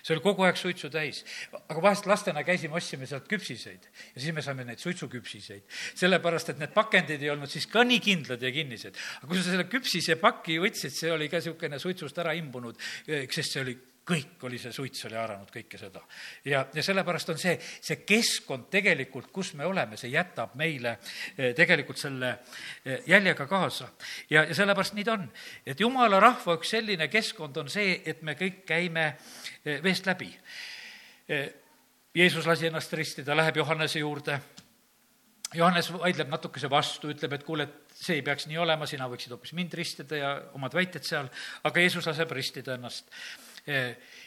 see 0.02 0.14
oli 0.14 0.24
kogu 0.24 0.46
aeg 0.46 0.58
suitsu 0.60 0.90
täis. 0.92 1.24
aga 1.68 1.82
vahest 1.82 2.06
lastena 2.10 2.44
käisime, 2.46 2.76
ostsime 2.80 3.06
sealt 3.06 3.28
küpsiseid 3.30 3.88
ja 4.14 4.20
siis 4.20 4.34
me 4.34 4.42
saime 4.42 4.64
neid 4.64 4.82
suitsuküpsiseid. 4.82 5.64
sellepärast, 5.94 6.54
et 6.54 6.62
need 6.62 6.74
pakendid 6.74 7.22
ei 7.22 7.32
olnud 7.34 7.50
siis 7.50 7.66
ka 7.70 7.84
nii 7.84 8.00
kindlad 8.04 8.42
ja 8.42 8.52
kinnised. 8.52 9.00
aga 9.22 9.30
kui 9.30 9.40
sa 9.40 9.50
selle 9.50 9.68
küpsise 9.70 10.18
paki 10.20 10.60
võtsid, 10.62 10.94
see 10.94 11.12
oli 11.12 11.28
ka 11.28 11.42
niisugune 11.42 11.78
suitsust 11.82 12.18
ära 12.18 12.34
imbunud, 12.38 12.78
sest 13.06 13.56
see 13.56 13.64
oli 13.64 13.76
kõik 14.04 14.42
oli 14.44 14.58
see 14.60 14.72
suits 14.72 15.06
oli 15.08 15.16
haaranud 15.16 15.50
kõike 15.52 15.78
seda. 15.80 16.02
ja, 16.44 16.64
ja 16.74 16.82
sellepärast 16.84 17.30
on 17.32 17.38
see, 17.40 17.54
see 17.60 18.02
keskkond 18.06 18.68
tegelikult, 18.72 19.30
kus 19.32 19.54
me 19.58 19.66
oleme, 19.66 19.96
see 20.00 20.12
jätab 20.12 20.54
meile 20.60 20.98
eh, 21.36 21.54
tegelikult 21.56 22.00
selle 22.00 22.34
eh, 22.84 23.00
jäljega 23.08 23.46
kaasa. 23.48 23.88
ja, 24.30 24.44
ja 24.44 24.54
sellepärast 24.54 24.96
nii 24.98 25.04
ta 25.04 25.16
on. 25.16 25.28
et 25.66 25.80
jumala 25.80 26.20
rahva 26.20 26.58
üks 26.58 26.74
selline 26.76 27.08
keskkond 27.08 27.56
on 27.62 27.72
see, 27.72 28.02
et 28.04 28.22
me 28.22 28.36
kõik 28.38 28.64
käime 28.68 29.06
eh, 29.64 29.80
veest 29.82 30.06
läbi. 30.06 30.32
Jeesus 32.14 32.44
lasi 32.46 32.66
ennast 32.68 32.92
ristida, 32.92 33.32
läheb 33.32 33.56
Johannese 33.56 34.02
juurde 34.02 34.36
Johannes 35.54 35.88
vaidleb 35.92 36.28
natukese 36.28 36.68
vastu, 36.70 37.08
ütleb, 37.14 37.32
et 37.36 37.44
kuule, 37.46 37.64
et 37.64 37.96
see 37.96 38.18
ei 38.18 38.24
peaks 38.26 38.44
nii 38.50 38.58
olema, 38.60 38.84
sina 38.90 39.06
võiksid 39.08 39.32
hoopis 39.32 39.54
mind 39.56 39.72
ristida 39.78 40.18
ja 40.18 40.30
omad 40.58 40.74
väited 40.76 41.06
seal, 41.06 41.30
aga 41.64 41.84
Jeesus 41.84 42.04
laseb 42.10 42.32
ristida 42.36 42.74
ennast 42.76 43.08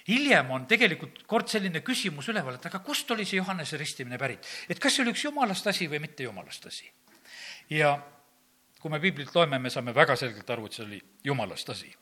hiljem 0.08 0.52
on 0.52 0.66
tegelikult 0.70 1.22
kord 1.30 1.52
selline 1.52 1.84
küsimus 1.86 2.32
üleval, 2.32 2.58
et 2.58 2.66
aga 2.66 2.80
kust 2.82 3.12
oli 3.14 3.26
see 3.26 3.38
Johannese 3.38 3.78
ristimine 3.78 4.18
pärit? 4.18 4.46
et 4.70 4.80
kas 4.82 4.96
see 4.96 5.06
oli 5.06 5.14
üks 5.14 5.28
jumalast 5.28 5.68
asi 5.70 5.90
või 5.92 6.02
mitte 6.02 6.26
jumalast 6.26 6.66
asi? 6.66 6.90
ja 7.70 7.94
kui 8.82 8.92
me 8.92 9.00
piiblit 9.04 9.34
loeme, 9.36 9.60
me 9.60 9.70
saame 9.70 9.94
väga 9.94 10.16
selgelt 10.18 10.50
aru, 10.50 10.66
et 10.66 10.78
see 10.78 10.86
oli 10.88 11.02
jumalast 11.26 11.70
asi 11.70 11.94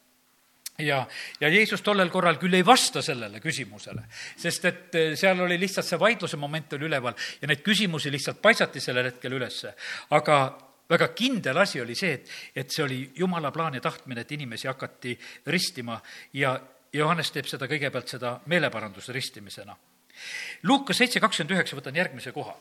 ja, 0.80 1.08
ja 1.40 1.50
Jeesus 1.50 1.82
tollel 1.82 2.10
korral 2.12 2.38
küll 2.40 2.56
ei 2.56 2.66
vasta 2.66 3.02
sellele 3.04 3.40
küsimusele, 3.44 4.06
sest 4.38 4.70
et 4.70 5.00
eh, 5.00 5.16
seal 5.20 5.40
oli 5.46 5.58
lihtsalt 5.60 5.88
see 5.88 6.00
vaidluse 6.00 6.40
moment 6.40 6.76
oli 6.78 6.90
üleval 6.90 7.16
ja 7.42 7.50
neid 7.52 7.64
küsimusi 7.66 8.12
lihtsalt 8.12 8.42
paisati 8.44 8.84
sellel 8.84 9.12
hetkel 9.12 9.36
ülesse. 9.38 9.74
aga 10.16 10.40
väga 10.90 11.08
kindel 11.18 11.58
asi 11.58 11.82
oli 11.82 11.96
see, 11.96 12.14
et, 12.14 12.32
et 12.56 12.72
see 12.72 12.84
oli 12.84 13.00
jumala 13.18 13.52
plaan 13.52 13.74
ja 13.74 13.82
tahtmine, 13.82 14.22
et 14.22 14.32
inimesi 14.32 14.68
hakati 14.68 15.18
ristima 15.48 16.00
ja 16.34 16.56
Johannes 16.96 17.32
teeb 17.34 17.48
seda 17.50 17.68
kõigepealt 17.70 18.12
seda 18.12 18.38
meeleparanduse 18.52 19.14
ristimisena. 19.16 19.76
Luukas 20.64 20.98
seitse 21.02 21.20
kakskümmend 21.20 21.58
üheksa, 21.58 21.78
võtan 21.78 21.96
järgmise 21.96 22.32
koha. 22.32 22.56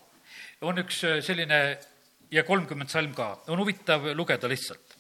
on 0.60 0.78
üks 0.78 1.02
äh, 1.04 1.20
selline 1.22 1.78
ja 2.30 2.44
kolmkümmend 2.44 2.90
salm 2.90 3.14
ka, 3.14 3.42
on 3.48 3.58
huvitav 3.58 4.06
lugeda 4.14 4.48
lihtsalt. 4.48 4.96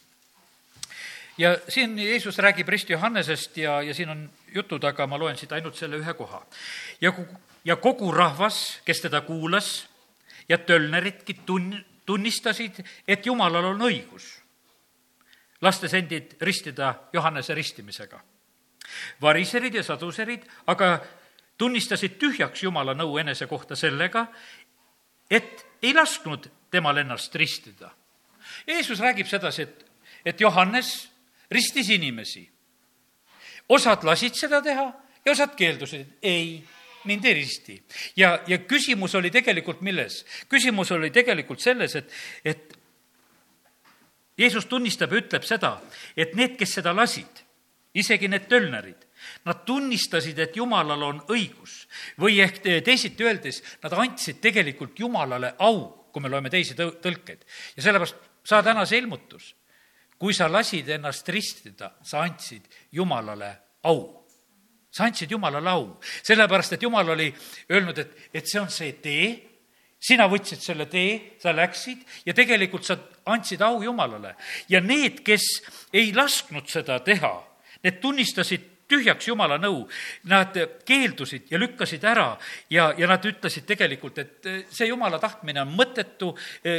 ja 1.38 1.56
siin 1.68 1.98
Jeesus 1.98 2.38
räägib 2.38 2.68
risti 2.68 2.92
Johannesest 2.92 3.56
ja, 3.56 3.82
ja 3.82 3.94
siin 3.94 4.08
on 4.08 4.30
jutud, 4.54 4.84
aga 4.84 5.06
ma 5.06 5.18
loen 5.18 5.36
siit 5.36 5.52
ainult 5.52 5.76
selle 5.76 5.98
ühe 5.98 6.14
koha. 6.14 6.46
ja, 7.00 7.12
ja 7.64 7.76
kogu 7.76 8.12
rahvas, 8.12 8.80
kes 8.84 9.00
teda 9.00 9.20
kuulas 9.20 9.86
ja 10.48 10.58
tölneridki 10.58 11.40
tun-, 11.46 11.84
tunnistasid, 12.06 12.84
et 13.08 13.26
Jumalal 13.26 13.64
on 13.64 13.82
õigus, 13.82 14.28
lastes 15.60 15.94
endid 15.94 16.36
ristida 16.40 16.94
Johannese 17.12 17.54
ristimisega 17.54 18.20
variserid 19.22 19.74
ja 19.74 19.82
saduserid 19.82 20.46
aga 20.66 20.98
tunnistasid 21.58 22.18
tühjaks 22.18 22.62
Jumala 22.62 22.94
nõu 22.94 23.18
enese 23.20 23.46
kohta 23.46 23.76
sellega, 23.78 24.26
et 25.30 25.66
ei 25.82 25.94
lasknud 25.94 26.48
temal 26.70 26.98
ennast 27.02 27.34
ristida. 27.38 27.92
Jeesus 28.66 29.00
räägib 29.00 29.28
sedasi, 29.30 29.62
et, 29.62 29.84
et 30.24 30.40
Johannes 30.40 31.08
ristis 31.50 31.90
inimesi. 31.94 32.50
osad 33.68 34.02
lasid 34.04 34.34
seda 34.36 34.60
teha 34.62 34.84
ja 35.24 35.32
osad 35.32 35.54
keeldusid, 35.56 36.18
ei, 36.22 36.64
mind 37.04 37.24
ei 37.24 37.34
risti. 37.34 37.82
ja, 38.16 38.38
ja 38.46 38.58
küsimus 38.58 39.14
oli 39.14 39.30
tegelikult 39.30 39.80
milles? 39.80 40.24
küsimus 40.48 40.92
oli 40.92 41.10
tegelikult 41.10 41.60
selles, 41.60 41.94
et, 41.94 42.12
et 42.44 42.78
Jeesus 44.38 44.66
tunnistab 44.66 45.12
ja 45.12 45.22
ütleb 45.22 45.44
seda, 45.46 45.78
et 46.16 46.34
need, 46.34 46.56
kes 46.58 46.80
seda 46.80 46.92
lasid, 46.96 47.43
isegi 47.94 48.28
need 48.28 48.48
tölnerid, 48.50 49.06
nad 49.46 49.64
tunnistasid, 49.66 50.38
et 50.38 50.56
Jumalal 50.56 51.02
on 51.02 51.20
õigus 51.32 51.84
või 52.20 52.40
ehk 52.44 52.60
teisiti 52.84 53.24
öeldes, 53.24 53.62
nad 53.82 53.94
andsid 53.96 54.40
tegelikult 54.42 54.98
Jumalale 54.98 55.54
au, 55.64 56.08
kui 56.12 56.22
me 56.22 56.30
loeme 56.32 56.50
teisi 56.50 56.76
tõ-, 56.78 56.96
tõlkeid. 57.02 57.46
ja 57.76 57.86
sellepärast 57.86 58.18
saa 58.44 58.62
täna 58.62 58.86
see 58.86 58.98
ilmutus. 59.02 59.54
kui 60.18 60.34
sa 60.34 60.46
lasid 60.48 60.88
ennast 60.88 61.28
ristida, 61.28 61.90
sa 62.02 62.22
andsid 62.22 62.68
Jumalale 62.92 63.56
au 63.82 64.24
sa 64.94 65.08
andsid 65.08 65.30
Jumalale 65.30 65.70
au, 65.70 65.88
sellepärast 66.22 66.76
et 66.76 66.82
Jumal 66.82 67.08
oli 67.08 67.26
öelnud, 67.70 67.98
et, 67.98 68.12
et 68.34 68.46
see 68.46 68.60
on 68.60 68.70
see 68.70 68.92
tee, 69.02 69.26
sina 69.98 70.28
võtsid 70.30 70.62
selle 70.62 70.86
tee, 70.86 71.34
sa 71.42 71.54
läksid 71.56 72.04
ja 72.28 72.34
tegelikult 72.36 72.86
sa 72.86 72.96
andsid 73.32 73.62
au 73.66 73.82
Jumalale. 73.82 74.36
ja 74.68 74.80
need, 74.80 75.24
kes 75.26 75.48
ei 75.92 76.12
lasknud 76.14 76.70
seda 76.70 77.00
teha, 77.02 77.34
need 77.84 78.00
tunnistasid 78.02 78.70
tühjaks 78.88 79.28
Jumala 79.28 79.58
nõu. 79.60 79.84
Nad 80.30 80.56
keeldusid 80.86 81.50
ja 81.52 81.58
lükkasid 81.60 82.04
ära 82.08 82.34
ja, 82.72 82.90
ja 82.98 83.08
nad 83.10 83.24
ütlesid 83.24 83.66
tegelikult, 83.68 84.18
et 84.20 84.48
see 84.72 84.88
Jumala 84.90 85.18
tahtmine 85.22 85.62
on 85.64 85.74
mõttetu, 85.76 86.32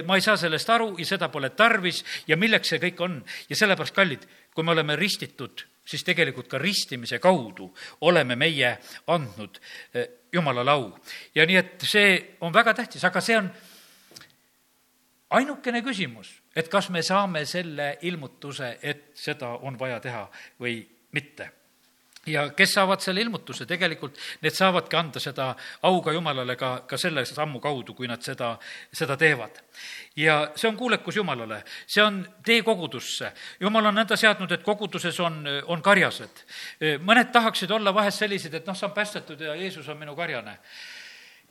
ma 0.05 0.17
ei 0.17 0.25
saa 0.25 0.37
sellest 0.39 0.69
aru 0.73 0.93
ja 0.99 1.07
seda 1.09 1.29
pole 1.33 1.51
tarvis 1.57 2.03
ja 2.29 2.37
milleks 2.37 2.73
see 2.73 2.81
kõik 2.83 3.05
on. 3.05 3.21
ja 3.49 3.55
sellepärast, 3.55 3.95
kallid, 3.95 4.27
kui 4.53 4.63
me 4.63 4.75
oleme 4.75 4.95
ristitud, 4.95 5.65
siis 5.85 6.03
tegelikult 6.03 6.49
ka 6.49 6.57
ristimise 6.61 7.19
kaudu 7.19 7.71
oleme 8.01 8.35
meie 8.35 8.77
andnud 9.07 9.59
Jumalale 10.33 10.71
au. 10.71 10.89
ja 11.35 11.45
nii, 11.45 11.57
et 11.57 11.87
see 11.87 12.35
on 12.41 12.53
väga 12.53 12.73
tähtis, 12.73 13.03
aga 13.03 13.21
see 13.21 13.37
on 13.37 13.49
ainukene 15.35 15.81
küsimus, 15.81 16.29
et 16.55 16.67
kas 16.69 16.89
me 16.89 17.01
saame 17.03 17.45
selle 17.45 17.95
ilmutuse, 18.01 18.77
et 18.81 19.11
seda 19.17 19.55
on 19.67 19.79
vaja 19.79 19.99
teha 19.99 20.27
või 20.61 20.79
mitte 21.15 21.51
ja 22.25 22.49
kes 22.49 22.73
saavad 22.73 23.01
selle 23.03 23.21
ilmutuse, 23.21 23.65
tegelikult 23.69 24.17
need 24.41 24.55
saavadki 24.55 24.97
anda 24.97 25.21
seda 25.21 25.51
au 25.85 26.01
ka 26.01 26.13
Jumalale 26.15 26.55
ka, 26.57 26.71
ka 26.89 26.97
selle 26.97 27.25
sammu 27.25 27.61
kaudu, 27.61 27.93
kui 27.93 28.09
nad 28.09 28.21
seda, 28.25 28.55
seda 28.93 29.17
teevad. 29.17 29.61
ja 30.15 30.51
see 30.55 30.69
on 30.69 30.77
kuulekus 30.77 31.15
Jumalale, 31.15 31.61
see 31.87 32.03
on 32.03 32.23
tee 32.45 32.61
kogudusse. 32.63 33.31
Jumal 33.59 33.91
on 33.91 33.99
nõnda 33.99 34.17
seadnud, 34.17 34.51
et 34.51 34.63
koguduses 34.63 35.19
on, 35.19 35.43
on 35.67 35.81
karjased. 35.81 36.45
mõned 37.05 37.31
tahaksid 37.31 37.71
olla 37.71 37.93
vahest 37.93 38.23
sellised, 38.23 38.53
et 38.53 38.67
noh, 38.67 38.77
saan 38.77 38.93
päästetud 38.93 39.41
ja 39.41 39.55
Jeesus 39.55 39.89
on 39.89 39.97
minu 39.97 40.15
karjane 40.15 40.57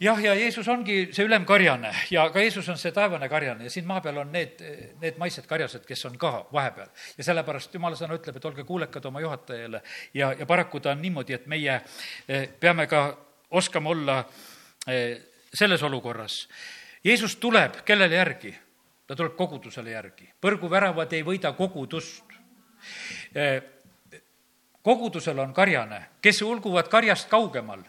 jah, 0.00 0.22
ja 0.22 0.34
Jeesus 0.34 0.68
ongi 0.68 1.08
see 1.12 1.26
ülemkarjane 1.26 1.92
ja 2.10 2.26
ka 2.32 2.42
Jeesus 2.42 2.68
on 2.68 2.78
see 2.78 2.92
taevane 2.92 3.28
karjane 3.28 3.64
ja 3.64 3.70
siin 3.70 3.86
maa 3.86 4.00
peal 4.00 4.18
on 4.22 4.32
need, 4.32 4.60
need 5.00 5.18
maised 5.20 5.46
karjased, 5.46 5.84
kes 5.86 6.04
on 6.08 6.18
ka 6.18 6.46
vahepeal. 6.52 6.88
ja 7.18 7.24
sellepärast 7.24 7.74
jumala 7.74 7.96
sõna 7.98 8.18
ütleb, 8.18 8.36
et 8.36 8.48
olge 8.50 8.64
kuulekad 8.64 9.04
oma 9.10 9.22
juhatajale 9.22 9.82
ja, 10.14 10.32
ja 10.38 10.46
paraku 10.46 10.80
ta 10.80 10.94
on 10.94 11.02
niimoodi, 11.02 11.34
et 11.34 11.46
meie 11.46 11.80
eh, 12.28 12.48
peame 12.60 12.86
ka 12.86 13.06
oskama 13.50 13.90
olla 13.90 14.18
eh, 14.88 15.20
selles 15.54 15.82
olukorras. 15.82 16.48
Jeesus 17.04 17.36
tuleb 17.36 17.82
kellele 17.84 18.16
järgi? 18.16 18.54
ta 19.06 19.16
tuleb 19.16 19.34
kogudusele 19.36 19.90
järgi. 19.90 20.30
põrguväravad 20.40 21.12
ei 21.12 21.22
võida 21.22 21.52
kogudust 21.52 22.24
eh, 23.34 23.62
kogudusel 24.82 25.38
on 25.38 25.52
karjane, 25.54 26.00
kes 26.20 26.42
ulguvad 26.42 26.88
karjast 26.92 27.28
kaugemal 27.28 27.80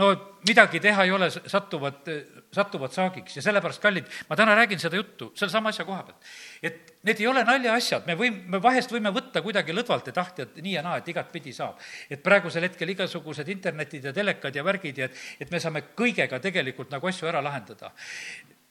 no 0.00 0.10
midagi 0.48 0.80
teha 0.82 1.04
ei 1.06 1.12
ole, 1.14 1.28
satuvad, 1.30 2.08
satuvad 2.52 2.92
saagiks 2.94 3.38
ja 3.38 3.42
sellepärast, 3.44 3.82
kallid, 3.82 4.08
ma 4.28 4.36
täna 4.36 4.54
räägin 4.58 4.80
seda 4.82 4.98
juttu 4.98 5.30
sellesama 5.34 5.70
asja 5.70 5.84
koha 5.84 6.02
pealt. 6.02 6.30
et 6.62 6.94
need 7.06 7.20
ei 7.20 7.28
ole 7.30 7.44
naljaasjad, 7.46 8.06
me 8.06 8.16
võime, 8.18 8.42
me 8.54 8.62
vahest 8.62 8.92
võime 8.92 9.12
võtta 9.14 9.42
kuidagi 9.42 9.76
lõdvalt 9.76 10.10
ja 10.10 10.16
tahta, 10.16 10.48
et 10.48 10.58
nii 10.62 10.74
ja 10.76 10.82
naa, 10.82 10.98
et 10.98 11.08
igatpidi 11.08 11.52
saab. 11.52 11.78
et 12.10 12.22
praegusel 12.22 12.66
hetkel 12.68 12.94
igasugused 12.96 13.48
internetid 13.48 14.10
ja 14.10 14.12
telekad 14.12 14.56
ja 14.56 14.64
värgid 14.64 14.98
ja 14.98 15.10
et, 15.10 15.22
et 15.40 15.54
me 15.54 15.62
saame 15.62 15.86
kõigega 15.94 16.40
tegelikult 16.42 16.90
nagu 16.90 17.08
asju 17.08 17.30
ära 17.30 17.42
lahendada. 17.44 17.92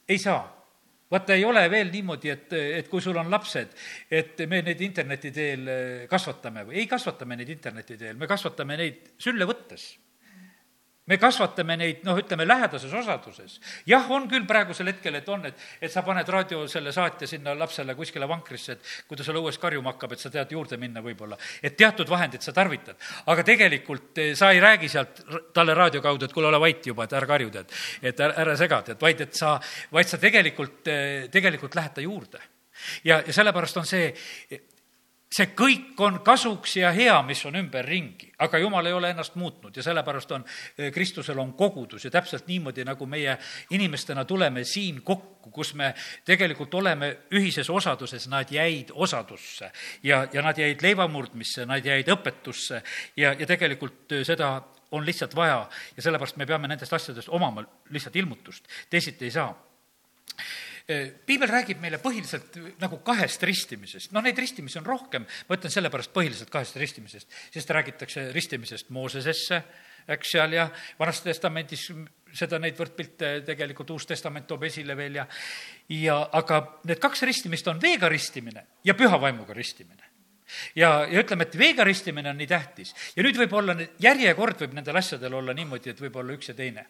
ei 0.08 0.20
saa 0.20 0.44
vaata, 1.12 1.34
ei 1.34 1.46
ole 1.46 1.62
veel 1.70 1.92
niimoodi, 1.94 2.30
et, 2.30 2.54
et 2.54 2.88
kui 2.90 3.02
sul 3.02 3.18
on 3.22 3.30
lapsed, 3.30 3.76
et 4.12 4.40
me 4.50 4.64
neid 4.66 4.80
interneti 4.82 5.32
teel 5.32 5.70
kasvatame 6.10 6.66
või 6.68 6.82
ei 6.82 6.88
kasvata 6.90 7.26
me 7.26 7.38
neid 7.38 7.50
interneti 7.54 7.98
teel, 7.98 8.18
me 8.18 8.28
kasvatame 8.28 8.78
neid 8.78 9.14
sülle 9.22 9.46
võttes 9.46 9.94
me 11.06 11.18
kasvatame 11.20 11.76
neid, 11.80 12.04
noh, 12.08 12.18
ütleme 12.20 12.46
lähedases 12.48 12.94
osaduses. 12.96 13.60
jah, 13.90 14.06
on 14.12 14.28
küll 14.32 14.46
praegusel 14.48 14.88
hetkel, 14.88 15.18
et 15.20 15.28
on, 15.30 15.46
et, 15.50 15.66
et 15.82 15.92
sa 15.92 16.04
paned 16.06 16.30
raadio 16.30 16.64
selle 16.72 16.94
saatja 16.96 17.28
sinna 17.28 17.56
lapsele 17.60 17.96
kuskile 17.96 18.28
vankrisse, 18.30 18.78
et 18.78 18.94
kui 19.08 19.20
ta 19.20 19.26
seal 19.28 19.42
õues 19.42 19.60
karjuma 19.60 19.94
hakkab, 19.94 20.16
et 20.16 20.24
sa 20.24 20.32
tead 20.32 20.56
juurde 20.56 20.80
minna 20.80 21.04
võib-olla. 21.04 21.38
et 21.62 21.76
teatud 21.78 22.10
vahendid 22.10 22.42
sa 22.42 22.56
tarvitad. 22.56 22.96
aga 23.26 23.44
tegelikult 23.44 24.18
eh, 24.18 24.34
sa 24.36 24.52
ei 24.52 24.64
räägi 24.64 24.90
sealt 24.90 25.24
talle 25.54 25.76
raadio 25.76 26.02
kaudu, 26.02 26.26
et 26.26 26.34
kuule, 26.34 26.48
ole 26.48 26.60
vait 26.60 26.88
juba, 26.88 27.04
et 27.04 27.14
ära 27.20 27.28
karju, 27.28 27.52
tead. 27.52 27.78
et 28.02 28.20
ära, 28.20 28.40
ära 28.46 28.58
sega, 28.58 28.82
tead, 28.82 29.02
vaid 29.02 29.28
et 29.28 29.36
sa, 29.36 29.58
vaid 29.92 30.08
sa 30.08 30.18
tegelikult, 30.18 30.88
eh, 30.88 31.30
tegelikult 31.32 31.76
lähed 31.76 32.00
ta 32.00 32.02
juurde. 32.02 32.40
ja, 33.04 33.20
ja 33.20 33.34
sellepärast 33.34 33.84
on 33.84 33.86
see, 33.86 34.14
see 35.34 35.50
kõik 35.58 36.00
on 36.06 36.20
kasuks 36.26 36.76
ja 36.78 36.92
hea, 36.94 37.16
mis 37.26 37.42
on 37.50 37.58
ümberringi, 37.58 38.30
aga 38.46 38.60
jumal 38.62 38.86
ei 38.86 38.94
ole 38.94 39.10
ennast 39.14 39.36
muutnud 39.40 39.76
ja 39.76 39.84
sellepärast 39.86 40.32
on, 40.36 40.46
eh, 40.78 40.92
Kristusel 40.94 41.40
on 41.40 41.54
kogudus. 41.58 42.06
Ja 42.06 42.12
täpselt 42.12 42.48
niimoodi, 42.48 42.86
nagu 42.86 43.06
meie 43.06 43.38
inimestena 43.72 44.26
tuleme 44.26 44.64
siin 44.64 45.02
kokku, 45.02 45.50
kus 45.52 45.74
me 45.74 45.94
tegelikult 46.26 46.74
oleme 46.74 47.18
ühises 47.32 47.70
osaduses, 47.70 48.28
nad 48.28 48.52
jäid 48.52 48.92
osadusse. 48.94 49.72
Ja, 50.04 50.28
ja 50.34 50.42
nad 50.42 50.58
jäid 50.58 50.82
leivamurdmisse, 50.82 51.66
nad 51.66 51.86
jäid 51.86 52.08
õpetusse. 52.08 52.84
Ja, 53.18 53.34
ja 53.34 53.48
tegelikult 53.48 54.12
eh, 54.12 54.26
seda 54.26 54.62
on 54.92 55.06
lihtsalt 55.06 55.36
vaja. 55.36 55.70
Ja 55.98 56.02
sellepärast 56.02 56.38
me 56.38 56.46
peame 56.46 56.68
nendest 56.68 56.94
asjadest 56.94 57.30
omama 57.30 57.66
lihtsalt 57.90 58.16
ilmutust, 58.16 58.68
teisiti 58.90 59.26
ei 59.26 59.32
saa 59.32 59.54
piibel 60.88 61.48
räägib 61.48 61.80
meile 61.80 62.00
põhiliselt 62.04 62.58
nagu 62.82 63.00
kahest 63.06 63.44
ristimisest, 63.48 64.12
noh, 64.12 64.24
neid 64.24 64.38
ristimisi 64.40 64.80
on 64.82 64.88
rohkem, 64.88 65.26
ma 65.48 65.58
ütlen 65.58 65.72
sellepärast 65.72 66.12
põhiliselt 66.16 66.52
kahest 66.52 66.76
ristimisest, 66.82 67.32
sest 67.54 67.72
räägitakse 67.72 68.26
ristimisest 68.36 68.92
Moosesesse, 68.92 69.62
eks 70.14 70.34
seal 70.36 70.58
ja 70.58 70.68
Vanas 71.00 71.22
Testamendis 71.24 71.86
seda, 72.36 72.60
neid 72.60 72.76
võrdpilte 72.76 73.38
tegelikult 73.48 73.94
Uus 73.96 74.08
Testament 74.10 74.48
toob 74.50 74.66
esile 74.68 74.98
veel 75.00 75.22
ja 75.22 75.28
ja 75.94 76.18
aga 76.40 76.60
need 76.90 77.00
kaks 77.00 77.24
ristimist 77.30 77.68
on 77.72 77.80
veega 77.82 78.10
ristimine 78.12 78.66
ja 78.84 78.98
püha 78.98 79.20
vaimuga 79.22 79.56
ristimine 79.56 80.13
ja, 80.76 80.90
ja 81.10 81.22
ütleme, 81.24 81.48
et 81.48 81.58
veega 81.58 81.86
ristimine 81.88 82.32
on 82.32 82.40
nii 82.40 82.48
tähtis. 82.50 82.94
ja 83.16 83.24
nüüd 83.26 83.38
võib 83.40 83.54
olla, 83.60 83.76
järjekord 84.02 84.66
võib 84.66 84.76
nendel 84.78 85.00
asjadel 85.00 85.38
olla 85.40 85.56
niimoodi, 85.58 85.94
et 85.94 86.02
võib 86.02 86.18
olla 86.22 86.36
üks 86.36 86.52
ja 86.52 86.58
teine. 86.58 86.86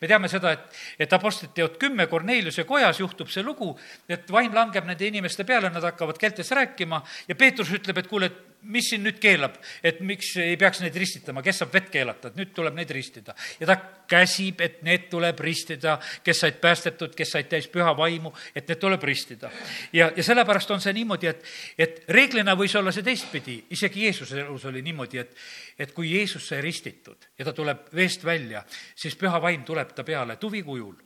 me 0.00 0.08
teame 0.10 0.28
seda, 0.28 0.52
et, 0.52 0.82
et 1.06 1.12
Apostlite 1.12 1.54
teod 1.54 1.78
kümme 1.80 2.06
Korneliuse 2.06 2.64
kojas 2.64 3.00
juhtub 3.00 3.30
see 3.30 3.42
lugu, 3.42 3.74
et 4.08 4.30
vaim 4.30 4.54
langeb 4.54 4.86
nende 4.86 5.06
inimeste 5.06 5.44
peale, 5.44 5.70
nad 5.70 5.84
hakkavad 5.84 6.18
keeltes 6.18 6.50
rääkima 6.50 7.02
ja 7.28 7.34
Peetrus 7.34 7.72
ütleb, 7.76 7.98
et 7.98 8.10
kuule, 8.10 8.32
et 8.32 8.47
mis 8.62 8.88
siin 8.90 9.04
nüüd 9.06 9.18
keelab, 9.22 9.54
et 9.86 10.00
miks 10.04 10.32
ei 10.42 10.56
peaks 10.58 10.80
neid 10.82 10.96
ristitama, 10.98 11.42
kes 11.46 11.60
saab 11.62 11.72
vett 11.74 11.90
keelata, 11.92 12.30
et 12.30 12.38
nüüd 12.38 12.50
tuleb 12.56 12.74
neid 12.74 12.90
ristida. 12.90 13.34
ja 13.60 13.66
ta 13.70 13.76
käsib, 14.08 14.60
et 14.60 14.82
need 14.82 15.08
tuleb 15.10 15.40
ristida, 15.40 15.98
kes 16.24 16.42
said 16.44 16.58
päästetud, 16.60 17.14
kes 17.14 17.32
said 17.36 17.48
täis 17.48 17.68
püha 17.70 17.94
vaimu, 17.96 18.32
et 18.54 18.68
need 18.68 18.80
tuleb 18.82 19.02
ristida. 19.02 19.50
ja, 19.92 20.10
ja 20.16 20.22
sellepärast 20.24 20.70
on 20.74 20.82
see 20.82 20.92
niimoodi, 20.98 21.30
et, 21.30 21.44
et 21.78 22.00
reeglina 22.08 22.56
võis 22.58 22.74
olla 22.78 22.92
see 22.92 23.06
teistpidi, 23.06 23.60
isegi 23.70 24.06
Jeesuse 24.08 24.40
elus 24.42 24.64
oli 24.68 24.82
niimoodi, 24.82 25.22
et, 25.22 25.36
et 25.78 25.92
kui 25.94 26.12
Jeesus 26.16 26.48
sai 26.48 26.62
ristitud 26.64 27.30
ja 27.38 27.46
ta 27.46 27.52
tuleb 27.52 27.88
veest 27.94 28.24
välja, 28.24 28.64
siis 28.94 29.16
püha 29.16 29.40
vaim 29.42 29.64
tuleb 29.64 29.94
ta 29.94 30.04
peale 30.04 30.36
tuvikujul 30.36 30.96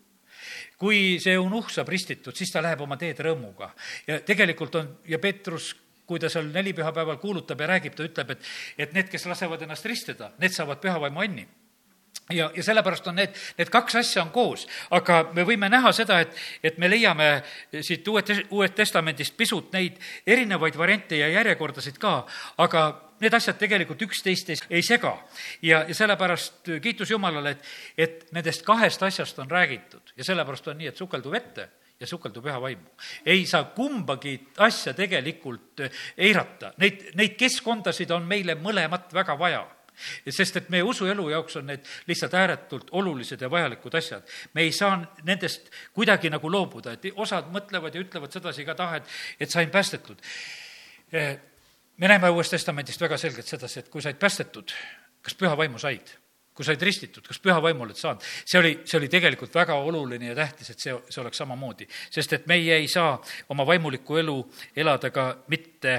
kui 0.78 1.20
see 1.22 1.36
eunuhh 1.38 1.68
saab 1.70 1.90
ristitud, 1.92 2.34
siis 2.34 2.50
ta 2.50 2.62
läheb 2.64 2.80
oma 2.82 2.96
teed 2.98 3.20
rõõmuga. 3.22 3.70
ja 4.06 4.18
tegelikult 4.26 4.74
on, 4.80 4.88
ja 5.06 5.18
Peetrus 5.22 5.72
kui 6.06 6.20
ta 6.20 6.28
seal 6.32 6.50
nelipühapäeval 6.52 7.18
kuulutab 7.22 7.60
ja 7.60 7.70
räägib, 7.74 7.96
ta 7.96 8.06
ütleb, 8.06 8.34
et, 8.34 8.46
et 8.78 8.94
need, 8.96 9.10
kes 9.12 9.26
lasevad 9.30 9.62
ennast 9.62 9.86
ristida, 9.86 10.32
need 10.42 10.54
saavad 10.54 10.82
pühavaimu 10.82 11.22
anni. 11.22 11.46
Ja, 12.30 12.50
ja 12.54 12.62
sellepärast 12.62 13.06
on 13.10 13.16
need, 13.18 13.34
need 13.58 13.70
kaks 13.72 13.96
asja 13.98 14.22
on 14.22 14.30
koos, 14.32 14.66
aga 14.94 15.22
me 15.34 15.44
võime 15.48 15.68
näha 15.72 15.90
seda, 15.96 16.20
et, 16.22 16.36
et 16.64 16.78
me 16.78 16.88
leiame 16.88 17.28
siit 17.80 18.06
Uued, 18.08 18.30
Uued 18.50 18.76
Testamendist 18.76 19.34
pisut 19.36 19.72
neid 19.74 19.98
erinevaid 20.26 20.76
variante 20.78 21.18
ja 21.18 21.28
järjekordasid 21.32 21.98
ka, 22.00 22.20
aga 22.62 22.84
need 23.22 23.34
asjad 23.36 23.58
tegelikult 23.58 24.06
üksteist 24.06 24.52
ei 24.54 24.82
sega. 24.86 25.16
ja, 25.62 25.82
ja 25.88 25.94
sellepärast 25.94 26.72
kiitus 26.82 27.10
Jumalale, 27.10 27.56
et, 27.56 27.70
et 27.96 28.32
nendest 28.32 28.64
kahest 28.66 29.02
asjast 29.02 29.38
on 29.38 29.50
räägitud. 29.50 30.14
Ja 30.16 30.24
sellepärast 30.24 30.68
on 30.68 30.78
nii, 30.78 30.92
et 30.92 30.96
sukeldu 30.96 31.30
vette 31.30 31.68
ja 32.02 32.08
sukeldu 32.10 32.42
püha 32.42 32.60
vaimu. 32.60 32.88
ei 33.26 33.46
saa 33.46 33.64
kumbagi 33.76 34.34
asja 34.58 34.94
tegelikult 34.94 35.84
eirata, 36.16 36.72
neid, 36.82 37.12
neid 37.14 37.38
keskkondasid 37.38 38.10
on 38.10 38.26
meile 38.28 38.58
mõlemat 38.58 39.14
väga 39.14 39.38
vaja 39.38 39.62
sest 40.30 40.56
et 40.56 40.70
meie 40.72 40.84
usuelu 40.86 41.28
jaoks 41.30 41.58
on 41.60 41.68
need 41.68 41.86
lihtsalt 42.08 42.34
ääretult 42.34 42.90
olulised 42.98 43.40
ja 43.40 43.50
vajalikud 43.50 43.94
asjad. 43.94 44.22
me 44.54 44.62
ei 44.62 44.72
saa 44.72 44.96
nendest 45.22 45.70
kuidagi 45.92 46.30
nagu 46.30 46.50
loobuda, 46.50 46.96
et 46.96 47.12
osad 47.14 47.50
mõtlevad 47.52 47.94
ja 47.94 48.02
ütlevad 48.02 48.32
sedasi 48.32 48.64
ka 48.64 48.74
taha, 48.74 48.96
et, 49.02 49.14
et 49.40 49.50
sain 49.50 49.70
päästetud. 49.70 50.18
me 51.96 52.08
näeme 52.08 52.30
Uuest 52.30 52.50
Testamendist 52.50 53.00
väga 53.00 53.16
selgelt 53.16 53.46
sedasi, 53.46 53.80
et 53.80 53.88
kui 53.88 54.02
said 54.02 54.18
päästetud, 54.18 54.72
kas 55.22 55.34
püha 55.34 55.56
vaimu 55.56 55.78
said 55.78 56.16
kui 56.52 56.66
said 56.66 56.82
ristitud, 56.84 57.24
kas 57.24 57.40
püha 57.40 57.56
vaimu 57.64 57.86
oled 57.86 57.96
saanud, 57.96 58.24
see 58.44 58.58
oli, 58.60 58.72
see 58.84 58.98
oli 58.98 59.08
tegelikult 59.12 59.54
väga 59.56 59.76
oluline 59.80 60.32
ja 60.32 60.36
tähtis, 60.36 60.72
et 60.74 60.84
see, 60.84 60.94
see 61.08 61.20
oleks 61.22 61.40
samamoodi. 61.40 61.86
sest 62.12 62.32
et 62.36 62.46
meie 62.46 62.76
ei 62.76 62.88
saa 62.92 63.14
oma 63.48 63.64
vaimulikku 63.66 64.18
elu 64.20 64.36
elada 64.76 65.10
ka 65.10 65.26
mitte 65.48 65.94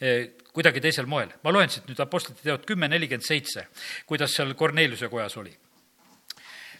eh, 0.00 0.32
kuidagi 0.52 0.80
teisel 0.82 1.06
moel. 1.06 1.30
ma 1.44 1.52
loen 1.52 1.70
siit 1.70 1.86
nüüd 1.86 2.00
Apostlite 2.02 2.42
teod 2.42 2.66
kümme 2.66 2.88
nelikümmend 2.90 3.26
seitse, 3.26 3.68
kuidas 4.06 4.34
seal 4.34 4.54
Korneliuse 4.58 5.08
kojas 5.08 5.36
oli. 5.38 5.54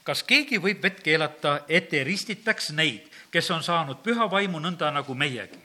kas 0.03 0.25
keegi 0.27 0.59
võib 0.59 0.83
vett 0.83 0.99
keelata, 1.03 1.61
et 1.69 1.95
ei 1.95 2.03
ristitaks 2.05 2.73
neid, 2.75 3.07
kes 3.31 3.51
on 3.55 3.63
saanud 3.63 4.03
püha 4.03 4.27
vaimu 4.31 4.59
nõnda 4.59 4.91
nagu 4.91 5.15
meiegi? 5.15 5.63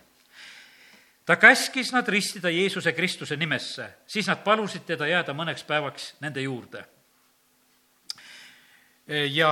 ta 1.25 1.39
käskis 1.41 1.89
nad 1.91 2.07
ristida 2.07 2.53
Jeesuse 2.53 2.93
Kristuse 2.93 3.35
nimesse, 3.35 3.89
siis 4.07 4.29
nad 4.29 4.45
palusid 4.45 4.85
teda 4.85 5.09
jääda 5.09 5.33
mõneks 5.33 5.65
päevaks 5.65 6.13
nende 6.21 6.45
juurde 6.45 6.85
ja 9.07 9.51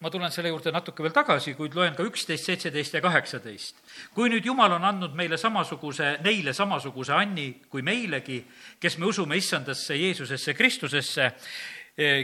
ma 0.00 0.10
tulen 0.10 0.32
selle 0.32 0.48
juurde 0.48 0.72
natuke 0.72 1.04
veel 1.04 1.12
tagasi, 1.12 1.54
kuid 1.56 1.74
loen 1.76 1.94
ka 1.96 2.04
üksteist, 2.08 2.46
seitseteist 2.48 2.94
ja 2.96 3.02
kaheksateist. 3.04 3.76
kui 4.14 4.30
nüüd 4.32 4.44
Jumal 4.44 4.72
on 4.72 4.84
andnud 4.84 5.14
meile 5.16 5.36
samasuguse, 5.36 6.18
neile 6.24 6.52
samasuguse 6.56 7.12
anni 7.12 7.50
kui 7.68 7.82
meilegi, 7.82 8.40
kes 8.80 8.98
me 8.98 9.06
usume 9.06 9.36
issandasse 9.36 9.96
Jeesusesse 9.96 10.54
Kristusesse, 10.54 11.32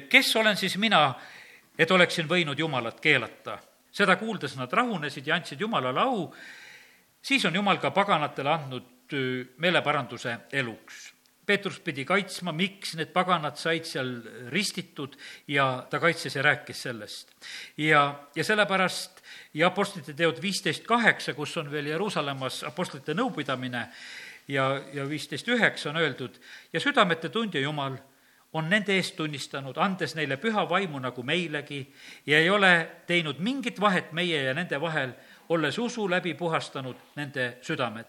kes 0.08 0.36
olen 0.36 0.56
siis 0.56 0.76
mina, 0.76 1.14
et 1.78 1.90
oleksin 1.90 2.28
võinud 2.28 2.58
Jumalat 2.58 3.00
keelata? 3.00 3.58
seda 3.96 4.18
kuuldes 4.20 4.58
nad 4.58 4.72
rahunesid 4.72 5.24
ja 5.24 5.38
andsid 5.38 5.60
Jumalale 5.60 6.00
au, 6.00 6.26
siis 7.24 7.44
on 7.48 7.54
Jumal 7.54 7.78
ka 7.80 7.90
paganatele 7.96 8.50
andnud 8.52 9.14
meeleparanduse 9.56 10.34
eluks 10.52 11.15
Peetrus 11.46 11.78
pidi 11.80 12.04
kaitsma, 12.04 12.52
miks 12.52 12.96
need 12.98 13.12
paganad 13.14 13.58
said 13.60 13.86
seal 13.86 14.10
ristitud 14.50 15.14
ja 15.48 15.86
ta 15.90 16.00
kaitses 16.02 16.34
ja 16.36 16.42
rääkis 16.42 16.82
sellest. 16.82 17.34
ja, 17.76 18.02
ja 18.34 18.44
sellepärast 18.44 19.22
ja 19.54 19.66
Apostlite 19.66 20.12
teod 20.12 20.42
viisteist 20.42 20.86
kaheksa, 20.86 21.34
kus 21.34 21.56
on 21.56 21.70
veel 21.70 21.86
Jeruusalemmas 21.92 22.64
Apostlite 22.64 23.14
nõupidamine 23.14 23.86
ja, 24.48 24.66
ja 24.92 25.08
viisteist 25.08 25.48
üheksa 25.48 25.90
on 25.90 26.02
öeldud, 26.02 26.40
ja 26.72 26.80
südamete 26.80 27.28
tundja 27.28 27.60
Jumal 27.60 27.96
on 28.56 28.70
nende 28.70 28.94
eest 28.96 29.16
tunnistanud, 29.16 29.76
andes 29.76 30.14
neile 30.16 30.38
püha 30.40 30.64
vaimu 30.68 31.00
nagu 31.02 31.22
meilegi 31.26 31.82
ja 32.26 32.38
ei 32.38 32.50
ole 32.50 32.72
teinud 33.06 33.38
mingit 33.38 33.80
vahet 33.80 34.12
meie 34.16 34.42
ja 34.46 34.54
nende 34.54 34.80
vahel, 34.80 35.12
olles 35.48 35.78
usu 35.78 36.08
läbi 36.10 36.34
puhastanud 36.34 36.96
nende 37.16 37.58
südamed. 37.62 38.06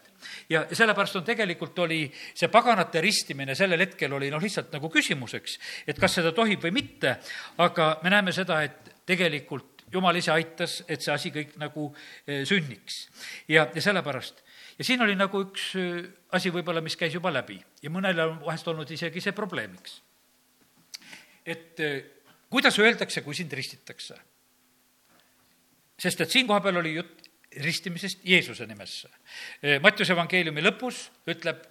ja 0.50 0.66
sellepärast 0.72 1.16
on 1.16 1.24
tegelikult 1.24 1.80
oli 1.80 2.12
see 2.34 2.48
paganate 2.48 3.02
ristimine 3.02 3.56
sellel 3.56 3.80
hetkel 3.80 4.14
oli 4.14 4.32
noh, 4.32 4.42
lihtsalt 4.42 4.72
nagu 4.74 4.90
küsimuseks, 4.90 5.60
et 5.88 6.00
kas 6.00 6.20
seda 6.20 6.32
tohib 6.32 6.64
või 6.64 6.72
mitte, 6.82 7.18
aga 7.58 7.98
me 8.04 8.10
näeme 8.10 8.32
seda, 8.32 8.62
et 8.64 8.96
tegelikult 9.06 9.86
jumal 9.94 10.16
ise 10.20 10.32
aitas, 10.34 10.82
et 10.88 11.02
see 11.02 11.14
asi 11.14 11.32
kõik 11.32 11.56
nagu 11.62 11.92
eh, 12.26 12.44
sünniks. 12.46 13.08
ja, 13.48 13.68
ja 13.74 13.82
sellepärast 13.82 14.44
ja 14.78 14.86
siin 14.86 15.02
oli 15.02 15.16
nagu 15.18 15.42
üks 15.48 15.70
eh, 15.80 16.04
asi 16.36 16.52
võib-olla, 16.54 16.82
mis 16.86 16.98
käis 17.00 17.16
juba 17.16 17.32
läbi 17.34 17.60
ja 17.84 17.92
mõnele 17.94 18.26
on 18.28 18.40
vahest 18.46 18.68
olnud 18.68 18.92
isegi 18.92 19.24
see 19.24 19.36
probleemiks. 19.38 20.02
et 21.46 21.80
eh, 21.80 22.02
kuidas 22.50 22.80
öeldakse, 22.80 23.22
kui 23.22 23.36
sind 23.36 23.54
ristitakse? 23.54 24.18
sest 25.98 26.22
et 26.22 26.32
siin 26.32 26.48
kohapeal 26.48 26.84
oli 26.84 26.98
jutt 27.00 27.27
ristimisest 27.64 28.24
Jeesuse 28.28 28.68
nimesse. 28.70 29.10
Mattiuse 29.84 30.14
evangeeliumi 30.16 30.64
lõpus 30.64 31.08
ütleb, 31.30 31.64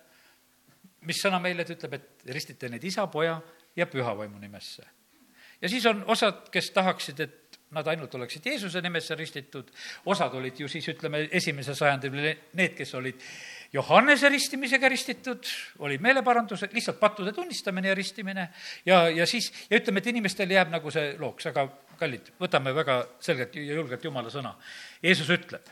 mis 1.06 1.22
sõna 1.22 1.40
meile, 1.42 1.64
ta 1.64 1.74
ütleb, 1.76 1.98
et 1.98 2.30
ristite 2.34 2.70
neid 2.72 2.84
isa, 2.84 3.06
poja 3.10 3.38
ja 3.76 3.86
pühavaimu 3.86 4.38
nimesse. 4.42 4.82
ja 5.60 5.68
siis 5.68 5.86
on 5.86 6.04
osad, 6.12 6.48
kes 6.52 6.70
tahaksid, 6.70 7.20
et 7.20 7.46
nad 7.74 7.86
ainult 7.90 8.14
oleksid 8.14 8.44
Jeesuse 8.46 8.80
nimesse 8.82 9.14
ristitud, 9.18 9.70
osad 10.06 10.34
olid 10.38 10.60
ju 10.60 10.68
siis, 10.68 10.86
ütleme, 10.92 11.24
esimese 11.34 11.74
sajandil 11.74 12.14
need, 12.54 12.74
kes 12.76 12.94
olid 12.94 13.22
Johannese 13.72 14.28
ristimisega 14.30 14.88
ristitud, 14.88 15.48
oli 15.84 15.98
meeleparandus, 15.98 16.62
lihtsalt 16.72 17.00
pattude 17.00 17.32
tunnistamine 17.34 17.90
ja 17.90 17.96
ristimine 17.98 18.48
ja, 18.86 19.08
ja 19.10 19.26
siis, 19.26 19.50
ja 19.70 19.80
ütleme, 19.80 20.00
et 20.02 20.12
inimestel 20.12 20.54
jääb 20.54 20.70
nagu 20.72 20.92
see 20.94 21.16
looks, 21.18 21.50
aga 21.50 21.66
kallid, 21.98 22.30
võtame 22.40 22.74
väga 22.76 23.00
selgelt 23.24 23.56
ja 23.58 23.80
julgelt 23.80 24.04
Jumala 24.04 24.30
sõna. 24.32 24.54
Jeesus 25.02 25.30
ütleb, 25.32 25.66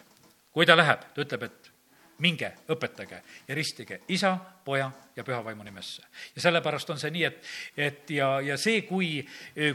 kui 0.55 0.67
ta 0.67 0.77
läheb, 0.79 1.07
ta 1.15 1.25
ütleb, 1.25 1.49
et 1.49 1.75
minge, 2.23 2.51
õpetage 2.71 3.19
ja 3.49 3.55
ristige 3.57 4.01
isa, 4.09 4.37
poja 4.65 4.87
ja 5.17 5.25
püha 5.27 5.41
vaimu 5.45 5.65
nimesse. 5.67 6.03
ja 6.37 6.43
sellepärast 6.43 6.91
on 6.91 6.99
see 6.99 7.11
nii, 7.11 7.25
et, 7.25 7.49
et 7.77 8.11
ja, 8.15 8.29
ja 8.41 8.57
see, 8.59 8.83
kui, 8.87 9.09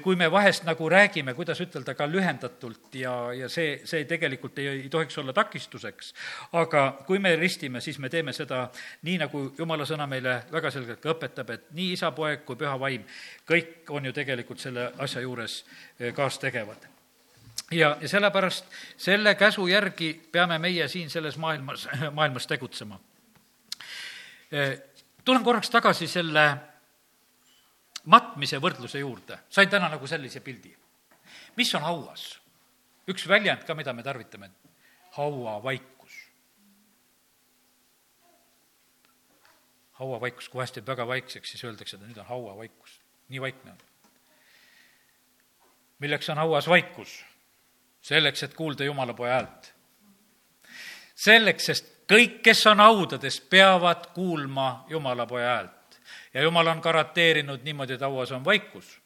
kui 0.03 0.15
me 0.15 0.29
vahest 0.31 0.63
nagu 0.67 0.89
räägime, 0.89 1.33
kuidas 1.35 1.59
ütelda, 1.61 1.95
ka 1.95 2.07
lühendatult 2.07 2.95
ja, 2.95 3.13
ja 3.35 3.49
see, 3.49 3.81
see 3.85 4.05
tegelikult 4.09 4.59
ei, 4.59 4.67
ei 4.67 4.89
tohiks 4.89 5.17
olla 5.19 5.35
takistuseks, 5.35 6.13
aga 6.59 6.85
kui 7.07 7.19
me 7.19 7.35
ristime, 7.35 7.81
siis 7.83 7.99
me 7.99 8.09
teeme 8.09 8.33
seda 8.33 8.65
nii, 9.03 9.17
nagu 9.25 9.43
jumala 9.57 9.87
sõna 9.87 10.07
meile 10.07 10.41
väga 10.51 10.71
selgelt 10.71 11.03
ka 11.03 11.13
õpetab, 11.15 11.51
et 11.55 11.67
nii 11.75 11.91
isa, 11.97 12.13
poeg 12.15 12.45
kui 12.47 12.59
püha 12.59 12.77
vaim, 12.79 13.03
kõik 13.49 13.91
on 13.91 14.07
ju 14.07 14.15
tegelikult 14.15 14.63
selle 14.63 14.93
asja 14.97 15.27
juures 15.27 15.63
eh, 15.99 16.13
kaastegevad 16.15 16.87
ja, 17.71 17.97
ja 18.01 18.09
sellepärast 18.09 18.65
selle 18.97 19.35
käsu 19.35 19.67
järgi 19.67 20.13
peame 20.31 20.59
meie 20.59 20.87
siin 20.87 21.09
selles 21.09 21.37
maailmas, 21.37 21.87
maailmas 22.17 22.47
tegutsema. 22.47 22.99
Eh, 24.51 24.79
tulen 25.25 25.43
korraks 25.43 25.69
tagasi 25.69 26.07
selle 26.07 26.45
matmise 28.09 28.59
võrdluse 28.61 29.01
juurde, 29.01 29.39
sain 29.49 29.69
täna 29.69 29.89
nagu 29.89 30.07
sellise 30.07 30.39
pildi. 30.39 30.75
mis 31.55 31.75
on 31.75 31.81
hauas? 31.81 32.39
üks 33.09 33.27
väljend 33.27 33.65
ka, 33.65 33.75
mida 33.75 33.93
me 33.93 34.03
tarvitame, 34.03 34.51
hauavaikus. 35.17 36.17
hauavaikus, 39.99 40.49
kui 40.49 40.59
vahest 40.59 40.77
jääb 40.77 40.87
väga 40.87 41.07
vaikseks, 41.07 41.51
siis 41.51 41.63
öeldakse, 41.63 41.97
et 41.97 42.07
nüüd 42.07 42.17
on 42.17 42.25
hauavaikus. 42.25 42.99
nii 43.29 43.41
vaikne 43.41 43.71
on. 43.71 43.77
milleks 45.99 46.29
on 46.29 46.37
hauas 46.37 46.67
vaikus? 46.67 47.19
Selleks, 48.01 48.43
et 48.43 48.53
kuulda 48.53 48.83
Jumala 48.83 49.13
poja 49.13 49.33
häält. 49.33 49.73
selleks, 51.15 51.65
sest 51.65 51.85
kõik, 52.09 52.39
kes 52.43 52.65
on 52.67 52.79
haudades, 52.79 53.41
peavad 53.41 54.09
kuulma 54.13 54.85
Jumala 54.89 55.25
poja 55.25 55.47
häält. 55.55 55.99
ja 56.33 56.41
Jumal 56.41 56.67
on 56.67 56.79
garanteerinud 56.79 57.63
niimoodi, 57.63 57.93
et 57.93 58.01
hauas 58.01 58.31
on 58.31 58.45
vaikus. 58.45 59.01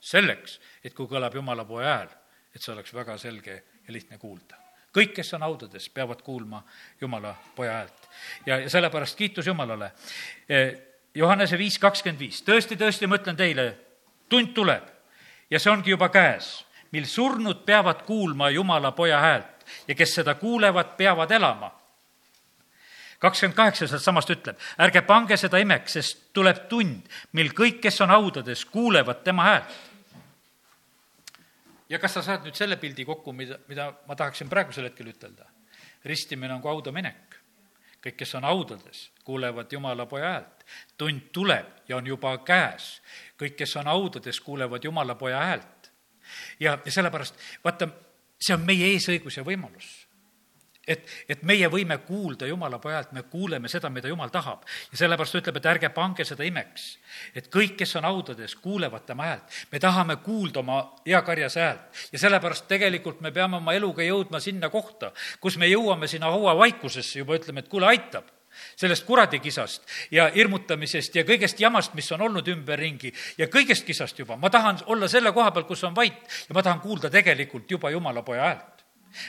selleks, 0.00 0.60
et 0.84 0.94
kui 0.94 1.06
kõlab 1.06 1.34
Jumala 1.34 1.64
poja 1.64 1.96
hääl, 1.96 2.08
et 2.54 2.62
see 2.62 2.72
oleks 2.72 2.94
väga 2.94 3.18
selge 3.18 3.62
ja 3.86 3.92
lihtne 3.92 4.18
kuulda. 4.18 4.56
kõik, 4.96 5.14
kes 5.14 5.34
on 5.34 5.42
haudades, 5.42 5.88
peavad 5.88 6.22
kuulma 6.22 6.64
Jumala 7.00 7.34
poja 7.56 7.72
häält. 7.72 8.08
ja, 8.46 8.58
ja 8.58 8.70
sellepärast 8.70 9.16
kiitus 9.16 9.46
Jumalale. 9.46 9.92
E, 10.48 10.72
Johannese 11.14 11.58
viis 11.58 11.78
kakskümmend 11.78 12.20
viis, 12.20 12.42
tõesti, 12.42 12.76
tõesti, 12.78 13.06
ma 13.06 13.16
ütlen 13.16 13.36
teile, 13.36 13.78
tund 14.28 14.54
tuleb 14.54 14.84
ja 15.50 15.58
see 15.58 15.72
ongi 15.72 15.90
juba 15.90 16.08
käes 16.08 16.64
mil 16.92 17.06
surnud 17.06 17.64
peavad 17.66 18.02
kuulma 18.02 18.50
Jumala 18.50 18.92
poja 18.92 19.20
häält 19.20 19.66
ja 19.88 19.94
kes 19.94 20.14
seda 20.14 20.34
kuulevad, 20.34 20.96
peavad 20.96 21.30
elama. 21.30 21.80
kakskümmend 23.18 23.56
kaheksa 23.56 23.86
sealtsamast 23.86 24.30
ütleb, 24.32 24.56
ärge 24.80 25.02
pange 25.04 25.36
seda 25.36 25.58
imeks, 25.60 25.92
sest 25.92 26.22
tuleb 26.32 26.62
tund, 26.68 27.04
mil 27.36 27.50
kõik, 27.52 27.76
kes 27.84 28.00
on 28.00 28.08
haudades, 28.10 28.64
kuulevad 28.64 29.22
tema 29.24 29.44
häält. 29.44 29.74
ja 31.88 31.98
kas 31.98 32.14
sa 32.14 32.22
saad 32.22 32.46
nüüd 32.46 32.56
selle 32.56 32.76
pildi 32.76 33.04
kokku, 33.04 33.32
mida, 33.32 33.58
mida 33.68 33.92
ma 34.08 34.16
tahaksin 34.16 34.48
praegusel 34.48 34.88
hetkel 34.88 35.12
ütelda? 35.12 35.46
ristimine 36.04 36.54
on 36.54 36.62
kui 36.62 36.72
hauda 36.72 36.92
minek. 36.92 37.36
kõik, 38.00 38.16
kes 38.16 38.34
on 38.34 38.44
haudades, 38.44 39.10
kuulevad 39.24 39.72
Jumala 39.72 40.06
poja 40.06 40.32
häält. 40.32 40.64
tund 40.98 41.30
tuleb 41.32 41.66
ja 41.88 41.96
on 41.96 42.06
juba 42.06 42.38
käes. 42.38 43.02
kõik, 43.38 43.54
kes 43.56 43.76
on 43.76 43.86
haudades, 43.86 44.40
kuulevad 44.40 44.84
Jumala 44.84 45.14
poja 45.14 45.38
häält 45.38 45.79
ja, 46.60 46.78
sellepärast 46.86 47.34
vaata, 47.64 47.88
see 48.40 48.54
on 48.54 48.64
meie 48.66 48.92
eesõigus 48.94 49.36
ja 49.36 49.44
võimalus 49.46 49.90
et, 50.90 51.06
et 51.28 51.42
meie 51.46 51.68
võime 51.70 51.98
kuulda 52.06 52.48
Jumala 52.48 52.78
pojalt, 52.82 53.12
me 53.12 53.22
kuuleme 53.30 53.68
seda, 53.68 53.90
mida 53.92 54.08
Jumal 54.08 54.32
tahab. 54.32 54.64
ja 54.92 54.98
sellepärast 54.98 55.36
ta 55.36 55.42
ütleb, 55.42 55.60
et 55.60 55.68
ärge 55.72 55.90
pange 55.94 56.24
seda 56.24 56.44
imeks. 56.46 56.86
et 57.34 57.50
kõik, 57.52 57.76
kes 57.78 57.96
on 58.00 58.08
haudades, 58.08 58.56
kuulevad 58.56 59.06
tema 59.06 59.28
häält. 59.28 59.60
me 59.72 59.78
tahame 59.78 60.16
kuulda 60.24 60.60
oma 60.60 60.80
eakarjase 61.06 61.60
häält. 61.60 62.02
ja 62.12 62.18
sellepärast 62.18 62.68
tegelikult 62.68 63.20
me 63.20 63.30
peame 63.30 63.56
oma 63.56 63.74
eluga 63.74 64.02
jõudma 64.02 64.40
sinna 64.40 64.70
kohta, 64.70 65.12
kus 65.40 65.58
me 65.58 65.68
jõuame 65.70 66.08
sinna 66.08 66.30
hauavaikusesse 66.30 67.18
juba, 67.18 67.38
ütleme, 67.38 67.60
et 67.60 67.68
kuule, 67.68 67.86
aitab 67.86 68.39
sellest 68.76 69.06
kuradikisast 69.06 69.86
ja 70.10 70.30
hirmutamisest 70.34 71.16
ja 71.16 71.24
kõigest 71.24 71.60
jamast, 71.60 71.94
mis 71.94 72.10
on 72.12 72.26
olnud 72.28 72.48
ümberringi 72.48 73.12
ja 73.38 73.46
kõigest 73.46 73.86
kisast 73.86 74.18
juba. 74.18 74.36
ma 74.36 74.50
tahan 74.50 74.82
olla 74.86 75.08
selle 75.08 75.32
koha 75.32 75.50
peal, 75.50 75.64
kus 75.64 75.84
on 75.84 75.96
vait 75.96 76.20
ja 76.48 76.54
ma 76.54 76.62
tahan 76.62 76.80
kuulda 76.80 77.10
tegelikult 77.10 77.70
juba 77.70 77.90
Jumala 77.90 78.22
poja 78.22 78.42
häält 78.42 78.84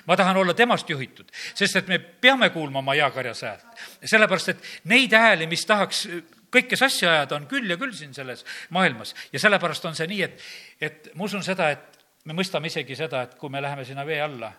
ma 0.06 0.18
tahan 0.18 0.38
olla 0.38 0.54
temast 0.54 0.90
juhitud, 0.90 1.32
sest 1.56 1.76
et 1.76 1.88
me 1.88 2.00
peame 2.00 2.50
kuulma 2.50 2.80
oma 2.80 2.96
jaakarjas 2.96 3.42
häält. 3.42 3.66
sellepärast, 4.06 4.50
et 4.50 4.64
neid 4.84 5.14
hääli, 5.14 5.48
mis 5.48 5.66
tahaks 5.66 6.08
kõike 6.52 6.78
sassi 6.78 7.08
ajada, 7.08 7.36
on 7.36 7.48
küll 7.48 7.70
ja 7.70 7.78
küll 7.78 7.94
siin 7.96 8.14
selles 8.14 8.46
maailmas 8.70 9.16
ja 9.34 9.40
sellepärast 9.40 9.86
on 9.86 9.96
see 9.96 10.08
nii, 10.12 10.22
et, 10.28 10.46
et 10.82 11.12
ma 11.16 11.26
usun 11.26 11.44
seda, 11.44 11.72
et 11.72 12.02
me 12.26 12.36
mõistame 12.38 12.70
isegi 12.70 12.96
seda, 12.96 13.24
et 13.26 13.36
kui 13.40 13.50
me 13.50 13.62
läheme 13.62 13.86
sinna 13.88 14.06
vee 14.06 14.22
alla, 14.22 14.52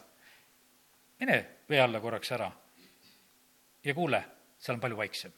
mine 1.20 1.38
vee 1.70 1.80
alla 1.80 2.00
korraks 2.00 2.32
ära 2.34 2.50
ja 3.84 3.94
kuule, 3.94 4.22
seal 4.62 4.78
on 4.78 4.82
palju 4.82 4.98
vaiksem. 4.98 5.32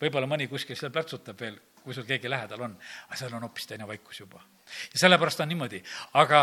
võib-olla 0.00 0.28
mõni 0.28 0.48
kuskil 0.48 0.76
seal 0.76 0.92
plärtsutab 0.92 1.40
veel, 1.40 1.58
kui 1.80 1.96
sul 1.96 2.08
keegi 2.08 2.28
lähedal 2.28 2.66
on, 2.68 2.76
aga 3.08 3.16
seal 3.16 3.34
on 3.36 3.48
hoopis 3.48 3.68
teine 3.68 3.88
vaikus 3.88 4.20
juba. 4.20 4.42
ja 4.92 5.00
sellepärast 5.04 5.40
on 5.40 5.48
niimoodi, 5.48 5.82
aga 6.20 6.42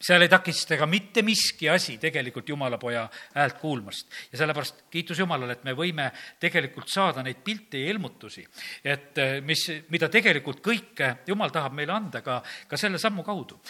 seal 0.00 0.24
ei 0.24 0.30
takista 0.32 0.78
ka 0.80 0.86
mitte 0.88 1.22
miski 1.22 1.68
asi 1.68 1.98
tegelikult 2.00 2.48
Jumala 2.48 2.78
poja 2.80 3.04
häält 3.34 3.58
kuulmast. 3.60 4.08
ja 4.32 4.38
sellepärast 4.38 4.84
kiitus 4.90 5.18
Jumalale, 5.18 5.52
et 5.52 5.64
me 5.64 5.76
võime 5.76 6.10
tegelikult 6.40 6.88
saada 6.88 7.22
neid 7.22 7.42
pilte 7.44 7.78
ja 7.78 7.90
ilmutusi, 7.92 8.46
et 8.84 9.18
eh, 9.18 9.40
mis, 9.44 9.66
mida 9.88 10.08
tegelikult 10.08 10.64
kõike 10.64 11.16
Jumal 11.26 11.52
tahab 11.52 11.76
meile 11.76 11.92
anda 11.92 12.24
ka, 12.24 12.40
ka 12.68 12.76
selle 12.76 12.98
sammu 12.98 13.22
kaudu. 13.22 13.60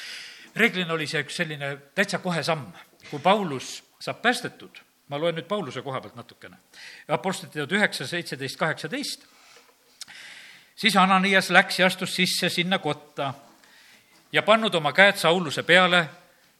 reeglina 0.55 0.95
oli 0.95 1.07
see 1.07 1.25
üks 1.27 1.43
selline 1.43 1.77
täitsa 1.95 2.19
kohe 2.19 2.43
samm, 2.43 2.71
kui 3.11 3.19
Paulus 3.19 3.81
saab 4.01 4.23
päästetud, 4.23 4.79
ma 5.11 5.19
loen 5.19 5.35
nüüd 5.35 5.49
Pauluse 5.51 5.83
koha 5.83 6.01
pealt 6.01 6.17
natukene, 6.17 6.57
Apostlite 7.11 7.59
teod 7.59 7.73
üheksa, 7.75 8.07
seitseteist, 8.07 8.59
kaheksateist, 8.59 9.27
siis 10.79 10.97
Ananias 10.97 11.51
läks 11.51 11.81
ja 11.83 11.91
astus 11.91 12.15
sisse 12.17 12.49
sinna 12.49 12.79
kotta 12.79 13.33
ja 14.33 14.43
pannud 14.47 14.75
oma 14.75 14.93
käed 14.95 15.19
Sauluse 15.19 15.63
peale, 15.67 16.05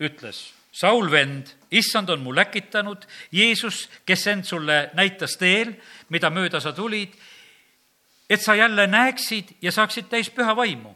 ütles, 0.03 0.51
Saul 0.73 1.11
vend, 1.11 1.49
issand 1.71 2.11
on 2.11 2.21
mu 2.23 2.35
läkitanud, 2.35 3.03
Jeesus, 3.33 3.89
kes 4.07 4.27
end 4.31 4.47
sulle 4.47 4.91
näitas 4.95 5.35
teel, 5.39 5.75
mida 6.09 6.31
mööda 6.31 6.61
sa 6.63 6.73
tulid, 6.73 7.15
et 8.31 8.43
sa 8.43 8.55
jälle 8.55 8.87
näeksid 8.87 9.57
ja 9.63 9.73
saaksid 9.73 10.11
täis 10.11 10.31
püha 10.31 10.57
vaimu. 10.57 10.95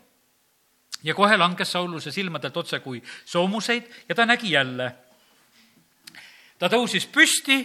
ja 1.04 1.14
kohe 1.14 1.36
langes 1.36 1.72
Sauluse 1.72 2.10
silmadelt 2.10 2.56
otse 2.56 2.78
kui 2.80 3.02
soomuseid 3.24 3.90
ja 4.08 4.14
ta 4.14 4.26
nägi 4.26 4.50
jälle. 4.50 4.94
Ta 6.58 6.68
tõusis 6.68 7.06
püsti 7.06 7.58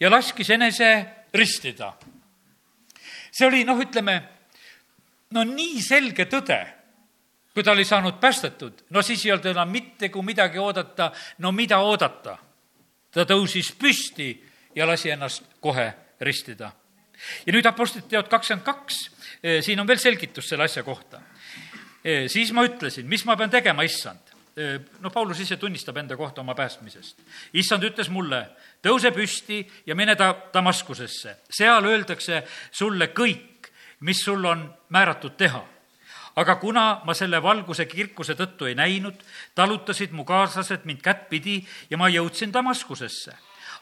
ja 0.00 0.10
laskis 0.10 0.50
enese 0.50 0.90
ristida. 1.34 1.92
see 3.30 3.46
oli, 3.46 3.64
noh, 3.64 3.78
ütleme, 3.80 4.22
no 5.30 5.44
nii 5.44 5.82
selge 5.82 6.26
tõde 6.30 6.62
kui 7.54 7.62
ta 7.62 7.72
oli 7.72 7.84
saanud 7.84 8.18
päästetud, 8.20 8.80
no 8.90 9.02
siis 9.02 9.22
ei 9.26 9.32
olnud 9.32 9.46
enam 9.46 9.70
mitte 9.70 10.08
kui 10.10 10.26
midagi 10.26 10.58
oodata, 10.58 11.12
no 11.38 11.52
mida 11.52 11.78
oodata? 11.78 12.38
ta 13.14 13.22
tõusis 13.22 13.68
püsti 13.78 14.32
ja 14.74 14.88
lasi 14.90 15.12
ennast 15.14 15.44
kohe 15.62 15.86
ristida. 16.20 16.72
ja 17.46 17.52
nüüd 17.54 17.66
Apostlite 17.66 18.08
teod 18.10 18.28
kakskümmend 18.28 18.66
kaks, 18.66 18.96
eh, 19.42 19.62
siin 19.62 19.80
on 19.80 19.86
veel 19.86 20.02
selgitus 20.02 20.48
selle 20.48 20.64
asja 20.64 20.82
kohta. 20.82 21.20
Eh, 22.04 22.28
siis 22.28 22.50
ma 22.52 22.64
ütlesin, 22.66 23.06
mis 23.06 23.24
ma 23.24 23.36
pean 23.36 23.50
tegema, 23.50 23.82
issand? 23.82 24.33
Eh, 24.56 24.80
no 25.00 25.10
Paulus 25.10 25.40
ise 25.40 25.56
tunnistab 25.56 25.96
enda 25.96 26.16
kohta 26.16 26.40
oma 26.40 26.54
päästmisest. 26.54 27.18
issand 27.54 27.82
ütles 27.82 28.08
mulle, 28.08 28.46
tõuse 28.82 29.10
püsti 29.10 29.64
ja 29.86 29.94
mine 29.94 30.14
ta 30.16 30.30
Damaskusesse, 30.54 31.36
seal 31.50 31.84
öeldakse 31.84 32.44
sulle 32.70 33.10
kõik, 33.10 33.70
mis 34.00 34.22
sul 34.24 34.44
on 34.44 34.62
määratud 34.88 35.34
teha 35.36 35.64
aga 36.36 36.56
kuna 36.56 36.84
ma 37.06 37.14
selle 37.14 37.40
valguse 37.42 37.86
kirkuse 37.86 38.34
tõttu 38.38 38.68
ei 38.68 38.74
näinud, 38.78 39.16
talutasid 39.54 40.14
mu 40.14 40.24
kaaslased 40.26 40.86
mind 40.88 41.02
kättpidi 41.02 41.60
ja 41.90 41.98
ma 41.98 42.08
jõudsin 42.10 42.52
Damaskusesse. 42.52 43.32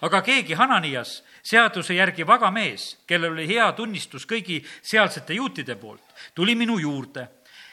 aga 0.03 0.23
keegi 0.23 0.55
Hananias, 0.55 1.23
seaduse 1.43 1.95
järgi 1.95 2.27
vaga 2.27 2.51
mees, 2.51 2.99
kellel 3.07 3.33
oli 3.33 3.47
hea 3.47 3.73
tunnistus 3.73 4.27
kõigi 4.27 4.65
sealsete 4.83 5.35
juutide 5.35 5.77
poolt, 5.77 6.03
tuli 6.35 6.55
minu 6.55 6.79
juurde. 6.79 7.29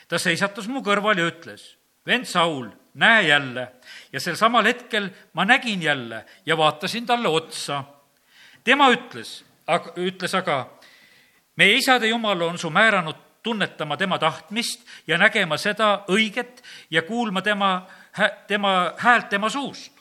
ta 0.07 0.17
seisatus 0.17 0.67
mu 0.67 0.81
kõrval 0.81 1.17
ja 1.17 1.27
ütles, 1.27 1.77
vend 2.05 2.25
Saul, 2.25 2.69
näe 2.99 3.27
jälle. 3.27 3.71
ja 4.13 4.19
sel 4.19 4.35
samal 4.35 4.65
hetkel 4.65 5.09
ma 5.33 5.45
nägin 5.45 5.83
jälle 5.83 6.25
ja 6.45 6.57
vaatasin 6.57 7.05
talle 7.05 7.27
otsa. 7.27 7.83
tema 8.63 8.89
ütles, 8.89 9.43
ütles 9.95 10.35
aga, 10.35 10.69
meie 11.55 11.77
isade 11.77 12.07
jumal 12.07 12.41
on 12.41 12.57
su 12.57 12.69
määranud 12.69 13.15
tunnetama 13.43 13.97
tema 13.97 14.19
tahtmist 14.19 14.83
ja 15.07 15.17
nägema 15.17 15.57
seda 15.57 16.03
õiget 16.07 16.63
ja 16.91 17.01
kuulma 17.01 17.41
tema, 17.41 17.87
tema 18.47 18.93
häält 18.97 19.29
tema 19.29 19.49
suust. 19.49 19.93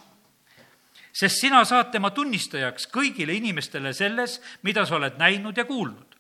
sest 1.12 1.40
sina 1.40 1.64
saad 1.64 1.90
tema 1.90 2.11
tunnistajaks 2.11 2.88
kõigile 2.94 3.34
inimestele 3.34 3.92
selles, 3.92 4.40
mida 4.62 4.86
sa 4.86 4.96
oled 4.96 5.18
näinud 5.18 5.57
ja 5.57 5.64
kuulnud. 5.64 6.16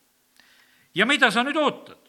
ja 0.94 1.06
mida 1.06 1.30
sa 1.30 1.42
nüüd 1.42 1.56
ootad? 1.56 2.07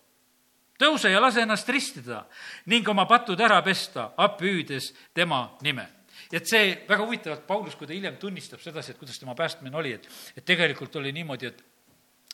Tõuse 0.80 1.12
ja 1.12 1.22
lase 1.22 1.44
ennast 1.44 1.70
ristida 1.70 2.24
ning 2.72 2.88
oma 2.88 3.06
patud 3.06 3.40
ära 3.40 3.62
pesta, 3.66 4.12
appi-hüüdes 4.18 4.94
tema 5.14 5.46
nime 5.62 5.88
et 6.30 6.46
see 6.46 6.76
väga 6.86 7.06
huvitavalt, 7.06 7.48
Paulus, 7.48 7.76
kui 7.76 7.88
ta 7.90 7.96
hiljem 7.96 8.20
tunnistab 8.22 8.62
sedasi, 8.62 8.94
et 8.94 9.00
kuidas 9.00 9.18
tema 9.18 9.34
päästmine 9.36 9.78
oli, 9.78 9.96
et, 9.98 10.06
et 10.38 10.46
tegelikult 10.46 10.96
oli 11.02 11.14
niimoodi, 11.16 11.50
et 11.50 11.66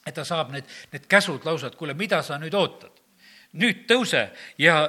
et 0.06 0.14
ta 0.14 0.22
saab 0.26 0.52
need, 0.54 0.68
need 0.94 1.08
käsud 1.10 1.46
lausa, 1.48 1.72
et 1.72 1.78
kuule, 1.80 1.96
mida 1.98 2.22
sa 2.24 2.38
nüüd 2.42 2.54
ootad? 2.54 3.02
nüüd 3.56 3.86
tõuse 3.88 4.26
ja 4.60 4.82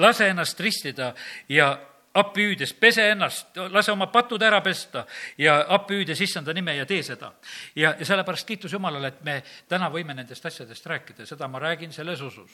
lase 0.00 0.30
ennast 0.32 0.60
ristida 0.64 1.10
ja 1.52 1.74
appi 2.14 2.46
hüüdes, 2.48 2.72
pese 2.78 3.08
ennast, 3.10 3.56
lase 3.74 3.92
oma 3.92 4.06
patud 4.12 4.42
ära 4.42 4.60
pesta 4.62 5.04
ja 5.38 5.58
appi 5.74 5.98
hüüdes 5.98 6.20
issanda 6.22 6.54
nime 6.54 6.76
ja 6.76 6.86
tee 6.86 7.02
seda. 7.02 7.32
ja, 7.76 7.94
ja 7.98 8.06
sellepärast 8.06 8.46
kiitus 8.46 8.72
Jumalale, 8.72 9.10
et 9.10 9.22
me 9.26 9.42
täna 9.68 9.90
võime 9.90 10.14
nendest 10.14 10.46
asjadest 10.46 10.86
rääkida, 10.86 11.26
seda 11.26 11.48
ma 11.48 11.58
räägin 11.58 11.92
selles 11.92 12.22
usus, 12.22 12.50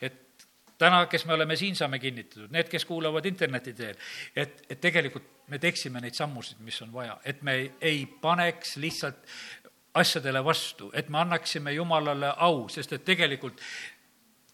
et 0.00 0.46
täna, 0.78 1.04
kes 1.06 1.26
me 1.28 1.36
oleme 1.36 1.56
siin, 1.56 1.76
saame 1.76 1.98
kinnitatud, 2.02 2.50
need, 2.52 2.68
kes 2.72 2.84
kuulavad 2.88 3.26
interneti 3.28 3.74
teel, 3.76 3.98
et, 4.36 4.62
et 4.70 4.80
tegelikult 4.80 5.28
me 5.52 5.60
teeksime 5.60 6.00
neid 6.00 6.16
sammusid, 6.16 6.62
mis 6.64 6.80
on 6.82 6.92
vaja, 6.92 7.18
et 7.24 7.42
me 7.42 7.58
ei, 7.58 7.72
ei 7.80 8.06
paneks 8.06 8.76
lihtsalt 8.82 9.34
asjadele 9.94 10.40
vastu, 10.44 10.88
et 10.96 11.10
me 11.12 11.20
annaksime 11.20 11.74
Jumalale 11.76 12.32
au, 12.36 12.64
sest 12.72 12.96
et 12.96 13.04
tegelikult 13.04 13.60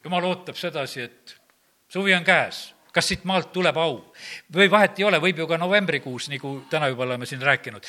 Jumal 0.04 0.24
ootab 0.24 0.56
sedasi, 0.56 1.02
et 1.06 1.36
suvi 1.90 2.14
on 2.14 2.26
käes 2.26 2.68
kas 2.98 3.12
siit 3.12 3.24
maalt 3.28 3.52
tuleb 3.54 3.76
au? 3.78 4.00
või 4.54 4.66
vahet 4.70 4.98
ei 4.98 5.04
ole, 5.06 5.20
võib 5.22 5.38
ju 5.38 5.46
ka 5.46 5.58
novembrikuus, 5.60 6.26
nagu 6.32 6.54
täna 6.70 6.88
juba 6.90 7.04
oleme 7.04 7.26
siin 7.26 7.42
rääkinud. 7.42 7.86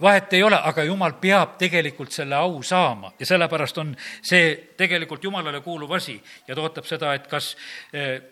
vahet 0.00 0.32
ei 0.32 0.42
ole, 0.42 0.56
aga 0.56 0.84
jumal 0.88 1.12
peab 1.20 1.58
tegelikult 1.60 2.14
selle 2.14 2.38
au 2.38 2.62
saama 2.64 3.12
ja 3.20 3.28
sellepärast 3.28 3.78
on 3.82 3.92
see 4.22 4.72
tegelikult 4.80 5.24
jumalale 5.24 5.60
kuuluv 5.60 5.92
asi 5.92 6.16
ja 6.48 6.54
ta 6.54 6.64
ootab 6.64 6.88
seda, 6.88 7.12
et 7.14 7.28
kas, 7.28 7.52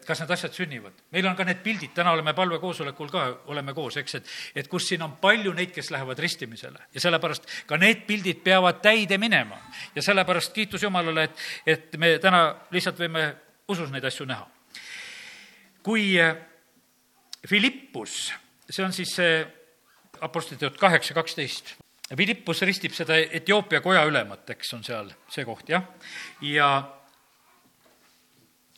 kas 0.07 0.25
need 0.25 0.35
asjad 0.39 0.57
sünnivad. 0.57 0.97
meil 1.13 1.29
on 1.29 1.37
ka 1.37 1.45
need 1.45 1.63
pildid, 1.65 1.93
täna 1.95 2.17
oleme 2.17 2.33
palvekoosolekul 2.35 3.13
ka, 3.13 3.29
oleme 3.53 3.75
koos, 3.77 4.01
eks, 4.01 4.15
et, 4.21 4.35
et 4.63 4.69
kus 4.69 4.89
siin 4.89 5.05
on 5.05 5.19
palju 5.21 5.53
neid, 5.53 5.75
kes 5.77 5.91
lähevad 5.93 6.19
ristimisele 6.19 6.89
ja 6.95 7.01
sellepärast 7.05 7.49
ka 7.67 7.77
need 7.77 8.07
pildid 8.07 8.41
peavad 8.45 8.81
täide 8.83 9.19
minema. 9.19 9.61
ja 9.95 10.03
sellepärast 10.03 10.53
kiitus 10.53 10.83
Jumalale, 10.83 11.29
et, 11.29 11.49
et 11.67 11.99
me 11.99 12.17
täna 12.19 12.55
lihtsalt 12.71 13.01
võime 13.05 13.35
usus 13.69 13.91
neid 13.93 14.05
asju 14.09 14.25
näha 14.25 14.58
kui 15.89 16.21
äh, 16.21 16.37
Philippus, 17.49 18.29
see 18.69 18.85
on 18.85 18.93
siis 18.93 19.15
see 19.17 19.37
Apostlite 20.21 20.67
jutt 20.67 20.81
kaheksa, 20.81 21.15
kaksteist, 21.17 21.77
Philippus 22.09 22.61
ristib 22.67 22.93
seda 22.97 23.17
Etioopia 23.17 23.81
koja 23.81 24.03
ülemat, 24.09 24.51
eks 24.53 24.73
on 24.77 24.83
seal 24.85 25.09
see 25.33 25.47
koht, 25.49 25.71
jah, 25.73 25.87
ja 26.45 26.69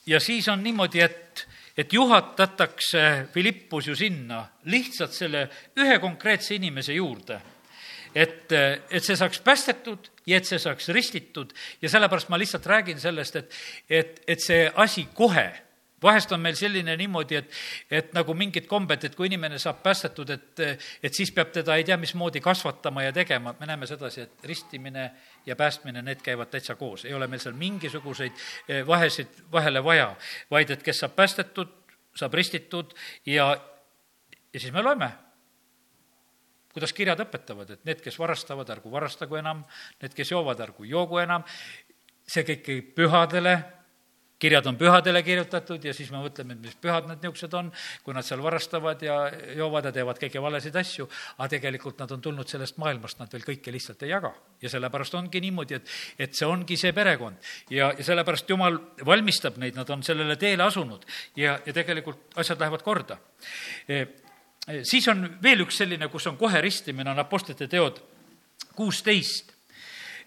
ja 0.06 0.20
siis 0.22 0.46
on 0.52 0.62
niimoodi, 0.62 1.02
et, 1.02 1.42
et 1.78 1.92
juhatatakse 1.92 3.02
Philippus 3.32 3.88
ju 3.90 3.96
sinna 3.98 4.44
lihtsalt 4.70 5.14
selle 5.14 5.46
ühe 5.78 5.98
konkreetse 6.02 6.54
inimese 6.58 6.94
juurde. 6.94 7.40
Et, 8.14 8.50
et 8.50 9.04
see 9.06 9.14
saaks 9.14 9.38
päästetud 9.46 10.08
ja 10.26 10.40
et 10.40 10.48
see 10.48 10.58
saaks 10.58 10.88
ristitud. 10.90 11.52
Ja 11.82 11.90
sellepärast 11.92 12.30
ma 12.32 12.38
lihtsalt 12.42 12.66
räägin 12.66 12.98
sellest, 12.98 13.36
et, 13.38 13.58
et, 13.86 14.22
et 14.26 14.42
see 14.42 14.64
asi 14.74 15.06
kohe 15.14 15.46
vahest 16.02 16.32
on 16.32 16.40
meil 16.40 16.56
selline 16.58 16.96
niimoodi, 16.96 17.36
et, 17.40 17.56
et 17.90 18.12
nagu 18.16 18.34
mingid 18.34 18.66
kombed, 18.70 19.04
et 19.04 19.16
kui 19.16 19.28
inimene 19.28 19.58
saab 19.60 19.82
päästetud, 19.84 20.30
et, 20.34 20.62
et 21.02 21.14
siis 21.14 21.32
peab 21.36 21.52
teda 21.54 21.76
ei 21.76 21.84
tea 21.84 21.96
mismoodi 22.00 22.40
kasvatama 22.44 23.04
ja 23.04 23.12
tegema, 23.12 23.54
me 23.60 23.68
näeme 23.68 23.88
sedasi, 23.90 24.26
et 24.26 24.44
ristimine 24.48 25.10
ja 25.46 25.56
päästmine, 25.56 26.02
need 26.02 26.22
käivad 26.24 26.52
täitsa 26.52 26.76
koos, 26.80 27.04
ei 27.04 27.14
ole 27.14 27.28
meil 27.30 27.42
seal 27.42 27.56
mingisuguseid 27.58 28.44
eh, 28.68 28.86
vahesid 28.86 29.42
vahele 29.52 29.84
vaja, 29.84 30.14
vaid 30.50 30.70
et 30.70 30.84
kes 30.86 31.04
saab 31.04 31.16
päästetud, 31.18 31.74
saab 32.16 32.34
ristitud 32.34 32.94
ja, 33.26 33.52
ja 34.52 34.60
siis 34.60 34.72
me 34.72 34.82
loeme 34.82 35.12
kuidas 36.70 36.92
kirjad 36.94 37.18
õpetavad, 37.24 37.72
et 37.74 37.84
need, 37.84 37.98
kes 37.98 38.14
varastavad, 38.18 38.68
ärgu 38.70 38.92
varastagu 38.92 39.40
enam, 39.40 39.64
need, 40.02 40.14
kes 40.14 40.30
joovad, 40.30 40.60
ärgu 40.62 40.86
joogu 40.86 41.18
enam, 41.18 41.42
see 42.30 42.44
kõik 42.46 42.62
käib 42.62 42.92
pühadele 42.94 43.56
kirjad 44.40 44.66
on 44.66 44.78
pühadele 44.80 45.22
kirjutatud 45.22 45.84
ja 45.84 45.92
siis 45.96 46.10
me 46.12 46.22
mõtleme, 46.22 46.56
et 46.56 46.62
mis 46.64 46.76
pühad 46.80 47.08
need 47.08 47.24
niisugused 47.24 47.54
on, 47.58 47.68
kui 48.04 48.16
nad 48.16 48.26
seal 48.26 48.42
varastavad 48.44 49.02
ja 49.04 49.18
joovad 49.56 49.90
ja 49.90 49.92
teevad 49.94 50.20
kõiki 50.22 50.42
valesid 50.42 50.76
asju, 50.80 51.08
aga 51.38 51.50
tegelikult 51.56 52.00
nad 52.00 52.14
on 52.16 52.22
tulnud 52.24 52.48
sellest 52.48 52.80
maailmast, 52.80 53.20
nad 53.20 53.32
veel 53.32 53.44
kõike 53.46 53.74
lihtsalt 53.74 54.02
ei 54.06 54.14
jaga. 54.14 54.32
ja 54.62 54.68
sellepärast 54.72 55.14
ongi 55.14 55.40
niimoodi, 55.40 55.76
et, 55.80 55.92
et 56.18 56.34
see 56.36 56.48
ongi 56.48 56.76
see 56.80 56.92
perekond. 56.96 57.36
ja, 57.70 57.92
ja 57.96 58.04
sellepärast 58.04 58.48
Jumal 58.50 58.78
valmistab 59.06 59.60
neid, 59.60 59.76
nad 59.76 59.90
on 59.90 60.02
sellele 60.02 60.36
teele 60.36 60.64
asunud 60.64 61.04
ja, 61.36 61.58
ja 61.66 61.72
tegelikult 61.72 62.40
asjad 62.40 62.60
lähevad 62.60 62.82
korda 62.82 63.20
e,. 63.88 64.06
E, 64.68 64.82
siis 64.84 65.06
on 65.08 65.24
veel 65.42 65.64
üks 65.64 65.78
selline, 65.80 66.08
kus 66.12 66.26
on 66.28 66.36
kohe 66.36 66.60
ristimine, 66.60 67.08
on 67.10 67.18
Apostlite 67.18 67.66
teod 67.66 67.96
kuusteist 68.76 69.49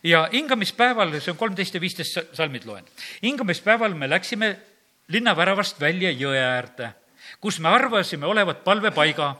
ja 0.04 0.28
hingamispäeval, 0.34 1.20
see 1.20 1.32
on 1.32 1.38
kolmteist 1.38 1.74
ja 1.74 1.82
viisteist 1.82 2.36
salmid 2.36 2.66
loen, 2.66 2.86
hingamispäeval 3.24 3.94
me 3.96 4.10
läksime 4.10 4.58
linnaväravast 5.08 5.80
välja 5.80 6.12
jõe 6.12 6.40
äärde, 6.40 6.94
kus 7.42 7.60
me 7.60 7.70
arvasime 7.70 8.26
olevat 8.26 8.64
palvepaiga. 8.64 9.36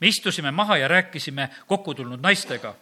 me 0.00 0.06
istusime 0.06 0.50
maha 0.50 0.76
ja 0.76 0.88
rääkisime 0.88 1.48
kokku 1.66 1.94
tulnud 1.94 2.20
naistega. 2.20 2.74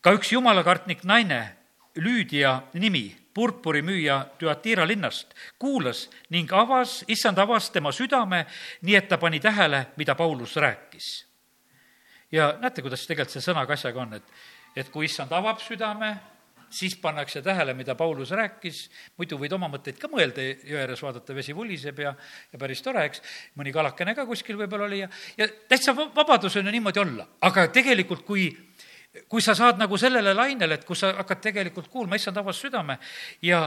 ka 0.00 0.12
üks 0.12 0.32
jumalakartnik 0.32 1.04
naine, 1.04 1.54
Lüüdia 1.98 2.62
nimi, 2.72 3.16
purpurimüüja 3.34 4.26
Tüatira 4.38 4.86
linnast, 4.86 5.34
kuulas 5.58 6.10
ning 6.30 6.52
avas, 6.52 7.04
issand 7.08 7.38
avas 7.38 7.70
tema 7.70 7.92
südame, 7.92 8.46
nii 8.82 8.94
et 8.94 9.08
ta 9.08 9.18
pani 9.18 9.40
tähele, 9.40 9.86
mida 9.96 10.14
Paulus 10.14 10.56
rääkis. 10.56 11.26
ja 12.32 12.54
näete, 12.60 12.82
kuidas 12.82 13.06
tegelikult 13.06 13.32
see 13.32 13.50
sõnaga 13.50 13.72
asjaga 13.72 14.00
on, 14.00 14.14
et, 14.14 14.22
et 14.76 14.90
kui 14.90 15.04
issand 15.04 15.32
avab 15.32 15.58
südame, 15.58 16.16
siis 16.70 16.96
pannakse 17.00 17.42
tähele, 17.42 17.74
mida 17.74 17.94
Paulus 17.98 18.30
rääkis, 18.36 18.84
muidu 19.16 19.38
võid 19.40 19.54
oma 19.56 19.70
mõtteid 19.72 19.98
ka 20.00 20.10
mõelda, 20.12 20.44
jõe 20.44 20.80
ääres 20.82 21.02
vaadata, 21.02 21.36
vesi 21.36 21.56
vuliseb 21.56 22.00
ja, 22.04 22.14
ja 22.52 22.60
päris 22.60 22.82
tore, 22.84 23.06
eks, 23.08 23.22
mõni 23.58 23.72
kalakene 23.74 24.14
ka 24.16 24.26
kuskil 24.28 24.58
võib-olla 24.60 24.88
oli 24.88 25.02
ja, 25.02 25.10
ja 25.38 25.48
täitsa 25.70 25.94
vabadus 25.96 26.58
on 26.60 26.68
ju 26.68 26.74
niimoodi 26.74 27.02
olla, 27.04 27.28
aga 27.48 27.68
tegelikult, 27.72 28.24
kui 28.28 28.50
kui 29.28 29.42
sa 29.42 29.54
saad 29.56 29.80
nagu 29.80 29.96
sellele 29.98 30.34
lainele, 30.36 30.76
et 30.78 30.84
kus 30.86 31.00
sa 31.02 31.14
hakkad 31.16 31.40
tegelikult 31.48 31.88
kuulma, 31.90 32.18
issand 32.18 32.36
avas 32.38 32.60
südame. 32.60 32.98
Ja 33.42 33.64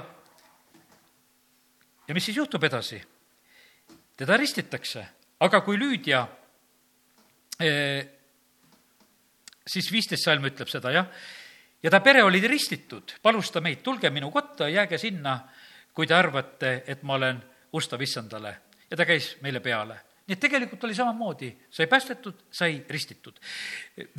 ja 2.08 2.14
mis 2.14 2.26
siis 2.26 2.38
juhtub 2.38 2.64
edasi? 2.64 3.02
teda 4.22 4.36
ristitakse, 4.38 5.02
aga 5.42 5.64
kui 5.66 5.80
Lüüdia 5.80 6.20
eh, 7.58 8.04
siis 9.66 9.88
viisteist 9.90 10.28
salm 10.28 10.46
ütleb 10.46 10.70
seda, 10.70 10.92
jah, 10.94 11.08
ja 11.84 11.90
ta 11.90 12.00
pere 12.00 12.24
oli 12.24 12.42
ristitud, 12.48 13.16
palus 13.22 13.52
ta 13.52 13.62
meid, 13.62 13.82
tulge 13.84 14.10
minu 14.10 14.32
kotta, 14.32 14.70
jääge 14.70 14.98
sinna, 15.02 15.40
kui 15.94 16.08
te 16.08 16.16
arvate, 16.16 16.84
et 16.88 17.04
ma 17.04 17.18
olen 17.20 17.42
ustav 17.74 18.02
issandale. 18.02 18.58
ja 18.92 18.98
ta 18.98 19.06
käis 19.06 19.38
meile 19.42 19.60
peale. 19.60 20.00
nii 20.28 20.36
et 20.36 20.40
tegelikult 20.40 20.84
oli 20.84 20.96
samamoodi, 20.96 21.52
sai 21.70 21.88
päästetud, 21.88 22.46
sai 22.52 22.84
ristitud. 22.90 23.40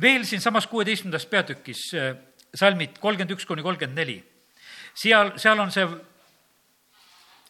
veel 0.01 0.25
siinsamas 0.25 0.67
kuueteistkümnendas 0.67 1.25
peatükis 1.25 1.93
äh, 1.93 2.15
salmid 2.55 2.99
kolmkümmend 2.99 3.37
üks 3.37 3.45
kuni 3.45 3.61
kolmkümmend 3.61 3.97
neli. 3.97 4.23
seal, 4.93 5.37
seal 5.37 5.59
on 5.59 5.71
see 5.71 5.87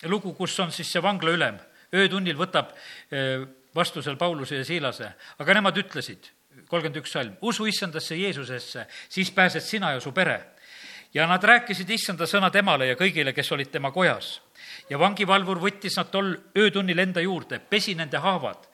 lugu, 0.03 0.33
kus 0.33 0.59
on 0.59 0.71
siis 0.71 0.91
see 0.91 1.01
vanglaülem, 1.01 1.57
öötunnil 1.93 2.37
võtab 2.37 2.71
äh, 2.71 3.47
vastu 3.75 4.01
seal 4.01 4.17
Pauluse 4.17 4.61
ja 4.61 4.65
Siilase, 4.65 5.13
aga 5.39 5.53
nemad 5.53 5.77
ütlesid, 5.77 6.29
kolmkümmend 6.67 7.01
üks 7.03 7.11
salm, 7.13 7.37
usu 7.41 7.65
issandasse 7.69 8.15
Jeesusesse, 8.17 8.87
siis 9.09 9.31
pääsed 9.31 9.61
sina 9.61 9.91
ja 9.91 9.99
su 9.99 10.11
pere. 10.11 10.41
ja 11.13 11.27
nad 11.29 11.43
rääkisid 11.43 11.89
issanda 11.93 12.25
sõna 12.25 12.49
temale 12.51 12.87
ja 12.87 12.95
kõigile, 12.97 13.33
kes 13.33 13.51
olid 13.51 13.69
tema 13.71 13.91
kojas. 13.91 14.41
ja 14.89 14.99
vangivalvur 14.99 15.59
võttis 15.59 15.97
nad 15.97 16.09
tol 16.11 16.35
öötunnil 16.57 16.99
enda 16.99 17.21
juurde, 17.21 17.59
pesi 17.59 17.95
nende 17.95 18.17
haavad 18.17 18.67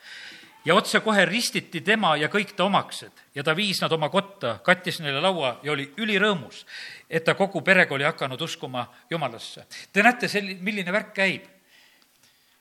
ja 0.65 0.75
otsekohe 0.75 1.25
ristiti 1.25 1.81
tema 1.81 2.15
ja 2.17 2.27
kõik 2.27 2.53
ta 2.55 2.63
omaksed 2.63 3.11
ja 3.35 3.43
ta 3.43 3.55
viis 3.55 3.81
nad 3.81 3.91
oma 3.91 4.09
kotta, 4.09 4.59
kattis 4.63 4.99
neile 4.99 5.21
laua 5.21 5.59
ja 5.63 5.71
oli 5.71 5.89
ülirõõmus, 5.97 6.65
et 7.09 7.23
ta 7.23 7.35
kogu 7.35 7.61
perega 7.61 7.95
oli 7.95 8.03
hakanud 8.03 8.41
uskuma 8.41 8.85
Jumalasse. 9.09 9.65
Te 9.93 10.03
näete, 10.03 10.27
sel-, 10.27 10.57
milline 10.59 10.91
värk 10.91 11.13
käib. 11.13 11.43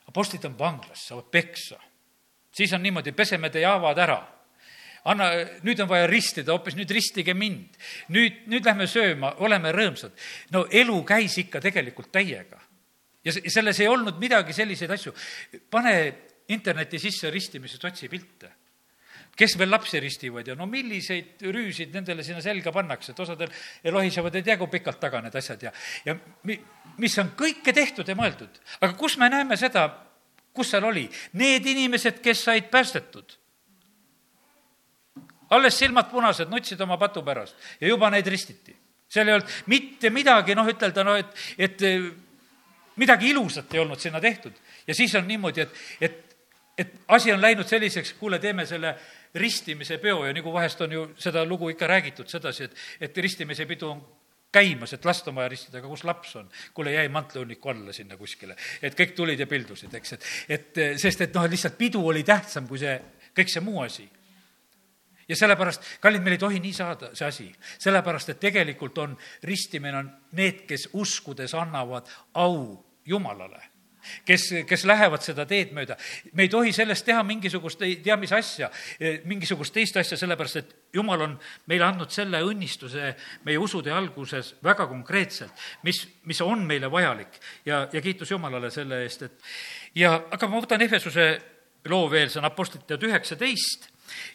apostlid 0.09 0.45
on 0.45 0.59
vanglas, 0.59 1.09
saavad 1.09 1.31
peksa. 1.31 1.81
siis 2.53 2.73
on 2.73 2.83
niimoodi, 2.83 3.13
peseme 3.13 3.51
teie 3.51 3.67
haavad 3.67 3.99
ära 3.99 4.38
anna, 5.09 5.29
nüüd 5.65 5.81
on 5.83 5.89
vaja 5.91 6.07
ristida, 6.11 6.53
hoopis 6.55 6.77
nüüd 6.79 6.93
ristige 6.95 7.35
mind. 7.35 7.77
nüüd, 8.15 8.45
nüüd 8.51 8.67
lähme 8.67 8.87
sööma, 8.91 9.35
oleme 9.45 9.73
rõõmsad. 9.75 10.15
no 10.55 10.67
elu 10.71 11.03
käis 11.09 11.39
ikka 11.45 11.61
tegelikult 11.65 12.13
täiega. 12.13 12.61
ja 13.25 13.33
selles 13.33 13.81
ei 13.81 13.89
olnud 13.89 14.21
midagi 14.21 14.53
selliseid 14.53 14.91
asju. 14.91 15.15
pane 15.71 15.95
interneti 16.49 16.99
sisse 16.99 17.31
ristimisest, 17.31 17.85
otsi 17.85 18.09
pilte 18.09 18.53
kes 19.39 19.55
veel 19.59 19.71
lapsi 19.71 20.01
ristivad 20.03 20.49
ja 20.49 20.57
no 20.59 20.67
milliseid 20.67 21.45
rüüsid 21.55 21.93
nendele 21.95 22.25
sinna 22.27 22.41
selga 22.43 22.73
pannakse, 22.75 23.13
et 23.13 23.21
osadel 23.23 23.53
lohisevad 23.95 24.35
ei 24.35 24.43
tea, 24.43 24.57
kui 24.59 24.71
pikalt 24.73 24.99
taga 24.99 25.21
need 25.23 25.37
asjad 25.39 25.63
ja, 25.63 25.73
ja 26.09 26.17
mi-, 26.49 26.59
mis 26.99 27.15
on 27.23 27.31
kõike 27.39 27.75
tehtud 27.75 28.09
ja 28.09 28.17
mõeldud. 28.19 28.59
aga 28.81 28.93
kus 28.99 29.15
me 29.21 29.29
näeme 29.31 29.57
seda, 29.57 29.87
kus 30.53 30.73
seal 30.75 30.89
oli? 30.89 31.07
Need 31.39 31.69
inimesed, 31.71 32.19
kes 32.25 32.43
said 32.49 32.67
päästetud 32.73 33.39
alles 35.51 35.79
silmad 35.79 36.11
punased, 36.11 36.51
nutsid 36.51 36.81
oma 36.81 36.99
patu 37.01 37.23
pärast 37.25 37.57
ja 37.81 37.89
juba 37.89 38.11
neid 38.11 38.27
ristiti. 38.27 38.77
seal 39.09 39.29
ei 39.29 39.35
olnud 39.39 39.53
mitte 39.67 40.11
midagi, 40.11 40.55
noh, 40.55 40.69
ütelda, 40.69 41.05
no 41.05 41.15
et, 41.17 41.31
et 41.59 41.83
eh, 41.83 42.09
midagi 43.01 43.31
ilusat 43.33 43.75
ei 43.75 43.81
olnud 43.81 44.01
sinna 44.01 44.21
tehtud. 44.21 44.53
ja 44.87 44.95
siis 44.95 45.15
on 45.15 45.29
niimoodi, 45.29 45.61
et, 45.61 45.81
et, 46.01 46.37
et 46.79 46.93
asi 47.09 47.33
on 47.33 47.41
läinud 47.41 47.67
selliseks, 47.67 48.13
kuule, 48.21 48.39
teeme 48.39 48.67
selle 48.67 48.95
ristimise 49.35 49.99
peo 49.99 50.25
ja 50.27 50.33
nagu 50.33 50.53
vahest 50.53 50.81
on 50.81 50.93
ju 50.93 51.09
seda 51.19 51.45
lugu 51.45 51.69
ikka 51.69 51.87
räägitud 51.87 52.29
sedasi, 52.29 52.65
et, 52.65 52.77
et 53.01 53.17
ristimise 53.17 53.67
pidu 53.67 53.91
on 53.91 54.05
käimas, 54.53 54.93
et 54.93 55.05
last 55.05 55.29
on 55.29 55.37
vaja 55.37 55.49
ristida, 55.53 55.79
aga 55.79 55.89
kus 55.89 56.05
laps 56.09 56.37
on? 56.41 56.49
kuule, 56.75 56.93
jäi 56.93 57.09
mantlihunniku 57.09 57.69
alla 57.69 57.93
sinna 57.93 58.17
kuskile. 58.17 58.57
et 58.83 58.97
kõik 58.99 59.17
tulid 59.17 59.41
ja 59.41 59.47
pildusid, 59.47 59.95
eks, 59.95 60.13
et, 60.13 60.29
et 60.49 60.85
sest 61.01 61.25
et 61.25 61.35
noh, 61.35 61.49
lihtsalt 61.49 61.77
pidu 61.79 62.05
oli 62.07 62.25
tähtsam 62.25 62.69
kui 62.69 62.81
see, 62.81 62.97
kõik 63.37 63.53
see 63.53 63.65
muu 63.65 63.83
asi 63.85 64.09
ja 65.29 65.37
sellepärast, 65.37 65.89
kallid, 66.01 66.23
meil 66.25 66.39
ei 66.39 66.43
tohi 66.43 66.61
nii 66.61 66.75
saada 66.75 67.11
see 67.15 67.27
asi. 67.29 67.49
sellepärast, 67.79 68.35
et 68.35 68.41
tegelikult 68.41 68.99
on, 68.99 69.17
ristimine 69.43 69.99
on 69.99 70.13
need, 70.33 70.65
kes 70.69 70.91
uskudes 70.93 71.55
annavad 71.55 72.09
au 72.35 72.85
Jumalale 73.09 73.79
kes, 74.25 74.45
kes 74.67 74.85
lähevad 74.89 75.23
seda 75.25 75.45
teed 75.49 75.73
mööda. 75.77 75.97
me 76.33 76.47
ei 76.47 76.53
tohi 76.53 76.73
sellest 76.73 77.05
teha 77.07 77.23
mingisugust 77.27 77.83
ei 77.83 77.97
tea 78.05 78.17
mis 78.17 78.33
asja, 78.33 78.71
mingisugust 79.29 79.75
teist 79.75 79.97
asja, 80.01 80.17
sellepärast 80.21 80.61
et 80.61 80.75
Jumal 80.95 81.21
on 81.27 81.35
meile 81.69 81.85
andnud 81.85 82.13
selle 82.15 82.41
õnnistuse 82.47 83.13
meie 83.45 83.59
usutee 83.59 83.93
alguses 83.93 84.55
väga 84.65 84.87
konkreetselt, 84.89 85.53
mis, 85.85 86.01
mis 86.25 86.41
on 86.45 86.65
meile 86.67 86.91
vajalik 86.91 87.41
ja, 87.67 87.87
ja 87.93 88.03
kiitus 88.05 88.31
Jumalale 88.31 88.71
selle 88.75 89.03
eest, 89.05 89.29
et 89.29 89.53
ja, 90.05 90.15
aga 90.31 90.49
ma 90.49 90.63
võtan 90.63 90.83
Efesuse 90.87 91.29
loo 91.89 92.09
veel, 92.11 92.31
see 92.31 92.41
on 92.41 92.49
Apostlite 92.49 92.99
üheksateist 93.09 93.91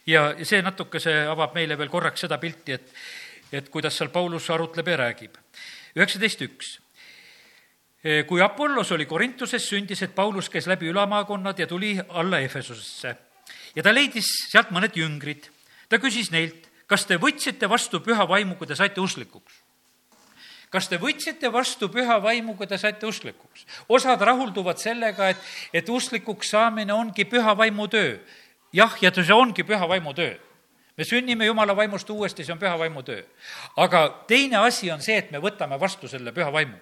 ja 0.05 0.33
see 0.43 0.61
natukese 0.61 1.13
avab 1.29 1.55
meile 1.55 1.77
veel 1.77 1.91
korraks 1.91 2.25
seda 2.25 2.37
pilti, 2.41 2.77
et, 2.77 2.93
et 3.51 3.69
kuidas 3.69 3.97
seal 3.97 4.11
Paulus 4.13 4.49
arutleb 4.49 4.87
ja 4.87 4.97
räägib. 5.05 5.37
üheksateist 5.95 6.41
üks. 6.41 6.79
kui 8.27 8.41
Apollos 8.41 8.91
oli 8.91 9.05
Korintuses, 9.05 9.69
sündis, 9.69 10.01
et 10.01 10.15
Paulus 10.15 10.49
käis 10.49 10.67
läbi 10.67 10.89
ülamaakonnad 10.91 11.59
ja 11.59 11.67
tuli 11.67 11.99
alla 12.09 12.39
Efesusesse. 12.39 13.15
ja 13.75 13.83
ta 13.83 13.93
leidis 13.93 14.27
sealt 14.51 14.71
mõned 14.71 14.95
jüngrid. 14.95 15.49
ta 15.89 15.97
küsis 15.97 16.31
neilt, 16.31 16.69
kas 16.87 17.05
te 17.05 17.17
võtsite 17.17 17.69
vastu 17.69 17.99
püha 17.99 18.27
vaimu, 18.27 18.55
kui 18.55 18.67
te 18.67 18.75
saite 18.75 19.01
usklikuks? 19.01 19.63
kas 20.73 20.89
te 20.89 20.97
võtsite 20.97 21.51
vastu 21.53 21.89
püha 21.93 22.17
vaimu, 22.21 22.55
kui 22.57 22.67
te 22.67 22.77
saite 22.81 23.05
usklikuks? 23.05 23.65
osad 23.87 24.21
rahulduvad 24.21 24.81
sellega, 24.81 25.29
et, 25.29 25.37
et 25.73 25.89
usklikuks 25.89 26.49
saamine 26.55 26.93
ongi 26.93 27.25
püha 27.29 27.53
vaimu 27.57 27.87
töö 27.87 28.17
jah, 28.73 28.97
ja 29.01 29.11
see 29.13 29.33
ongi 29.33 29.63
püha 29.63 29.87
vaimu 29.89 30.13
töö. 30.13 30.37
me 30.97 31.03
sünnime 31.03 31.45
Jumala 31.45 31.75
vaimust 31.75 32.09
uuesti, 32.09 32.43
see 32.43 32.53
on 32.53 32.59
püha 32.59 32.77
vaimu 32.79 33.03
töö. 33.03 33.23
aga 33.77 34.25
teine 34.27 34.57
asi 34.57 34.91
on 34.91 35.01
see, 35.01 35.17
et 35.17 35.31
me 35.31 35.39
võtame 35.39 35.79
vastu 35.79 36.07
selle 36.07 36.31
püha 36.31 36.51
vaimu 36.51 36.77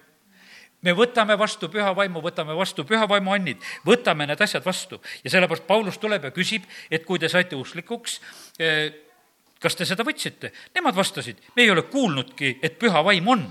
me 0.82 0.94
võtame 0.98 1.36
vastu 1.38 1.68
püha 1.70 1.92
vaimu, 1.94 2.20
võtame 2.22 2.56
vastu 2.58 2.84
püha 2.84 3.06
vaimu 3.08 3.32
annid, 3.32 3.62
võtame 3.86 4.26
need 4.26 4.40
asjad 4.40 4.64
vastu 4.64 5.00
ja 5.22 5.30
sellepärast 5.30 5.66
Paulus 5.66 5.98
tuleb 6.02 6.24
ja 6.24 6.32
küsib, 6.34 6.66
et 6.90 7.06
kui 7.06 7.18
te 7.22 7.28
saite 7.28 7.56
usklikuks, 7.56 8.18
eh, 8.58 8.90
kas 9.62 9.78
te 9.78 9.86
seda 9.86 10.02
võtsite? 10.02 10.50
Nemad 10.74 10.96
vastasid, 10.98 11.38
me 11.56 11.62
ei 11.62 11.70
ole 11.70 11.86
kuulnudki, 11.86 12.58
et 12.62 12.78
püha 12.78 13.04
vaim 13.04 13.28
on. 13.28 13.46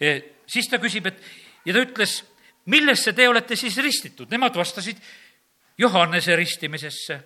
Eh, 0.00 0.22
siis 0.46 0.68
ta 0.68 0.78
küsib, 0.78 1.06
et 1.06 1.20
ja 1.66 1.74
ta 1.74 1.84
ütles, 1.84 2.22
millesse 2.66 3.12
te 3.12 3.28
olete 3.28 3.56
siis 3.56 3.76
ristitud? 3.76 4.30
Nemad 4.30 4.56
vastasid 4.56 4.96
Johannese 5.78 6.36
ristimisesse 6.36 7.20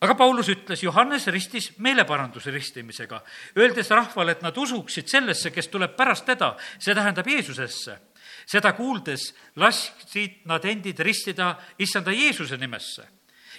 aga 0.00 0.14
Paulus 0.14 0.48
ütles, 0.52 0.82
Johannes 0.82 1.26
ristis 1.32 1.70
meeleparanduse 1.78 2.50
ristimisega, 2.50 3.22
öeldes 3.56 3.90
rahvale, 3.90 4.36
et 4.36 4.44
nad 4.44 4.56
usuksid 4.56 5.08
sellesse, 5.08 5.50
kes 5.54 5.70
tuleb 5.72 5.96
pärast 5.96 6.26
teda, 6.28 6.54
see 6.78 6.94
tähendab 6.94 7.26
Jeesusesse. 7.26 7.98
seda 8.46 8.72
kuuldes 8.72 9.34
lasksid 9.56 10.44
nad 10.46 10.64
endid 10.64 10.98
ristida 10.98 11.56
issanda 11.78 12.12
Jeesuse 12.12 12.56
nimesse. 12.56 13.08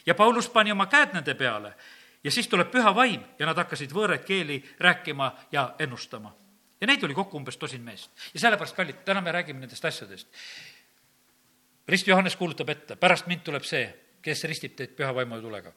ja 0.06 0.16
Paulus 0.16 0.50
pani 0.50 0.72
oma 0.72 0.86
käed 0.86 1.14
nende 1.14 1.34
peale 1.36 1.76
ja 2.24 2.32
siis 2.32 2.48
tuleb 2.48 2.72
püha 2.72 2.96
vaim 2.96 3.22
ja 3.40 3.46
nad 3.46 3.58
hakkasid 3.58 3.92
võõraid 3.92 4.24
keeli 4.26 4.64
rääkima 4.80 5.32
ja 5.52 5.76
ennustama. 5.80 6.36
ja 6.82 6.88
neid 6.88 7.04
oli 7.04 7.14
kokku 7.14 7.38
umbes 7.38 7.58
tosin 7.58 7.82
meest. 7.82 8.12
ja 8.34 8.40
sellepärast, 8.40 8.76
kallid, 8.76 9.04
täna 9.06 9.22
me 9.22 9.32
räägime 9.32 9.60
nendest 9.60 9.86
asjadest. 9.86 10.28
rist 11.88 12.08
Johannes 12.08 12.36
kuulutab 12.36 12.70
ette, 12.70 12.96
pärast 12.96 13.28
mind 13.28 13.42
tuleb 13.42 13.64
see, 13.64 13.94
kes 14.22 14.44
ristib 14.44 14.76
teid 14.76 14.96
püha 14.96 15.16
vaimu 15.16 15.42
tulega 15.42 15.74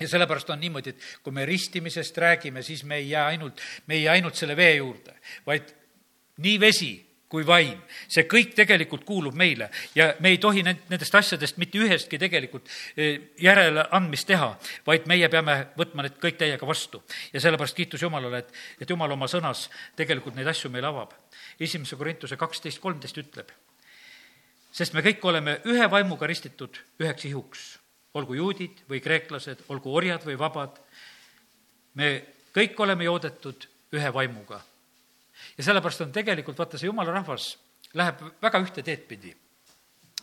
ja 0.00 0.08
sellepärast 0.08 0.50
on 0.50 0.60
niimoodi, 0.60 0.90
et 0.94 1.08
kui 1.22 1.32
me 1.32 1.46
ristimisest 1.46 2.18
räägime, 2.18 2.62
siis 2.62 2.84
me 2.84 2.96
ei 2.96 3.10
jää 3.10 3.26
ainult, 3.26 3.60
me 3.86 3.94
ei 3.94 4.02
jää 4.02 4.18
ainult 4.18 4.34
selle 4.34 4.56
vee 4.56 4.76
juurde, 4.76 5.14
vaid 5.46 5.74
nii 6.42 6.60
vesi 6.60 6.92
kui 7.34 7.42
vaim, 7.46 7.80
see 8.06 8.26
kõik 8.30 8.52
tegelikult 8.54 9.02
kuulub 9.06 9.34
meile 9.34 9.66
ja 9.96 10.12
me 10.22 10.30
ei 10.30 10.38
tohi 10.38 10.62
nendest 10.62 11.14
asjadest 11.18 11.58
mitte 11.58 11.80
ühestki 11.82 12.18
tegelikult 12.20 12.68
eh, 12.94 13.32
järeleandmist 13.42 14.28
teha, 14.28 14.52
vaid 14.86 15.08
meie 15.10 15.28
peame 15.32 15.56
võtma 15.78 16.06
need 16.06 16.20
kõik 16.22 16.38
täiega 16.38 16.68
vastu. 16.68 17.02
ja 17.32 17.42
sellepärast 17.42 17.76
kiitus 17.76 18.02
Jumalale, 18.06 18.44
et, 18.44 18.54
et 18.80 18.90
Jumal 18.90 19.16
oma 19.16 19.26
sõnas 19.30 19.66
tegelikult 19.98 20.38
neid 20.38 20.50
asju 20.52 20.70
meile 20.70 20.92
avab. 20.92 21.16
esimese 21.58 21.96
Korintuse 21.96 22.38
kaksteist 22.38 22.82
kolmteist 22.82 23.18
ütleb, 23.18 23.50
sest 24.70 24.94
me 24.94 25.02
kõik 25.02 25.24
oleme 25.26 25.58
ühe 25.64 25.90
vaimuga 25.90 26.30
ristitud 26.30 26.78
üheks 27.02 27.26
ihuks 27.30 27.66
olgu 28.14 28.36
juudid 28.38 28.84
või 28.90 29.00
kreeklased, 29.02 29.64
olgu 29.74 29.94
orjad 29.94 30.24
või 30.26 30.36
vabad, 30.38 30.78
me 31.98 32.10
kõik 32.54 32.78
oleme 32.80 33.06
joodetud 33.08 33.68
ühe 33.94 34.12
vaimuga. 34.14 34.60
ja 35.58 35.64
sellepärast 35.64 36.06
on 36.06 36.12
tegelikult, 36.12 36.58
vaata, 36.58 36.78
see 36.78 36.86
jumala 36.90 37.12
rahvas 37.12 37.54
läheb 37.94 38.22
väga 38.42 38.60
ühte 38.62 38.82
teed 38.82 39.06
pidi. 39.08 39.34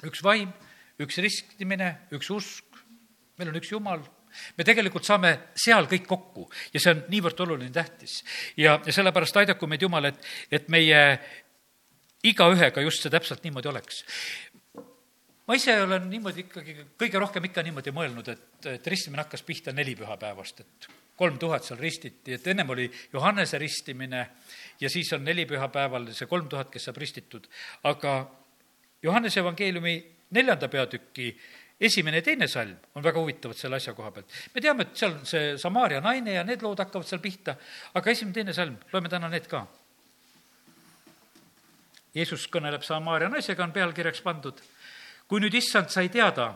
üks 0.04 0.24
vaim, 0.24 0.52
üks 1.00 1.18
ristimine, 1.18 2.08
üks 2.12 2.30
usk, 2.30 2.82
meil 3.38 3.52
on 3.52 3.60
üks 3.60 3.72
jumal, 3.72 4.02
me 4.58 4.64
tegelikult 4.64 5.06
saame 5.08 5.34
seal 5.56 5.88
kõik 5.92 6.08
kokku 6.08 6.48
ja 6.74 6.80
see 6.80 6.94
on 6.96 7.04
niivõrd 7.12 7.44
oluline, 7.46 7.72
tähtis. 7.76 8.22
ja, 8.58 8.80
ja 8.86 8.94
sellepärast 8.94 9.38
aidaku 9.44 9.68
meid 9.68 9.84
Jumal, 9.84 10.12
et, 10.12 10.32
et 10.52 10.70
meie 10.70 11.02
igaühega 12.24 12.84
just 12.86 13.04
see 13.04 13.12
täpselt 13.12 13.44
niimoodi 13.44 13.72
oleks 13.72 14.04
ma 15.52 15.58
ise 15.60 15.74
olen 15.84 16.06
niimoodi 16.08 16.46
ikkagi 16.46 16.74
kõige 16.96 17.20
rohkem 17.20 17.44
ikka 17.50 17.64
niimoodi 17.66 17.92
mõelnud, 17.92 18.28
et, 18.32 18.68
et 18.72 18.86
ristimine 18.88 19.20
hakkas 19.26 19.42
pihta 19.44 19.74
nelipühapäevast, 19.76 20.62
et 20.64 20.88
kolm 21.20 21.36
tuhat 21.42 21.68
seal 21.68 21.80
ristiti, 21.82 22.38
et 22.38 22.48
ennem 22.48 22.72
oli 22.72 22.86
Johannese 23.12 23.60
ristimine 23.60 24.22
ja 24.80 24.90
siis 24.90 25.12
on 25.12 25.26
nelipühapäeval 25.28 26.08
see 26.16 26.30
kolm 26.32 26.48
tuhat, 26.48 26.72
kes 26.72 26.88
saab 26.88 27.02
ristitud. 27.04 27.52
aga 27.84 28.16
Johannese 29.04 29.44
evangeeliumi 29.44 29.96
neljanda 30.40 30.72
peatüki 30.72 31.28
esimene 31.82 32.22
ja 32.22 32.30
teine 32.32 32.48
salm 32.48 32.96
on 32.96 33.04
väga 33.04 33.20
huvitavad 33.20 33.60
selle 33.60 33.76
asja 33.76 33.94
koha 33.94 34.12
pealt. 34.16 34.32
me 34.56 34.64
teame, 34.64 34.88
et 34.88 34.96
seal 35.04 35.20
on 35.20 35.26
see 35.28 35.58
Samaaria 35.60 36.00
naine 36.00 36.40
ja 36.40 36.48
need 36.48 36.64
lood 36.64 36.80
hakkavad 36.80 37.12
seal 37.12 37.20
pihta, 37.20 37.60
aga 37.94 38.12
esimene, 38.16 38.40
teine 38.40 38.56
salm, 38.56 38.80
loeme 38.94 39.12
täna 39.12 39.28
need 39.28 39.52
ka. 39.52 39.66
Jeesus 42.16 42.48
kõneleb 42.48 42.88
Samaaria 42.88 43.28
naisega, 43.28 43.68
on 43.68 43.76
pealkirjaks 43.76 44.24
pandud 44.24 44.64
kui 45.32 45.40
nüüd 45.40 45.56
issand 45.56 45.88
sai 45.88 46.10
teada, 46.12 46.50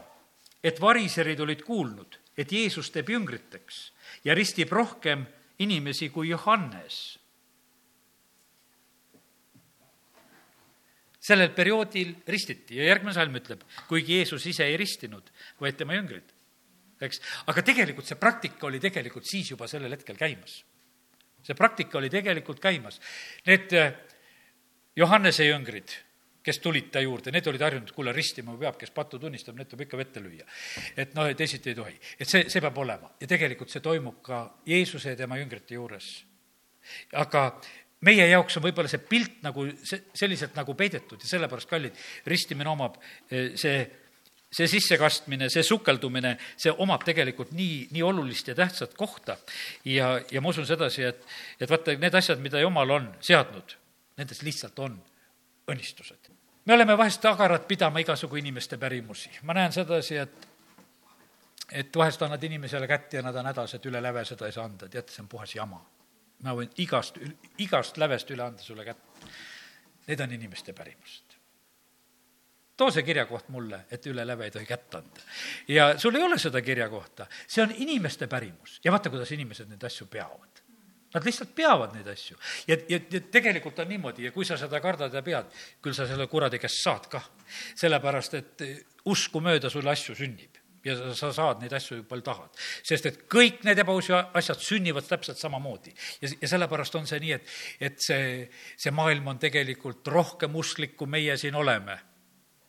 et 0.59 0.81
variserid 0.83 1.39
olid 1.39 1.61
kuulnud, 1.63 2.17
et 2.35 2.49
Jeesus 2.51 2.89
teeb 2.91 3.07
jüngriteks 3.13 3.77
ja 4.27 4.35
ristib 4.35 4.73
rohkem 4.75 5.23
inimesi 5.63 6.11
kui 6.11 6.33
Johannes. 6.33 7.19
sellel 11.25 11.55
perioodil 11.57 12.11
ristiti 12.29 12.75
ja 12.77 12.83
järgmine 12.85 13.15
salm 13.15 13.33
ütleb, 13.39 13.63
kuigi 13.89 14.19
Jeesus 14.19 14.43
ise 14.45 14.67
ei 14.69 14.75
ristinud, 14.77 15.31
vaid 15.57 15.73
tema 15.79 15.95
jüngrid, 15.95 16.27
eks. 17.01 17.17
aga 17.49 17.63
tegelikult 17.65 18.05
see 18.05 18.19
praktika 18.21 18.67
oli 18.67 18.77
tegelikult 18.83 19.25
siis 19.25 19.49
juba 19.49 19.65
sellel 19.65 19.95
hetkel 19.95 20.19
käimas. 20.19 20.59
see 21.41 21.57
praktika 21.57 21.97
oli 21.97 22.11
tegelikult 22.13 22.59
käimas. 22.61 22.99
Need 23.47 23.73
eh, 23.73 23.95
Johannese 24.95 25.47
jüngrid 25.47 25.95
kes 26.45 26.61
tulid 26.61 26.91
ta 26.93 27.01
juurde, 27.01 27.33
need 27.33 27.47
olid 27.49 27.63
harjunud, 27.65 27.91
kuule, 27.95 28.13
ristima 28.15 28.53
peab, 28.59 28.77
kes 28.79 28.93
pattu 28.95 29.19
tunnistab, 29.21 29.57
need 29.57 29.69
tuleb 29.71 29.87
ikka 29.87 29.99
vette 29.99 30.21
lüüa. 30.21 30.45
et 30.97 31.15
noh, 31.17 31.31
teisiti 31.37 31.73
ei 31.73 31.79
tohi. 31.79 31.97
et 32.19 32.29
see, 32.29 32.45
see 32.51 32.61
peab 32.61 32.77
olema 32.77 33.11
ja 33.21 33.29
tegelikult 33.29 33.73
see 33.73 33.83
toimub 33.83 34.21
ka 34.25 34.45
Jeesuse 34.69 35.15
ja 35.15 35.19
tema 35.23 35.39
jüngrite 35.41 35.77
juures. 35.79 36.11
aga 37.13 37.47
meie 38.05 38.27
jaoks 38.29 38.57
on 38.59 38.65
võib-olla 38.67 38.91
see 38.91 39.01
pilt 39.01 39.41
nagu 39.45 39.65
see, 39.81 40.05
selliselt 40.13 40.55
nagu 40.57 40.75
peidetud 40.77 41.21
ja 41.21 41.29
sellepärast, 41.29 41.69
kallid, 41.69 42.01
ristimine 42.29 42.69
omab 42.69 42.99
eh, 43.31 43.53
see 43.57 43.79
see 44.55 44.67
sissekastmine, 44.71 45.49
see 45.51 45.63
sukeldumine, 45.67 46.35
see 46.55 46.71
omab 46.83 47.03
tegelikult 47.03 47.51
nii, 47.57 47.89
nii 47.91 48.03
olulist 48.05 48.47
ja 48.47 48.55
tähtsat 48.55 48.93
kohta. 48.95 49.35
ja, 49.83 50.13
ja 50.31 50.41
ma 50.41 50.53
usun 50.53 50.67
sedasi, 50.67 51.03
et, 51.09 51.25
et 51.59 51.69
vaata, 51.69 51.97
need 51.99 52.15
asjad, 52.15 52.39
mida 52.39 52.61
Jumal 52.61 52.93
on 52.95 53.09
seadnud, 53.19 53.75
nendes 54.15 54.39
lihtsalt 54.45 54.79
on 54.79 54.95
õnnistused 55.67 56.24
me 56.65 56.73
oleme 56.73 56.97
vahest 56.97 57.25
agarad 57.25 57.67
pidama 57.67 57.99
igasugu 57.99 58.35
inimeste 58.35 58.77
pärimusi. 58.77 59.29
ma 59.41 59.53
näen 59.53 59.73
sedasi, 59.73 60.17
et 60.17 60.47
et 61.71 61.97
vahest 61.97 62.21
annad 62.21 62.43
inimesele 62.43 62.87
kätt 62.87 63.13
ja 63.13 63.21
nad 63.21 63.35
on 63.35 63.45
hädas, 63.45 63.73
et 63.73 63.85
üle 63.85 64.01
läve 64.01 64.25
seda 64.25 64.45
ei 64.45 64.53
saa 64.53 64.65
anda, 64.65 64.89
tead, 64.89 65.09
see 65.09 65.23
on 65.23 65.29
puhas 65.29 65.55
jama. 65.55 65.81
ma 66.43 66.53
võin 66.53 66.69
igast, 66.77 67.17
igast 67.57 67.97
lävest 67.97 68.31
üle 68.31 68.43
anda 68.43 68.61
sulle 68.61 68.85
kätt. 68.85 69.29
Need 70.07 70.19
on 70.19 70.31
inimeste 70.31 70.73
pärimused. 70.73 71.23
too 72.77 72.91
see 72.91 73.03
kirjakoht 73.03 73.49
mulle, 73.49 73.85
et 73.91 74.05
üle 74.05 74.27
läve 74.27 74.45
ei 74.45 74.51
tohi 74.51 74.65
kätt 74.65 74.95
anda. 74.95 75.21
ja 75.67 75.99
sul 75.99 76.15
ei 76.15 76.23
ole 76.23 76.37
seda 76.39 76.61
kirjakohta, 76.61 77.27
see 77.47 77.63
on 77.63 77.71
inimeste 77.75 78.27
pärimus 78.27 78.79
ja 78.83 78.91
vaata, 78.91 79.09
kuidas 79.09 79.31
inimesed 79.31 79.69
neid 79.69 79.83
asju 79.83 80.07
peavad. 80.07 80.54
Nad 81.15 81.23
lihtsalt 81.23 81.53
peavad 81.55 81.95
neid 81.95 82.07
asju. 82.11 82.35
ja, 82.67 82.77
ja, 82.91 82.99
ja 83.11 83.21
tegelikult 83.31 83.79
on 83.79 83.87
niimoodi 83.89 84.27
ja 84.27 84.33
kui 84.35 84.45
sa 84.47 84.57
seda 84.59 84.81
kardad 84.83 85.13
ja 85.15 85.23
pead, 85.23 85.47
küll 85.81 85.95
sa 85.95 86.07
selle 86.09 86.27
kuradi 86.27 86.59
käest 86.59 86.83
saad 86.83 87.07
kah. 87.11 87.29
sellepärast, 87.79 88.33
et 88.33 88.65
uskumööda 89.07 89.71
sul 89.71 89.87
asju 89.87 90.15
sünnib 90.19 90.59
ja 90.85 90.95
sa, 90.97 91.13
sa 91.17 91.31
saad 91.33 91.63
neid 91.63 91.73
asju, 91.73 92.03
palju 92.09 92.25
tahad. 92.25 92.65
sest 92.85 93.07
et 93.09 93.21
kõik 93.31 93.63
need 93.65 93.79
ebausu 93.81 94.15
asjad 94.15 94.61
sünnivad 94.61 95.07
täpselt 95.07 95.39
samamoodi. 95.41 95.93
ja, 96.21 96.29
ja 96.41 96.51
sellepärast 96.55 96.99
on 96.99 97.07
see 97.09 97.21
nii, 97.23 97.37
et, 97.39 97.55
et 97.89 98.01
see, 98.01 98.49
see 98.77 98.93
maailm 98.93 99.33
on 99.33 99.39
tegelikult 99.41 100.07
rohkem 100.13 100.55
usklik, 100.55 100.95
kui 100.99 101.09
meie 101.09 101.37
siin 101.41 101.55
oleme. 101.55 101.97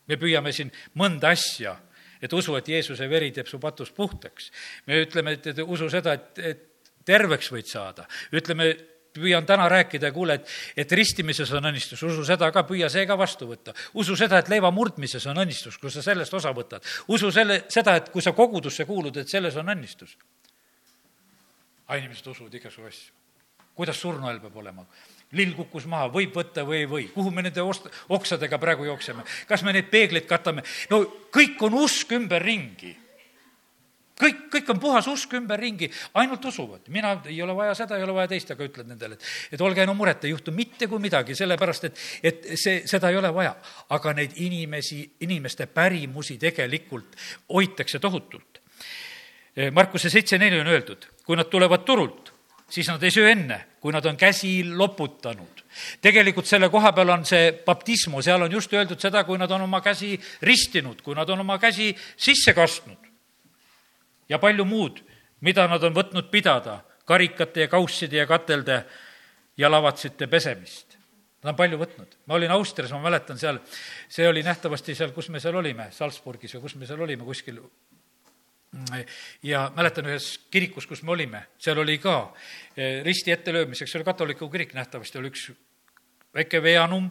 me 0.06 0.16
püüame 0.20 0.52
siin 0.54 0.72
mõnda 0.94 1.34
asja 1.34 1.76
et 2.22 2.32
usu, 2.32 2.54
et 2.56 2.68
Jeesuse 2.68 3.08
veri 3.10 3.32
teeb 3.34 3.48
su 3.50 3.58
patust 3.60 3.94
puhtaks. 3.94 4.50
me 4.86 5.02
ütleme, 5.04 5.36
et, 5.36 5.52
et 5.52 5.62
usu 5.66 5.90
seda, 5.92 6.16
et, 6.16 6.38
et 6.38 6.64
terveks 7.06 7.50
võid 7.54 7.70
saada. 7.70 8.06
ütleme, 8.34 8.74
püüan 9.16 9.46
täna 9.46 9.68
rääkida, 9.68 10.10
kuule, 10.12 10.38
et, 10.40 10.54
et 10.76 10.92
ristimises 10.92 11.50
on 11.56 11.68
õnnistus, 11.70 12.02
usu 12.06 12.24
seda 12.26 12.50
ka, 12.52 12.64
püüa 12.68 12.88
see 12.92 13.06
ka 13.08 13.16
vastu 13.18 13.48
võtta. 13.48 13.74
usu 13.94 14.16
seda, 14.18 14.40
et 14.42 14.50
leiva 14.52 14.70
murdmises 14.74 15.26
on 15.30 15.40
õnnistus, 15.44 15.78
kui 15.80 15.92
sa 15.92 16.04
sellest 16.04 16.34
osa 16.34 16.52
võtad. 16.56 16.84
usu 17.08 17.32
selle, 17.32 17.62
seda, 17.72 17.96
et 18.00 18.10
kui 18.12 18.24
sa 18.24 18.34
kogudusse 18.36 18.84
kuulud, 18.88 19.16
et 19.16 19.28
selles 19.28 19.56
on 19.56 19.72
õnnistus. 19.74 20.16
aga 21.86 22.00
inimesed 22.02 22.32
usuvad 22.34 22.54
igasugu 22.54 22.88
asju. 22.88 23.12
kuidas 23.74 24.00
surnuhääl 24.00 24.40
peab 24.40 24.56
olema? 24.56 24.86
lill 25.36 25.56
kukkus 25.56 25.88
maha, 25.90 26.06
võib 26.12 26.36
võtta 26.36 26.62
või 26.64 26.84
ei 26.84 26.86
või, 26.86 27.08
kuhu 27.10 27.32
me 27.34 27.42
nende 27.42 27.60
ost-, 27.60 27.88
oksadega 28.08 28.58
praegu 28.62 28.84
jookseme, 28.86 29.24
kas 29.48 29.64
me 29.66 29.72
neid 29.74 29.90
peegleid 29.90 30.26
katame, 30.26 30.62
no 30.90 31.02
kõik 31.34 31.58
on 31.66 31.74
usk 31.82 32.12
ümberringi 32.14 32.94
kõik, 34.20 34.42
kõik 34.52 34.70
on 34.72 34.80
puhas 34.80 35.06
usk 35.10 35.34
ümberringi, 35.38 35.88
ainult 36.14 36.44
usuvad. 36.44 36.88
mina, 36.88 37.16
ei 37.26 37.40
ole 37.42 37.56
vaja 37.56 37.74
seda, 37.74 37.96
ei 37.96 38.04
ole 38.04 38.14
vaja 38.16 38.30
teist, 38.32 38.50
aga 38.50 38.64
ütled 38.64 38.88
nendele, 38.88 39.18
et, 39.18 39.26
et 39.52 39.60
olge 39.60 39.86
no 39.86 39.94
muret, 39.94 40.24
ei 40.24 40.32
juhtu 40.32 40.52
mitte 40.52 40.88
kui 40.88 41.00
midagi, 41.02 41.34
sellepärast 41.34 41.88
et, 41.90 42.04
et 42.22 42.46
see, 42.54 42.82
seda 42.88 43.10
ei 43.10 43.16
ole 43.16 43.32
vaja. 43.34 43.54
aga 43.88 44.12
neid 44.16 44.38
inimesi, 44.42 45.02
inimeste 45.20 45.66
pärimusi 45.66 46.38
tegelikult 46.38 47.16
hoitakse 47.52 47.98
tohutult. 47.98 48.62
Markuse 49.72 50.10
seitse 50.12 50.36
neli 50.38 50.58
on 50.60 50.68
öeldud, 50.68 51.06
kui 51.24 51.36
nad 51.36 51.48
tulevad 51.48 51.84
turult, 51.88 52.32
siis 52.68 52.88
nad 52.92 53.02
ei 53.02 53.10
söö 53.10 53.30
enne, 53.30 53.56
kui 53.80 53.92
nad 53.92 54.04
on 54.04 54.16
käsi 54.16 54.64
loputanud. 54.64 55.64
tegelikult 56.00 56.46
selle 56.46 56.68
koha 56.68 56.92
peal 56.92 57.08
on 57.08 57.24
see 57.24 57.52
baptismo, 57.64 58.22
seal 58.22 58.42
on 58.42 58.52
just 58.52 58.72
öeldud 58.72 59.00
seda, 59.00 59.24
kui 59.24 59.38
nad 59.38 59.50
on 59.50 59.64
oma 59.64 59.80
käsi 59.80 60.16
ristinud, 60.42 61.02
kui 61.02 61.14
nad 61.14 61.28
on 61.28 61.40
oma 61.40 61.58
käsi 61.58 61.94
sisse 62.16 62.52
kastnud 62.54 63.05
ja 64.28 64.38
palju 64.42 64.64
muud, 64.68 65.00
mida 65.40 65.66
nad 65.70 65.82
on 65.84 65.94
võtnud 65.96 66.30
pidada, 66.30 66.80
karikate 67.06 67.66
ja 67.66 67.70
kausside 67.70 68.22
ja 68.22 68.26
katelde 68.26 68.82
ja 69.56 69.70
lavatsite 69.70 70.26
pesemist. 70.26 70.96
Nad 71.44 71.52
on 71.52 71.58
palju 71.58 71.78
võtnud. 71.78 72.16
ma 72.26 72.34
olin 72.34 72.50
Austrias, 72.50 72.90
ma 72.90 73.00
mäletan 73.04 73.38
seal, 73.38 73.60
see 74.08 74.26
oli 74.28 74.42
nähtavasti 74.42 74.94
seal, 74.94 75.12
kus 75.14 75.28
me 75.30 75.40
seal 75.40 75.54
olime, 75.54 75.90
Salzburgis 75.92 76.56
või 76.56 76.64
kus 76.64 76.74
me 76.74 76.86
seal 76.86 77.00
olime, 77.00 77.24
kuskil 77.24 77.60
ja 79.42 79.70
mäletan 79.76 80.08
ühes 80.10 80.26
kirikus, 80.50 80.86
kus 80.86 81.02
me 81.02 81.14
olime, 81.14 81.44
seal 81.58 81.78
oli 81.78 81.98
ka 82.02 82.16
eh, 82.76 83.02
risti 83.06 83.32
ettelöömiseks, 83.32 83.92
see 83.92 84.00
oli 84.00 84.08
katoliku 84.08 84.50
kirik 84.50 84.74
nähtavasti, 84.74 85.18
oli 85.20 85.30
üks 85.30 85.50
väike 86.34 86.60
veeanum, 86.62 87.08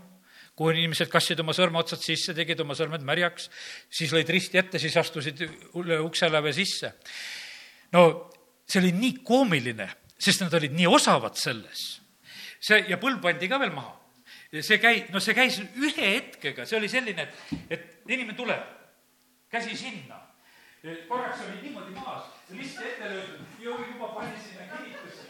kuhu 0.56 0.72
inimesed 0.72 1.12
kassid 1.12 1.40
oma 1.44 1.54
sõrmeotsad 1.56 2.02
sisse, 2.04 2.34
tegid 2.36 2.62
oma 2.64 2.76
sõrmed 2.78 3.04
märjaks, 3.06 3.50
siis 3.92 4.14
lõid 4.16 4.30
risti 4.32 4.60
ette, 4.62 4.80
siis 4.80 4.96
astusid 4.98 5.44
üle 5.76 6.00
ukseläve 6.04 6.54
sisse. 6.56 6.94
no 7.92 8.32
see 8.66 8.82
oli 8.82 8.94
nii 8.96 9.20
koomiline, 9.24 9.90
sest 10.18 10.46
nad 10.46 10.54
olid 10.58 10.74
nii 10.76 10.88
osavad 10.88 11.36
selles. 11.40 11.84
see, 12.60 12.86
ja 12.90 12.98
põld 13.02 13.22
pandi 13.22 13.50
ka 13.52 13.60
veel 13.60 13.74
maha. 13.76 13.94
see 14.62 14.80
käi-, 14.80 15.04
no 15.12 15.20
see 15.20 15.36
käis 15.36 15.60
ühe 15.60 16.08
hetkega, 16.16 16.66
see 16.66 16.80
oli 16.80 16.90
selline, 16.90 17.28
et, 17.28 17.68
et 17.70 18.08
inimene 18.08 18.38
tuleb, 18.38 18.64
käsi 19.52 19.76
sinna, 19.76 20.22
korraks 21.10 21.44
oli 21.44 21.62
niimoodi 21.66 22.00
maas, 22.00 22.32
list 22.56 22.80
ette 22.80 23.12
löödud 23.12 23.60
ja 23.60 23.76
juba 23.92 24.08
pani 24.16 24.40
sinna 24.40 24.72
kinnitusse. 24.72 25.28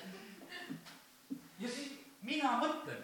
ja 1.59 1.67
siis 1.67 1.91
mina 2.21 2.57
mõtlen, 2.61 3.03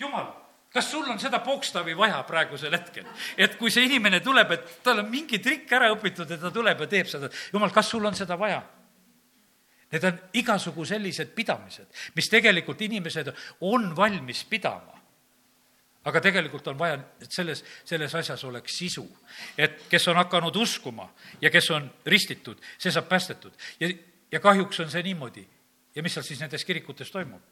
jumal, 0.00 0.32
kas 0.72 0.90
sul 0.90 1.06
on 1.10 1.20
seda 1.20 1.40
pokstavi 1.44 1.96
vaja 1.96 2.22
praegusel 2.28 2.74
hetkel? 2.76 3.06
et 3.36 3.56
kui 3.56 3.70
see 3.70 3.86
inimene 3.88 4.20
tuleb, 4.20 4.56
et 4.56 4.78
tal 4.84 5.02
on 5.02 5.10
mingi 5.10 5.38
trikk 5.42 5.72
ära 5.72 5.90
õpitud 5.94 6.30
ja 6.30 6.38
ta 6.40 6.50
tuleb 6.54 6.82
ja 6.84 6.90
teeb 6.90 7.10
seda, 7.10 7.30
jumal, 7.52 7.72
kas 7.74 7.90
sul 7.90 8.04
on 8.04 8.16
seda 8.18 8.38
vaja? 8.40 8.62
Need 9.92 10.04
on 10.04 10.18
igasugu 10.34 10.84
sellised 10.84 11.30
pidamised, 11.34 11.86
mis 12.16 12.28
tegelikult 12.30 12.80
inimesed 12.82 13.30
on 13.60 13.92
valmis 13.96 14.44
pidama. 14.50 14.94
aga 16.06 16.20
tegelikult 16.22 16.68
on 16.70 16.76
vaja, 16.78 17.00
et 17.18 17.32
selles, 17.34 17.64
selles 17.84 18.12
asjas 18.14 18.44
oleks 18.44 18.76
sisu. 18.78 19.06
et 19.58 19.88
kes 19.90 20.08
on 20.08 20.16
hakanud 20.16 20.56
uskuma 20.56 21.08
ja 21.40 21.50
kes 21.50 21.70
on 21.70 21.90
ristitud, 22.06 22.58
see 22.78 22.90
saab 22.90 23.08
päästetud. 23.08 23.52
ja, 23.80 23.90
ja 24.32 24.40
kahjuks 24.40 24.80
on 24.80 24.90
see 24.90 25.02
niimoodi. 25.02 25.48
ja 25.94 26.02
mis 26.02 26.14
seal 26.14 26.24
siis 26.24 26.40
nendes 26.40 26.64
kirikutes 26.64 27.10
toimub? 27.10 27.42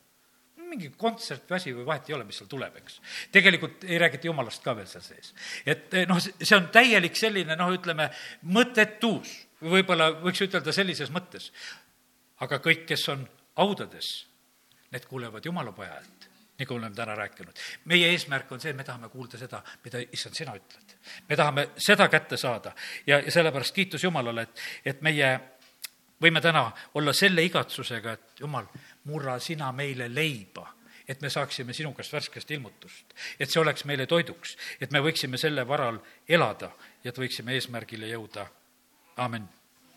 Mingi 0.74 0.90
kontsert 0.98 1.48
või 1.48 1.56
asi 1.56 1.72
või 1.72 1.86
vahet 1.88 2.10
ei 2.10 2.18
ole, 2.18 2.26
mis 2.28 2.42
seal 2.42 2.50
tuleb, 2.50 2.76
eks. 2.82 3.00
tegelikult 3.32 3.86
ei 3.88 4.02
räägita 4.02 4.28
jumalast 4.28 4.62
ka 4.66 4.76
veel 4.76 4.90
seal 4.90 5.06
sees. 5.06 5.32
et 5.64 5.96
noh, 6.10 6.20
see 6.20 6.58
on 6.58 6.68
täielik 6.74 7.16
selline 7.16 7.56
noh, 7.56 7.72
ütleme, 7.78 8.10
mõttetus, 8.52 9.38
võib-olla 9.64 10.10
võiks 10.20 10.44
ütelda 10.44 10.74
sellises 10.76 11.14
mõttes 11.14 11.48
aga 12.42 12.60
kõik, 12.62 12.84
kes 12.88 13.08
on 13.12 13.24
haudades, 13.60 14.10
need 14.94 15.06
kuulevad 15.10 15.44
Jumala 15.46 15.72
poja 15.74 15.94
häält, 15.94 16.28
nagu 16.58 16.76
oleme 16.76 16.94
täna 16.94 17.14
rääkinud. 17.18 17.58
meie 17.84 18.10
eesmärk 18.12 18.52
on 18.52 18.60
see, 18.60 18.72
me 18.72 18.84
tahame 18.84 19.08
kuulda 19.08 19.38
seda, 19.38 19.62
mida 19.84 20.02
issand, 20.12 20.34
sina 20.34 20.54
ütled. 20.54 20.96
me 21.28 21.36
tahame 21.36 21.68
seda 21.76 22.08
kätte 22.08 22.36
saada 22.36 22.72
ja, 23.06 23.18
ja 23.18 23.30
sellepärast 23.30 23.74
kiitus 23.74 24.04
Jumalale, 24.04 24.42
et, 24.42 24.60
et 24.84 25.02
meie 25.02 25.38
võime 26.22 26.40
täna 26.40 26.70
olla 26.94 27.12
selle 27.12 27.42
igatsusega, 27.42 28.12
et 28.12 28.40
Jumal, 28.40 28.66
murra 29.05 29.38
sina 29.38 29.72
meile 29.72 30.09
leiba 30.14 30.68
et 31.09 31.20
me 31.20 31.30
saaksime 31.30 31.72
sinu 31.72 31.92
käest 31.92 32.12
värskest 32.12 32.50
ilmutust. 32.50 33.14
et 33.40 33.50
see 33.50 33.61
oleks 33.61 33.84
meile 33.84 34.07
toiduks, 34.07 34.57
et 34.80 34.90
me 34.90 35.00
võiksime 35.05 35.36
selle 35.36 35.66
varal 35.68 35.98
elada 36.28 36.70
ja 37.05 37.12
et 37.12 37.18
võiksime 37.18 37.52
eesmärgile 37.52 38.09
jõuda. 38.09 38.46
amin 39.16 39.48